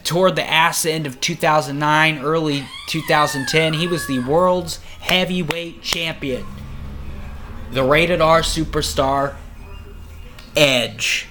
toward 0.04 0.36
the 0.36 0.48
ass 0.48 0.84
end 0.84 1.06
of 1.06 1.20
2009, 1.20 2.18
early 2.18 2.64
2010, 2.88 3.74
he 3.74 3.86
was 3.86 4.06
the 4.06 4.18
world's 4.20 4.78
heavyweight 5.00 5.82
champion. 5.82 6.44
The 7.70 7.84
rated 7.84 8.20
R 8.20 8.40
superstar, 8.42 9.36
Edge. 10.56 11.26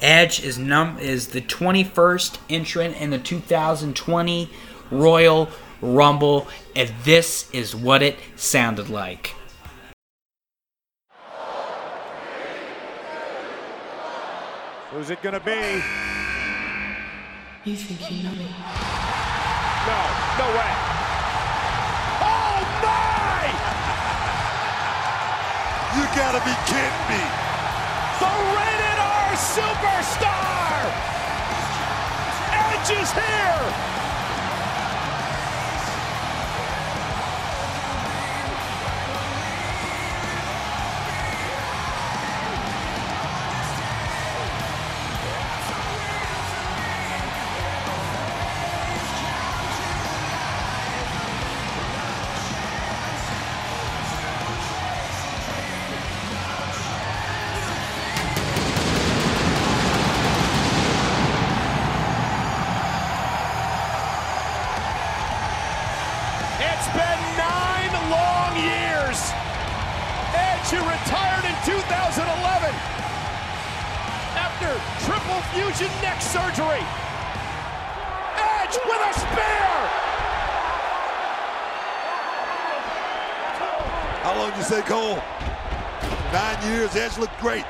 Edge 0.00 0.42
is 0.44 0.58
num 0.58 0.98
is 0.98 1.28
the 1.28 1.40
21st 1.40 2.38
entrant 2.50 2.96
in 2.96 3.10
the 3.10 3.18
2020 3.18 4.50
Royal 4.90 5.48
Rumble, 5.80 6.48
and 6.74 6.92
this 7.04 7.50
is 7.52 7.74
what 7.74 8.02
it 8.02 8.16
sounded 8.36 8.88
like. 8.88 9.34
Who's 14.90 15.10
it 15.10 15.22
gonna 15.22 15.40
be? 15.40 15.82
You 17.68 17.76
think 17.76 18.00
you 18.10 18.24
know 18.24 18.32
me? 18.32 18.48
No, 18.48 20.00
no 20.40 20.46
way. 20.56 20.72
Oh 22.24 22.64
my! 22.80 23.44
You 25.92 26.04
gotta 26.16 26.40
be 26.48 26.56
kidding 26.64 27.04
me. 27.12 27.20
The 28.24 28.32
rated 28.56 28.98
R 29.04 29.36
superstar! 29.36 30.80
Edge 32.56 32.88
is 33.04 33.12
here! 33.12 34.07
Edge 87.18 87.22
looked 87.22 87.40
great. 87.40 87.64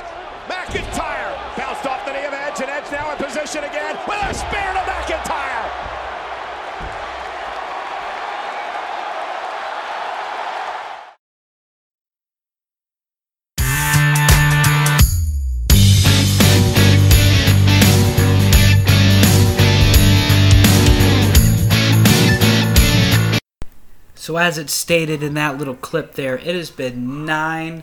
McIntyre 0.47 1.57
bounced 1.57 1.87
off 1.87 2.05
the 2.05 2.13
knee 2.13 2.27
of 2.27 2.33
Edge, 2.33 2.61
and 2.61 2.69
Edge 2.69 2.91
now 2.93 3.11
in 3.13 3.17
position 3.17 3.65
again 3.65 3.97
with 4.07 4.19
a 4.23 4.35
spear 4.35 4.73
to 4.73 4.81
McIntyre. 4.81 5.95
So, 24.15 24.37
as 24.37 24.59
it's 24.59 24.75
stated 24.75 25.23
in 25.23 25.33
that 25.35 25.57
little 25.57 25.75
clip 25.75 26.15
there, 26.15 26.37
it 26.37 26.55
has 26.55 26.71
been 26.71 27.25
nine 27.25 27.83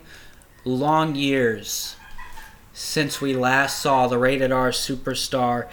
long 0.66 1.16
years 1.16 1.95
since 2.74 3.22
we 3.22 3.34
last 3.34 3.80
saw 3.82 4.07
the 4.07 4.18
rated 4.18 4.51
R 4.51 4.72
superstar 4.72 5.70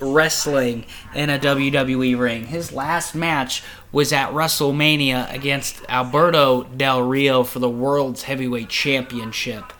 wrestling 0.00 0.84
in 1.14 1.30
a 1.30 1.38
WWE 1.38 2.16
ring. 2.16 2.46
His 2.46 2.72
last 2.72 3.14
match 3.14 3.64
was 3.90 4.12
at 4.12 4.30
WrestleMania 4.30 5.32
against 5.34 5.82
Alberto 5.88 6.64
Del 6.64 7.02
Rio 7.02 7.42
for 7.42 7.58
the 7.58 7.68
World's 7.68 8.22
Heavyweight 8.22 8.68
Championship. 8.68 9.72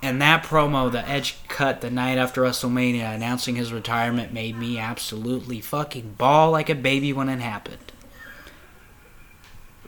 And 0.00 0.22
that 0.22 0.44
promo 0.44 0.92
the 0.92 1.06
Edge 1.08 1.36
cut 1.48 1.80
the 1.80 1.90
night 1.90 2.18
after 2.18 2.42
WrestleMania 2.42 3.12
announcing 3.12 3.56
his 3.56 3.72
retirement 3.72 4.32
made 4.32 4.56
me 4.56 4.78
absolutely 4.78 5.60
fucking 5.60 6.14
bawl 6.16 6.52
like 6.52 6.70
a 6.70 6.74
baby 6.76 7.12
when 7.12 7.28
it 7.28 7.40
happened. 7.40 7.92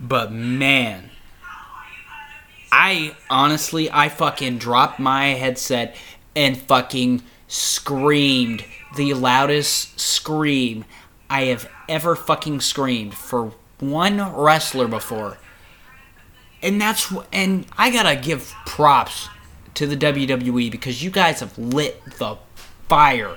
But 0.01 0.33
man, 0.33 1.11
I 2.73 3.17
honestly, 3.29 3.91
I 3.91 4.09
fucking 4.09 4.59
dropped 4.59 4.99
my 4.99 5.29
headset 5.29 5.97
and 6.37 6.57
fucking 6.57 7.23
screamed 7.49 8.65
the 8.97 9.15
loudest 9.15 9.99
scream 9.99 10.85
I 11.29 11.45
have 11.45 11.69
ever 11.89 12.15
fucking 12.17 12.61
screamed 12.61 13.15
for 13.15 13.53
one 13.79 14.35
wrestler 14.35 14.89
before. 14.89 15.39
And 16.63 16.81
that's 16.81 17.13
and 17.33 17.67
I 17.77 17.91
gotta 17.91 18.17
give 18.17 18.55
props 18.67 19.29
to 19.75 19.87
the 19.87 19.97
WWE 19.97 20.71
because 20.71 21.03
you 21.03 21.11
guys 21.11 21.41
have 21.41 21.57
lit 21.57 22.03
the 22.19 22.37
fire 22.89 23.37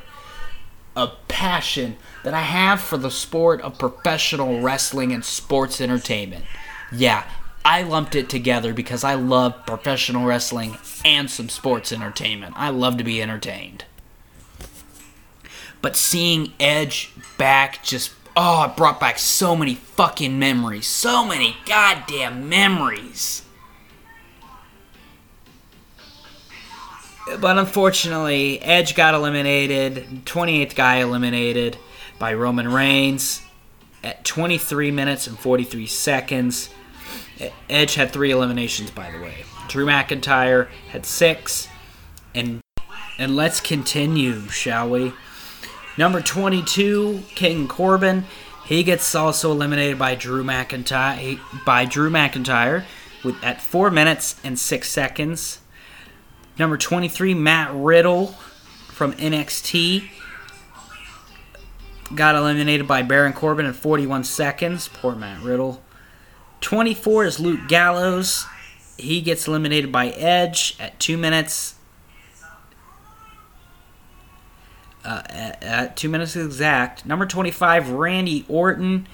of 0.95 1.15
passion 1.27 1.97
that 2.23 2.33
I 2.33 2.41
have 2.41 2.81
for 2.81 2.97
the 2.97 3.09
sport 3.09 3.61
of 3.61 3.77
professional 3.79 4.61
wrestling 4.61 5.11
and 5.11 5.23
sports 5.23 5.79
entertainment. 5.81 6.45
Yeah, 6.91 7.23
I 7.65 7.83
lumped 7.83 8.15
it 8.15 8.29
together 8.29 8.73
because 8.73 9.03
I 9.03 9.13
love 9.15 9.65
professional 9.65 10.25
wrestling 10.25 10.77
and 11.05 11.29
some 11.29 11.49
sports 11.49 11.91
entertainment. 11.91 12.53
I 12.57 12.69
love 12.69 12.97
to 12.97 13.03
be 13.03 13.21
entertained. 13.21 13.85
But 15.81 15.95
seeing 15.95 16.53
Edge 16.59 17.11
back 17.37 17.83
just 17.83 18.13
oh, 18.35 18.65
it 18.65 18.75
brought 18.75 18.99
back 18.99 19.19
so 19.19 19.55
many 19.55 19.75
fucking 19.75 20.37
memories. 20.37 20.87
So 20.87 21.25
many 21.25 21.57
goddamn 21.65 22.49
memories. 22.49 23.43
But 27.39 27.57
unfortunately, 27.57 28.59
Edge 28.61 28.95
got 28.95 29.13
eliminated. 29.13 30.25
28th 30.25 30.75
guy 30.75 30.97
eliminated 30.97 31.77
by 32.19 32.33
Roman 32.33 32.71
Reigns 32.71 33.41
at 34.03 34.25
23 34.25 34.91
minutes 34.91 35.27
and 35.27 35.39
43 35.39 35.85
seconds. 35.87 36.69
Edge 37.69 37.95
had 37.95 38.11
three 38.11 38.31
eliminations, 38.31 38.91
by 38.91 39.11
the 39.11 39.19
way. 39.19 39.45
Drew 39.67 39.85
McIntyre 39.85 40.69
had 40.89 41.05
six. 41.05 41.67
And 42.35 42.61
and 43.19 43.35
let's 43.35 43.59
continue, 43.59 44.47
shall 44.49 44.89
we? 44.89 45.13
Number 45.97 46.21
22, 46.21 47.23
King 47.35 47.67
Corbin. 47.67 48.25
He 48.65 48.83
gets 48.83 49.13
also 49.13 49.51
eliminated 49.51 49.99
by 49.99 50.15
Drew 50.15 50.43
McIntyre 50.43 51.39
by 51.65 51.85
Drew 51.85 52.09
McIntyre 52.09 52.85
with 53.23 53.41
at 53.43 53.61
four 53.61 53.91
minutes 53.91 54.39
and 54.43 54.57
six 54.57 54.89
seconds. 54.89 55.59
Number 56.57 56.77
23, 56.77 57.33
Matt 57.33 57.71
Riddle 57.73 58.27
from 58.87 59.13
NXT. 59.13 60.09
Got 62.15 62.35
eliminated 62.35 62.87
by 62.87 63.01
Baron 63.01 63.33
Corbin 63.33 63.65
in 63.65 63.73
41 63.73 64.23
seconds. 64.23 64.87
Poor 64.87 65.15
Matt 65.15 65.41
Riddle. 65.41 65.81
24 66.63 67.25
is 67.25 67.39
Luke 67.39 67.67
Gallows. 67.67 68.45
He 68.97 69.21
gets 69.21 69.47
eliminated 69.47 69.91
by 69.91 70.07
Edge 70.09 70.75
at 70.79 70.97
2 70.99 71.17
minutes. 71.17 71.75
Uh, 75.03 75.21
at, 75.25 75.61
at 75.61 75.97
2 75.97 76.07
minutes 76.07 76.37
exact. 76.37 77.05
Number 77.05 77.25
25, 77.25 77.91
Randy 77.91 78.45
Orton 78.47 79.07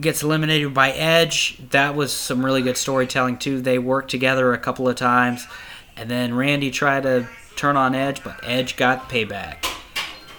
gets 0.00 0.22
eliminated 0.22 0.72
by 0.72 0.92
Edge. 0.92 1.60
That 1.70 1.94
was 1.94 2.12
some 2.12 2.44
really 2.44 2.62
good 2.62 2.78
storytelling, 2.78 3.36
too. 3.36 3.60
They 3.60 3.78
worked 3.78 4.10
together 4.10 4.54
a 4.54 4.58
couple 4.58 4.88
of 4.88 4.96
times. 4.96 5.46
And 5.94 6.10
then 6.10 6.34
Randy 6.34 6.70
tried 6.70 7.02
to 7.02 7.28
turn 7.56 7.76
on 7.76 7.94
Edge, 7.94 8.24
but 8.24 8.40
Edge 8.42 8.76
got 8.76 9.10
payback. 9.10 9.66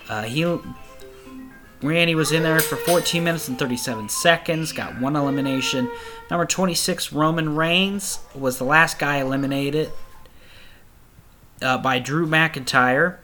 Uh, 0.10 0.24
he 0.24 0.44
Randy 1.82 2.16
was 2.16 2.32
in 2.32 2.44
there 2.44 2.60
for 2.60 2.76
14 2.76 3.24
minutes 3.24 3.48
and 3.48 3.60
37 3.60 4.10
seconds, 4.10 4.72
got 4.72 5.00
one 5.00 5.16
elimination. 5.16 5.90
Number 6.32 6.46
26, 6.46 7.14
Roman 7.14 7.56
Reigns, 7.56 8.20
was 8.34 8.58
the 8.58 8.64
last 8.64 8.98
guy 8.98 9.18
eliminated 9.18 9.92
uh, 11.62 11.78
by 11.78 12.00
Drew 12.00 12.26
McIntyre 12.26 13.18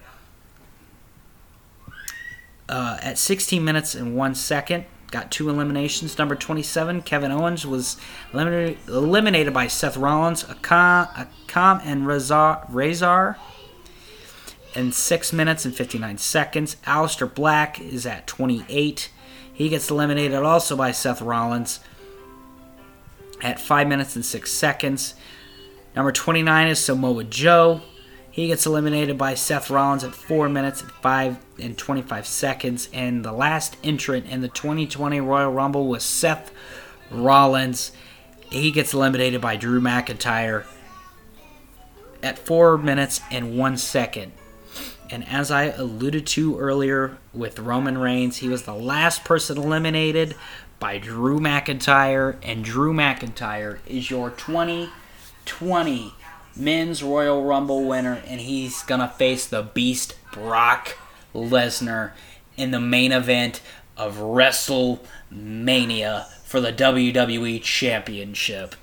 uh, 2.70 2.98
at 3.02 3.18
16 3.18 3.64
minutes 3.64 3.96
and 3.96 4.16
1 4.16 4.36
second. 4.36 4.86
Got 5.10 5.32
two 5.32 5.50
eliminations. 5.50 6.18
Number 6.18 6.36
27, 6.36 7.04
Kevin 7.04 7.32
Owens, 7.32 7.66
was 7.66 7.98
eliminated, 8.34 8.78
eliminated 8.88 9.54
by 9.54 9.68
Seth 9.68 9.98
Rollins, 9.98 10.44
Akam, 10.44 11.08
Akam 11.48 11.82
and 11.84 12.08
Rezar. 12.08 13.38
And 14.76 14.94
6 14.94 15.34
minutes 15.34 15.66
and 15.66 15.76
59 15.76 16.18
seconds. 16.18 16.76
Aleister 16.86 17.34
Black 17.34 17.80
is 17.80 18.06
at 18.06 18.28
28. 18.28 19.10
He 19.54 19.70
gets 19.70 19.90
eliminated 19.90 20.36
also 20.36 20.76
by 20.76 20.92
Seth 20.92 21.22
Rollins 21.22 21.80
at 23.42 23.60
5 23.60 23.88
minutes 23.88 24.16
and 24.16 24.26
6 24.26 24.52
seconds. 24.52 25.16
Number 25.96 26.12
29 26.12 26.68
is 26.68 26.80
Samoa 26.80 27.24
Joe. 27.24 27.82
He 28.32 28.48
gets 28.48 28.66
eliminated 28.66 29.16
by 29.16 29.36
Seth 29.36 29.70
Rollins 29.70 30.04
at 30.04 30.16
4 30.16 30.50
minutes 30.50 30.82
and 30.82 30.92
5 30.92 31.38
and 31.60 31.78
25 31.78 32.26
seconds. 32.26 32.90
And 32.92 33.24
the 33.24 33.32
last 33.32 33.78
entrant 33.84 34.26
in 34.26 34.42
the 34.42 34.48
2020 34.48 35.22
Royal 35.22 35.52
Rumble 35.52 35.88
was 35.88 36.04
Seth 36.04 36.52
Rollins. 37.12 37.92
He 38.50 38.72
gets 38.72 38.94
eliminated 38.94 39.40
by 39.40 39.56
Drew 39.56 39.80
McIntyre 39.80 40.66
at 42.24 42.40
4 42.40 42.80
minutes 42.80 43.22
and 43.30 43.56
1 43.56 43.78
second. 43.78 44.32
And 45.14 45.26
as 45.30 45.50
I 45.52 45.66
alluded 45.66 46.26
to 46.26 46.58
earlier 46.58 47.20
with 47.34 47.60
Roman 47.60 48.00
Reigns, 48.00 48.38
he 48.38 48.50
was 48.50 48.64
the 48.64 48.74
last 48.74 49.24
person 49.24 49.60
eliminated 49.60 50.34
by 50.80 50.98
Drew 50.98 51.40
McIntyre. 51.40 52.38
And 52.42 52.66
Drew 52.66 52.96
McIntyre 52.96 53.78
is 53.86 54.10
your 54.10 54.32
2020 54.32 56.16
Men's 56.56 57.04
Royal 57.04 57.44
Rumble 57.44 57.88
winner. 57.88 58.24
And 58.26 58.42
he's 58.42 58.82
going 58.82 59.02
to 59.02 59.08
face 59.08 59.46
the 59.46 59.62
Beast 59.62 60.16
Brock 60.32 60.98
Lesnar 61.36 62.14
in 62.58 62.72
the 62.72 62.82
main 62.82 63.12
event 63.12 63.62
of 63.96 64.18
WrestleMania 64.18 66.26
for 66.44 66.60
the 66.60 66.74
WWE 66.74 67.62
Championship. 67.62 68.74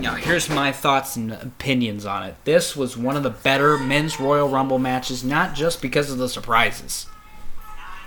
Now, 0.00 0.14
here's 0.14 0.48
my 0.48 0.70
thoughts 0.70 1.16
and 1.16 1.32
opinions 1.32 2.06
on 2.06 2.22
it. 2.22 2.36
This 2.44 2.76
was 2.76 2.96
one 2.96 3.16
of 3.16 3.24
the 3.24 3.30
better 3.30 3.76
men's 3.76 4.20
Royal 4.20 4.48
Rumble 4.48 4.78
matches, 4.78 5.24
not 5.24 5.54
just 5.54 5.82
because 5.82 6.10
of 6.10 6.18
the 6.18 6.28
surprises, 6.28 7.06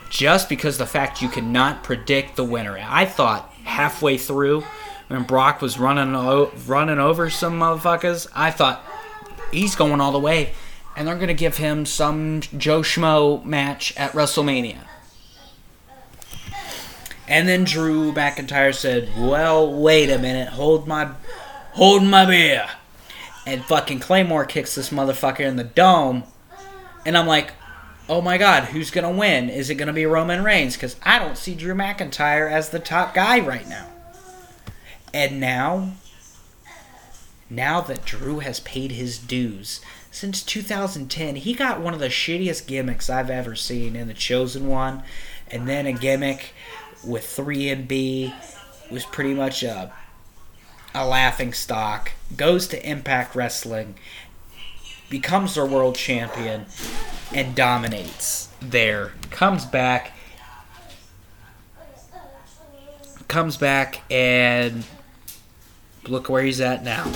just 0.10 0.48
because 0.48 0.78
the 0.78 0.86
fact 0.86 1.22
you 1.22 1.28
cannot 1.28 1.84
predict 1.84 2.38
the 2.38 2.46
winner. 2.46 2.80
I 2.82 3.06
thought 3.06 3.50
halfway 3.66 4.18
through, 4.18 4.64
when 5.10 5.24
Brock 5.24 5.62
was 5.62 5.78
running 5.78 6.16
o- 6.16 6.52
running 6.66 6.98
over 6.98 7.30
some 7.30 7.60
motherfuckers, 7.60 8.26
I 8.34 8.52
thought 8.52 8.84
he's 9.52 9.76
going 9.76 10.00
all 10.00 10.14
the 10.14 10.20
way, 10.20 10.54
and 10.96 11.06
they're 11.08 11.18
gonna 11.18 11.34
give 11.34 11.58
him 11.58 11.86
some 11.86 12.40
Joe 12.58 12.82
Schmo 12.82 13.44
match 13.44 13.94
at 13.98 14.14
WrestleMania. 14.14 14.86
And 17.28 17.48
then 17.48 17.66
Drew 17.66 18.14
McIntyre 18.14 18.74
said, 18.74 19.10
"Well, 19.18 19.72
wait 19.72 20.10
a 20.10 20.18
minute, 20.18 20.50
hold 20.50 20.88
my, 20.88 21.10
hold 21.72 22.04
my 22.04 22.26
beer," 22.26 22.68
and 23.46 23.66
fucking 23.66 24.00
Claymore 24.00 24.46
kicks 24.46 24.76
this 24.76 24.90
motherfucker 24.90 25.42
in 25.42 25.56
the 25.56 25.64
dome, 25.64 26.24
and 27.06 27.18
I'm 27.18 27.28
like, 27.28 27.54
"Oh 28.08 28.22
my 28.22 28.38
God, 28.38 28.66
who's 28.66 28.92
gonna 28.92 29.12
win? 29.12 29.50
Is 29.50 29.70
it 29.70 29.76
gonna 29.76 29.94
be 29.94 30.06
Roman 30.06 30.44
Reigns? 30.44 30.76
Because 30.76 30.96
I 31.04 31.20
don't 31.20 31.38
see 31.38 31.56
Drew 31.56 31.74
McIntyre 31.74 32.52
as 32.52 32.70
the 32.70 32.80
top 32.80 33.14
guy 33.14 33.40
right 33.40 33.68
now." 33.68 33.88
And 35.14 35.40
now, 35.40 35.92
now 37.50 37.82
that 37.82 38.06
Drew 38.06 38.40
has 38.40 38.62
paid 38.62 38.94
his 38.94 39.18
dues. 39.18 39.82
Since 40.10 40.44
2010, 40.44 41.38
he 41.38 41.54
got 41.54 41.80
one 41.80 41.94
of 41.94 42.00
the 42.00 42.10
shittiest 42.10 42.68
gimmicks 42.68 43.10
I've 43.10 43.30
ever 43.30 43.56
seen 43.56 43.96
in 43.96 44.08
The 44.08 44.14
Chosen 44.14 44.68
One, 44.68 45.04
and 45.50 45.68
then 45.68 45.86
a 45.86 45.94
gimmick 45.94 46.54
with 47.04 47.26
3MB 47.26 48.34
was 48.90 49.06
pretty 49.06 49.34
much 49.34 49.64
a, 49.64 49.92
a 50.94 51.06
laughing 51.06 51.54
stock. 51.54 52.12
Goes 52.36 52.68
to 52.68 52.90
Impact 52.90 53.36
Wrestling, 53.36 53.96
becomes 55.10 55.56
their 55.56 55.66
world 55.66 55.96
champion, 55.96 56.66
and 57.34 57.56
dominates 57.56 58.50
there. 58.62 59.14
Comes 59.30 59.66
back, 59.66 60.14
comes 63.28 63.58
back, 63.58 64.02
and 64.12 64.86
look 66.08 66.30
where 66.30 66.44
he's 66.44 66.62
at 66.62 66.84
now. 66.84 67.12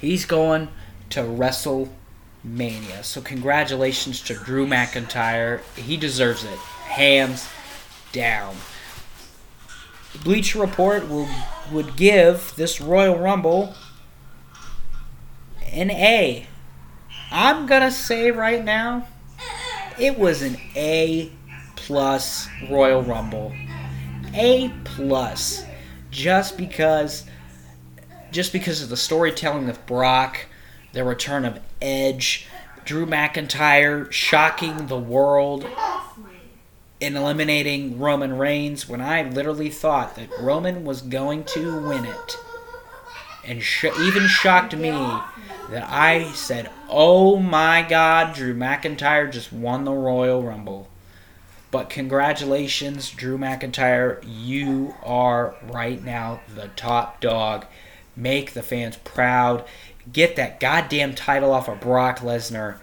He's 0.00 0.24
going 0.24 0.68
to 1.10 1.20
WrestleMania. 1.20 3.02
So 3.02 3.20
congratulations 3.20 4.20
to 4.22 4.34
Drew 4.34 4.66
McIntyre. 4.66 5.60
He 5.76 5.96
deserves 5.96 6.44
it. 6.44 6.58
Hands 6.58 7.48
down. 8.12 8.56
Bleacher 10.22 10.60
Report 10.60 11.08
will 11.08 11.28
would 11.72 11.96
give 11.96 12.54
this 12.56 12.80
Royal 12.80 13.18
Rumble 13.18 13.74
an 15.72 15.90
A. 15.90 16.46
I'm 17.30 17.66
gonna 17.66 17.90
say 17.90 18.30
right 18.30 18.64
now, 18.64 19.06
it 19.98 20.18
was 20.18 20.42
an 20.42 20.56
A 20.74 21.30
plus 21.76 22.48
Royal 22.70 23.02
Rumble. 23.02 23.54
A 24.34 24.72
plus, 24.84 25.64
just 26.10 26.56
because, 26.56 27.24
just 28.30 28.52
because 28.52 28.82
of 28.82 28.88
the 28.88 28.96
storytelling 28.96 29.68
of 29.68 29.84
Brock, 29.86 30.46
the 30.92 31.04
return 31.04 31.44
of 31.44 31.60
Edge, 31.82 32.46
Drew 32.84 33.04
McIntyre 33.04 34.10
shocking 34.10 34.86
the 34.86 34.98
world 34.98 35.66
in 37.00 37.16
eliminating 37.16 37.98
Roman 37.98 38.36
Reigns 38.36 38.88
when 38.88 39.00
I 39.00 39.22
literally 39.22 39.70
thought 39.70 40.16
that 40.16 40.36
Roman 40.40 40.84
was 40.84 41.00
going 41.00 41.44
to 41.44 41.80
win 41.80 42.04
it. 42.04 42.38
And 43.44 43.62
sh- 43.62 43.86
even 44.00 44.26
shocked 44.26 44.76
me 44.76 44.90
that 44.90 45.86
I 45.88 46.32
said, 46.32 46.70
oh 46.88 47.36
my 47.36 47.82
god, 47.82 48.34
Drew 48.34 48.54
McIntyre 48.54 49.30
just 49.30 49.52
won 49.52 49.84
the 49.84 49.92
Royal 49.92 50.42
Rumble. 50.42 50.88
But 51.70 51.90
congratulations, 51.90 53.10
Drew 53.10 53.38
McIntyre. 53.38 54.22
You 54.26 54.94
are 55.04 55.54
right 55.62 56.02
now 56.02 56.40
the 56.54 56.68
top 56.68 57.20
dog. 57.20 57.66
Make 58.16 58.54
the 58.54 58.62
fans 58.62 58.96
proud. 58.96 59.64
Get 60.10 60.36
that 60.36 60.60
goddamn 60.60 61.14
title 61.14 61.52
off 61.52 61.68
of 61.68 61.80
Brock 61.80 62.20
Lesnar 62.20 62.78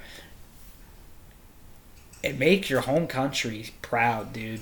and 2.26 2.40
make 2.40 2.70
your 2.70 2.82
home 2.82 3.08
country 3.08 3.70
proud, 3.82 4.34
dude. 4.34 4.62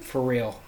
For 0.00 0.20
real. 0.20 0.60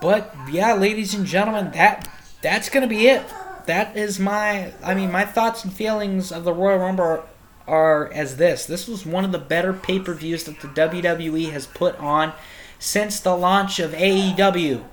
But 0.00 0.34
yeah, 0.50 0.74
ladies 0.74 1.14
and 1.14 1.26
gentlemen, 1.26 1.72
that 1.72 2.08
that's 2.42 2.68
gonna 2.68 2.86
be 2.86 3.08
it. 3.08 3.22
That 3.66 3.96
is 3.96 4.18
my 4.18 4.72
I 4.82 4.94
mean 4.94 5.10
my 5.10 5.24
thoughts 5.24 5.64
and 5.64 5.72
feelings 5.72 6.30
of 6.32 6.44
the 6.44 6.52
Royal 6.52 6.78
Rumble 6.78 7.04
are, 7.04 7.24
are 7.66 8.12
as 8.12 8.36
this. 8.36 8.66
This 8.66 8.86
was 8.86 9.04
one 9.04 9.24
of 9.24 9.32
the 9.32 9.38
better 9.38 9.72
pay-per-views 9.72 10.44
that 10.44 10.60
the 10.60 10.68
WWE 10.68 11.50
has 11.50 11.66
put 11.66 11.98
on 11.98 12.32
since 12.78 13.20
the 13.20 13.36
launch 13.36 13.78
of 13.78 13.92
AEW. 13.92 14.84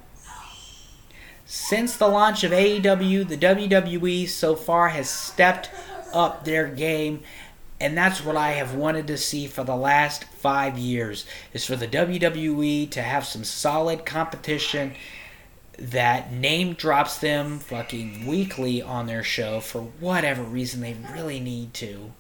Since 1.56 1.96
the 1.96 2.10
launch 2.10 2.44
of 2.44 2.52
AEW, 2.52 3.30
the 3.30 3.38
WWE 3.38 4.28
so 4.28 4.58
far 4.58 4.90
has 4.90 5.10
stepped 5.10 5.72
up 6.14 6.44
their 6.44 6.68
game, 6.68 7.24
and 7.80 7.98
that's 7.98 8.24
what 8.24 8.36
I 8.36 8.52
have 8.52 8.76
wanted 8.76 9.08
to 9.08 9.18
see 9.18 9.48
for 9.48 9.64
the 9.64 9.76
last 9.76 10.26
five 10.26 10.78
years. 10.78 11.26
Is 11.54 11.66
for 11.66 11.78
the 11.78 11.88
WWE 11.88 12.92
to 12.92 13.02
have 13.02 13.26
some 13.26 13.46
solid 13.46 14.06
competition 14.06 14.96
that 15.80 16.32
name 16.32 16.74
drops 16.74 17.20
them 17.20 17.60
fucking 17.60 18.28
weekly 18.28 18.82
on 18.82 19.08
their 19.08 19.24
show 19.24 19.62
for 19.62 19.82
whatever 20.02 20.44
reason 20.44 20.82
they 20.82 20.98
really 21.14 21.40
need 21.40 21.74
to. 21.76 22.12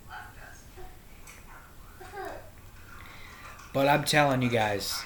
But 3.73 3.89
I'm 3.89 4.05
telling 4.05 4.41
you 4.41 4.49
guys, 4.49 5.03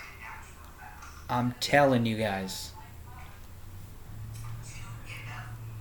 I'm 1.28 1.56
telling 1.60 2.06
you 2.06 2.16
guys. 2.16 2.69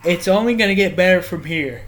It's 0.08 0.26
only 0.26 0.54
going 0.54 0.70
to 0.70 0.74
get 0.74 0.96
better 0.96 1.20
from 1.20 1.44
here. 1.44 1.82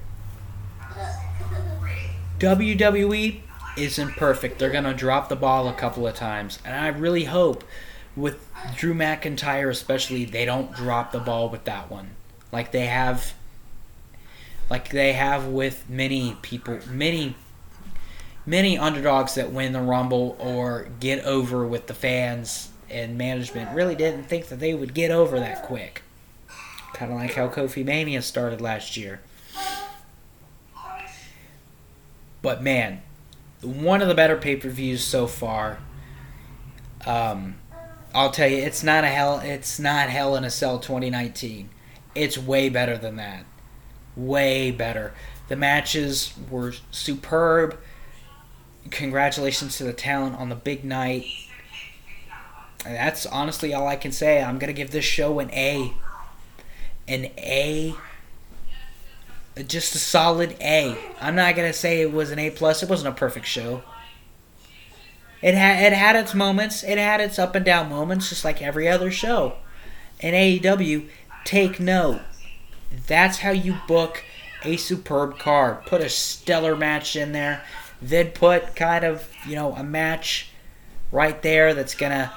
WWE 2.38 3.40
isn't 3.78 4.10
perfect. 4.10 4.58
They're 4.58 4.68
going 4.68 4.84
to 4.84 4.92
drop 4.92 5.30
the 5.30 5.36
ball 5.36 5.66
a 5.68 5.72
couple 5.72 6.06
of 6.06 6.14
times. 6.14 6.58
And 6.62 6.76
I 6.76 6.88
really 6.88 7.24
hope, 7.24 7.64
with 8.14 8.46
Drew 8.76 8.92
McIntyre 8.92 9.70
especially, 9.70 10.26
they 10.26 10.44
don't 10.44 10.70
drop 10.74 11.12
the 11.12 11.18
ball 11.18 11.48
with 11.48 11.64
that 11.64 11.90
one. 11.90 12.10
Like 12.52 12.72
they 12.72 12.84
have. 12.88 13.32
Like 14.68 14.90
they 14.90 15.14
have 15.14 15.46
with 15.46 15.88
many 15.88 16.36
people, 16.42 16.78
many, 16.90 17.36
many 18.44 18.76
underdogs 18.76 19.34
that 19.36 19.50
win 19.50 19.72
the 19.72 19.80
Rumble 19.80 20.36
or 20.38 20.90
get 21.00 21.24
over 21.24 21.66
with 21.66 21.86
the 21.86 21.94
fans 21.94 22.68
and 22.90 23.16
management 23.16 23.74
really 23.74 23.94
didn't 23.94 24.24
think 24.24 24.48
that 24.48 24.60
they 24.60 24.74
would 24.74 24.92
get 24.92 25.10
over 25.10 25.40
that 25.40 25.62
quick. 25.62 26.02
Kind 26.94 27.12
of 27.12 27.18
like 27.18 27.34
how 27.34 27.48
Kofi 27.48 27.84
Mania 27.84 28.22
started 28.22 28.60
last 28.60 28.96
year. 28.96 29.20
But 32.42 32.62
man, 32.62 33.02
one 33.62 34.02
of 34.02 34.08
the 34.08 34.14
better 34.14 34.36
pay 34.36 34.56
per 34.56 34.68
views 34.68 35.02
so 35.02 35.26
far. 35.26 35.78
Um, 37.06 37.56
I'll 38.14 38.30
tell 38.30 38.48
you, 38.48 38.58
it's 38.58 38.82
not 38.82 39.04
a 39.04 39.08
hell. 39.08 39.40
It's 39.40 39.78
not 39.78 40.10
Hell 40.10 40.34
in 40.36 40.44
a 40.44 40.50
Cell 40.50 40.78
2019. 40.78 41.70
It's 42.14 42.36
way 42.36 42.68
better 42.68 42.98
than 42.98 43.16
that. 43.16 43.44
Way 44.16 44.70
better. 44.70 45.14
The 45.48 45.56
matches 45.56 46.34
were 46.50 46.74
superb. 46.90 47.78
Congratulations 48.90 49.76
to 49.78 49.84
the 49.84 49.92
talent 49.92 50.36
on 50.36 50.48
the 50.48 50.56
big 50.56 50.84
night. 50.84 51.26
That's 52.84 53.26
honestly 53.26 53.72
all 53.72 53.86
I 53.86 53.96
can 53.96 54.10
say. 54.10 54.42
I'm 54.42 54.58
to 54.58 54.72
give 54.72 54.90
this 54.90 55.04
show 55.04 55.38
an 55.38 55.50
A. 55.52 55.92
An 57.10 57.26
A. 57.36 57.94
Just 59.66 59.96
a 59.96 59.98
solid 59.98 60.56
A. 60.60 60.96
I'm 61.20 61.34
not 61.34 61.56
to 61.56 61.72
say 61.72 62.00
it 62.00 62.12
was 62.12 62.30
an 62.30 62.38
A 62.38 62.50
plus. 62.50 62.84
It 62.84 62.88
wasn't 62.88 63.14
a 63.14 63.18
perfect 63.18 63.46
show. 63.46 63.82
It 65.42 65.54
had 65.54 65.92
it 65.92 65.96
had 65.96 66.14
its 66.16 66.34
moments. 66.34 66.84
It 66.84 66.98
had 66.98 67.20
its 67.20 67.38
up 67.38 67.54
and 67.54 67.64
down 67.64 67.88
moments, 67.88 68.28
just 68.28 68.44
like 68.44 68.62
every 68.62 68.88
other 68.88 69.10
show. 69.10 69.54
In 70.20 70.34
AEW, 70.34 71.08
take 71.44 71.80
note. 71.80 72.20
That's 73.06 73.38
how 73.38 73.50
you 73.50 73.78
book 73.88 74.22
a 74.62 74.76
superb 74.76 75.38
card. 75.38 75.86
Put 75.86 76.02
a 76.02 76.08
stellar 76.08 76.76
match 76.76 77.16
in 77.16 77.32
there, 77.32 77.64
then 78.00 78.28
put 78.28 78.76
kind 78.76 79.04
of 79.04 79.28
you 79.46 79.56
know 79.56 79.72
a 79.72 79.82
match 79.82 80.50
right 81.10 81.42
there 81.42 81.74
that's 81.74 81.94
gonna. 81.94 82.32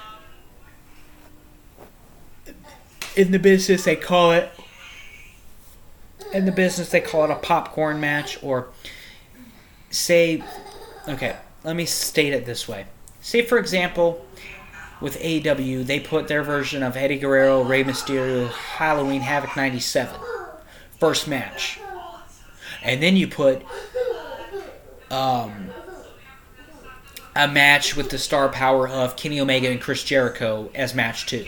In 3.16 3.32
the 3.32 3.40
business, 3.40 3.84
they 3.84 3.96
call 3.96 4.32
it. 4.32 4.50
In 6.34 6.46
the 6.46 6.52
business, 6.52 6.90
they 6.90 7.02
call 7.02 7.26
it 7.26 7.30
a 7.30 7.36
popcorn 7.36 8.00
match, 8.00 8.42
or 8.42 8.70
say, 9.92 10.44
okay, 11.08 11.36
let 11.64 11.76
me 11.76 11.86
state 11.86 12.34
it 12.34 12.46
this 12.46 12.68
way. 12.68 12.86
Say, 13.22 13.44
for 13.44 13.58
example, 13.58 14.26
with 15.00 15.20
AEW, 15.20 15.86
they 15.86 16.00
put 16.00 16.28
their 16.28 16.44
version 16.44 16.82
of 16.82 16.98
Eddie 16.98 17.20
Guerrero, 17.20 17.64
Rey 17.64 17.84
Mysterio, 17.84 18.50
Halloween 18.50 19.22
Havoc 19.22 19.56
97. 19.56 20.20
First 21.00 21.28
match. 21.28 21.80
And 22.82 23.02
then 23.02 23.16
you 23.16 23.28
put 23.28 23.64
um, 25.12 25.70
a 27.36 27.48
match 27.48 27.96
with 27.96 28.10
the 28.10 28.18
star 28.18 28.50
power 28.50 28.88
of 28.88 29.16
Kenny 29.16 29.40
Omega 29.40 29.70
and 29.70 29.80
Chris 29.80 30.04
Jericho 30.04 30.70
as 30.74 30.96
match 30.96 31.26
two. 31.26 31.46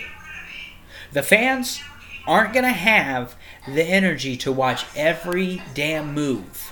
The 1.11 1.23
fans 1.23 1.81
aren't 2.27 2.53
going 2.53 2.65
to 2.65 2.71
have 2.71 3.35
the 3.67 3.83
energy 3.83 4.37
to 4.37 4.51
watch 4.51 4.85
every 4.95 5.61
damn 5.73 6.13
move 6.13 6.71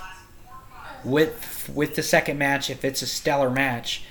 with 1.04 1.70
with 1.74 1.96
the 1.96 2.02
second 2.02 2.38
match 2.38 2.70
if 2.70 2.84
it's 2.84 3.02
a 3.02 3.06
stellar 3.06 3.50
match 3.50 4.04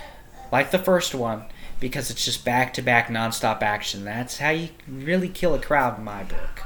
like 0.52 0.72
the 0.72 0.80
first 0.80 1.16
one 1.16 1.44
because 1.80 2.10
it's 2.10 2.24
just 2.24 2.46
back 2.46 2.74
to 2.74 2.82
back 2.82 3.10
nonstop 3.10 3.62
action. 3.62 4.06
That's 4.06 4.38
how 4.38 4.52
you 4.52 4.70
really 4.88 5.28
kill 5.28 5.54
a 5.54 5.60
crowd 5.60 5.98
in 5.98 6.06
my 6.06 6.24
book. 6.24 6.64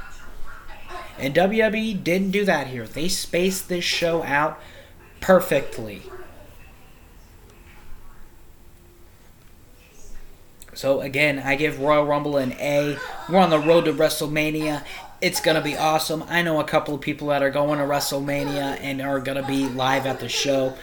And 1.18 1.34
WWE 1.34 2.04
didn't 2.04 2.30
do 2.30 2.44
that 2.44 2.68
here. 2.68 2.86
They 2.86 3.08
spaced 3.08 3.68
this 3.68 3.84
show 3.84 4.22
out 4.22 4.60
perfectly. 5.20 6.02
So 10.72 11.00
again, 11.00 11.40
I 11.40 11.56
give 11.56 11.80
Royal 11.80 12.06
Rumble 12.06 12.36
an 12.36 12.52
A. 12.52 12.96
We're 13.28 13.40
on 13.40 13.50
the 13.50 13.58
road 13.58 13.86
to 13.86 13.92
WrestleMania. 13.92 14.84
It's 15.20 15.40
gonna 15.40 15.60
be 15.62 15.76
awesome. 15.76 16.24
I 16.28 16.42
know 16.42 16.60
a 16.60 16.64
couple 16.64 16.94
of 16.94 17.00
people 17.00 17.28
that 17.28 17.42
are 17.42 17.50
going 17.50 17.78
to 17.78 17.84
WrestleMania 17.84 18.78
and 18.80 19.02
are 19.02 19.18
gonna 19.18 19.46
be 19.46 19.68
live 19.68 20.06
at 20.06 20.20
the 20.20 20.28
show. 20.28 20.74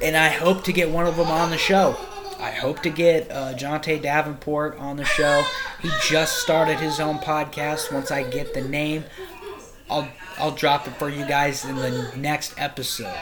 And 0.00 0.16
I 0.16 0.28
hope 0.28 0.62
to 0.64 0.72
get 0.72 0.90
one 0.90 1.06
of 1.06 1.16
them 1.16 1.28
on 1.28 1.50
the 1.50 1.58
show. 1.58 1.96
I 2.38 2.52
hope 2.52 2.82
to 2.82 2.90
get 2.90 3.28
uh, 3.32 3.54
Jonte 3.54 4.00
Davenport 4.00 4.78
on 4.78 4.96
the 4.96 5.04
show. 5.04 5.44
He 5.82 5.90
just 6.08 6.38
started 6.38 6.78
his 6.78 7.00
own 7.00 7.18
podcast. 7.18 7.92
Once 7.92 8.12
I 8.12 8.22
get 8.22 8.54
the 8.54 8.62
name, 8.62 9.04
I'll 9.90 10.08
I'll 10.38 10.52
drop 10.52 10.86
it 10.86 10.92
for 10.92 11.08
you 11.08 11.26
guys 11.26 11.64
in 11.64 11.74
the 11.74 12.12
next 12.16 12.54
episode. 12.56 13.18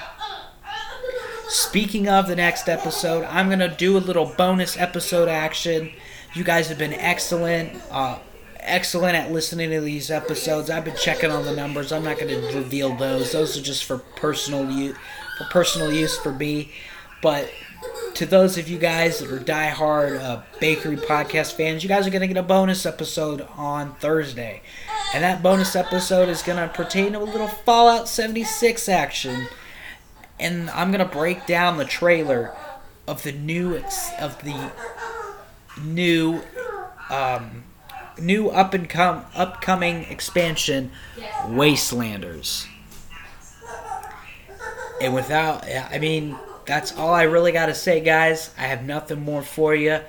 Speaking 1.48 2.08
of 2.08 2.26
the 2.26 2.36
next 2.36 2.68
episode, 2.68 3.24
I'm 3.24 3.48
gonna 3.48 3.74
do 3.74 3.96
a 3.96 4.00
little 4.00 4.26
bonus 4.36 4.76
episode 4.76 5.28
action. 5.28 5.92
You 6.34 6.44
guys 6.44 6.68
have 6.68 6.76
been 6.78 6.92
excellent, 6.92 7.80
uh, 7.90 8.18
excellent 8.66 9.16
at 9.16 9.32
listening 9.32 9.70
to 9.70 9.80
these 9.80 10.10
episodes. 10.10 10.70
I've 10.70 10.84
been 10.84 10.96
checking 10.96 11.30
on 11.30 11.44
the 11.44 11.54
numbers. 11.54 11.92
I'm 11.92 12.04
not 12.04 12.18
gonna 12.18 12.40
reveal 12.54 12.94
those. 12.96 13.32
Those 13.32 13.56
are 13.56 13.62
just 13.62 13.84
for 13.84 13.98
personal 13.98 14.70
use, 14.70 14.96
for 15.38 15.44
personal 15.44 15.92
use 15.92 16.18
for 16.18 16.32
me. 16.32 16.72
But 17.22 17.50
to 18.14 18.26
those 18.26 18.58
of 18.58 18.68
you 18.68 18.78
guys 18.78 19.18
that 19.18 19.30
are 19.30 19.38
diehard 19.38 20.20
uh, 20.20 20.42
bakery 20.60 20.96
podcast 20.96 21.52
fans, 21.52 21.82
you 21.82 21.88
guys 21.88 22.06
are 22.06 22.10
gonna 22.10 22.26
get 22.26 22.36
a 22.36 22.42
bonus 22.42 22.86
episode 22.86 23.46
on 23.56 23.94
Thursday, 23.96 24.62
and 25.14 25.22
that 25.22 25.42
bonus 25.42 25.74
episode 25.76 26.28
is 26.28 26.42
gonna 26.42 26.68
pertain 26.68 27.12
to 27.12 27.20
a 27.20 27.24
little 27.24 27.48
Fallout 27.48 28.08
76 28.08 28.88
action 28.88 29.48
and 30.38 30.70
I'm 30.70 30.90
gonna 30.90 31.04
break 31.04 31.46
down 31.46 31.76
the 31.78 31.84
trailer 31.84 32.54
of 33.06 33.22
the 33.22 33.32
new 33.32 33.76
of 34.18 34.42
the 34.42 34.72
new 35.80 36.42
um, 37.10 37.64
new 38.18 38.48
up 38.48 38.74
and 38.74 38.88
come 38.88 39.24
upcoming 39.34 40.04
expansion, 40.04 40.90
Wastelanders. 41.44 42.66
And 45.00 45.14
without, 45.14 45.64
I 45.66 45.98
mean, 45.98 46.38
that's 46.64 46.96
all 46.96 47.12
I 47.12 47.22
really 47.24 47.52
got 47.52 47.66
to 47.66 47.74
say, 47.74 48.00
guys. 48.00 48.54
I 48.58 48.62
have 48.62 48.84
nothing 48.84 49.20
more 49.20 49.42
for 49.42 49.74
you. 49.74 50.00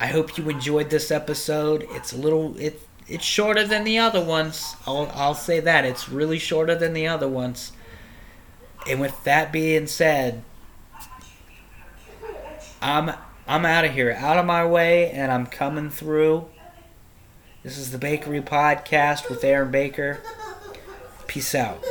I 0.00 0.06
hope 0.06 0.38
you 0.38 0.48
enjoyed 0.48 0.90
this 0.90 1.10
episode. 1.10 1.86
It's 1.90 2.12
a 2.12 2.16
little 2.16 2.56
it 2.58 2.80
it's 3.08 3.24
shorter 3.24 3.64
than 3.64 3.84
the 3.84 3.98
other 3.98 4.22
ones. 4.22 4.76
I'll 4.86 5.10
I'll 5.14 5.34
say 5.34 5.60
that 5.60 5.84
it's 5.84 6.08
really 6.08 6.38
shorter 6.38 6.74
than 6.74 6.92
the 6.92 7.08
other 7.08 7.28
ones. 7.28 7.72
And 8.86 9.00
with 9.00 9.24
that 9.24 9.50
being 9.50 9.86
said, 9.86 10.44
I'm 12.80 13.12
I'm 13.48 13.64
out 13.64 13.84
of 13.84 13.92
here, 13.92 14.12
out 14.12 14.38
of 14.38 14.46
my 14.46 14.64
way, 14.64 15.10
and 15.10 15.32
I'm 15.32 15.46
coming 15.46 15.90
through. 15.90 16.46
This 17.68 17.76
is 17.76 17.90
the 17.90 17.98
Bakery 17.98 18.40
Podcast 18.40 19.28
with 19.28 19.44
Aaron 19.44 19.70
Baker. 19.70 20.22
Peace 21.26 21.54
out. 21.54 21.84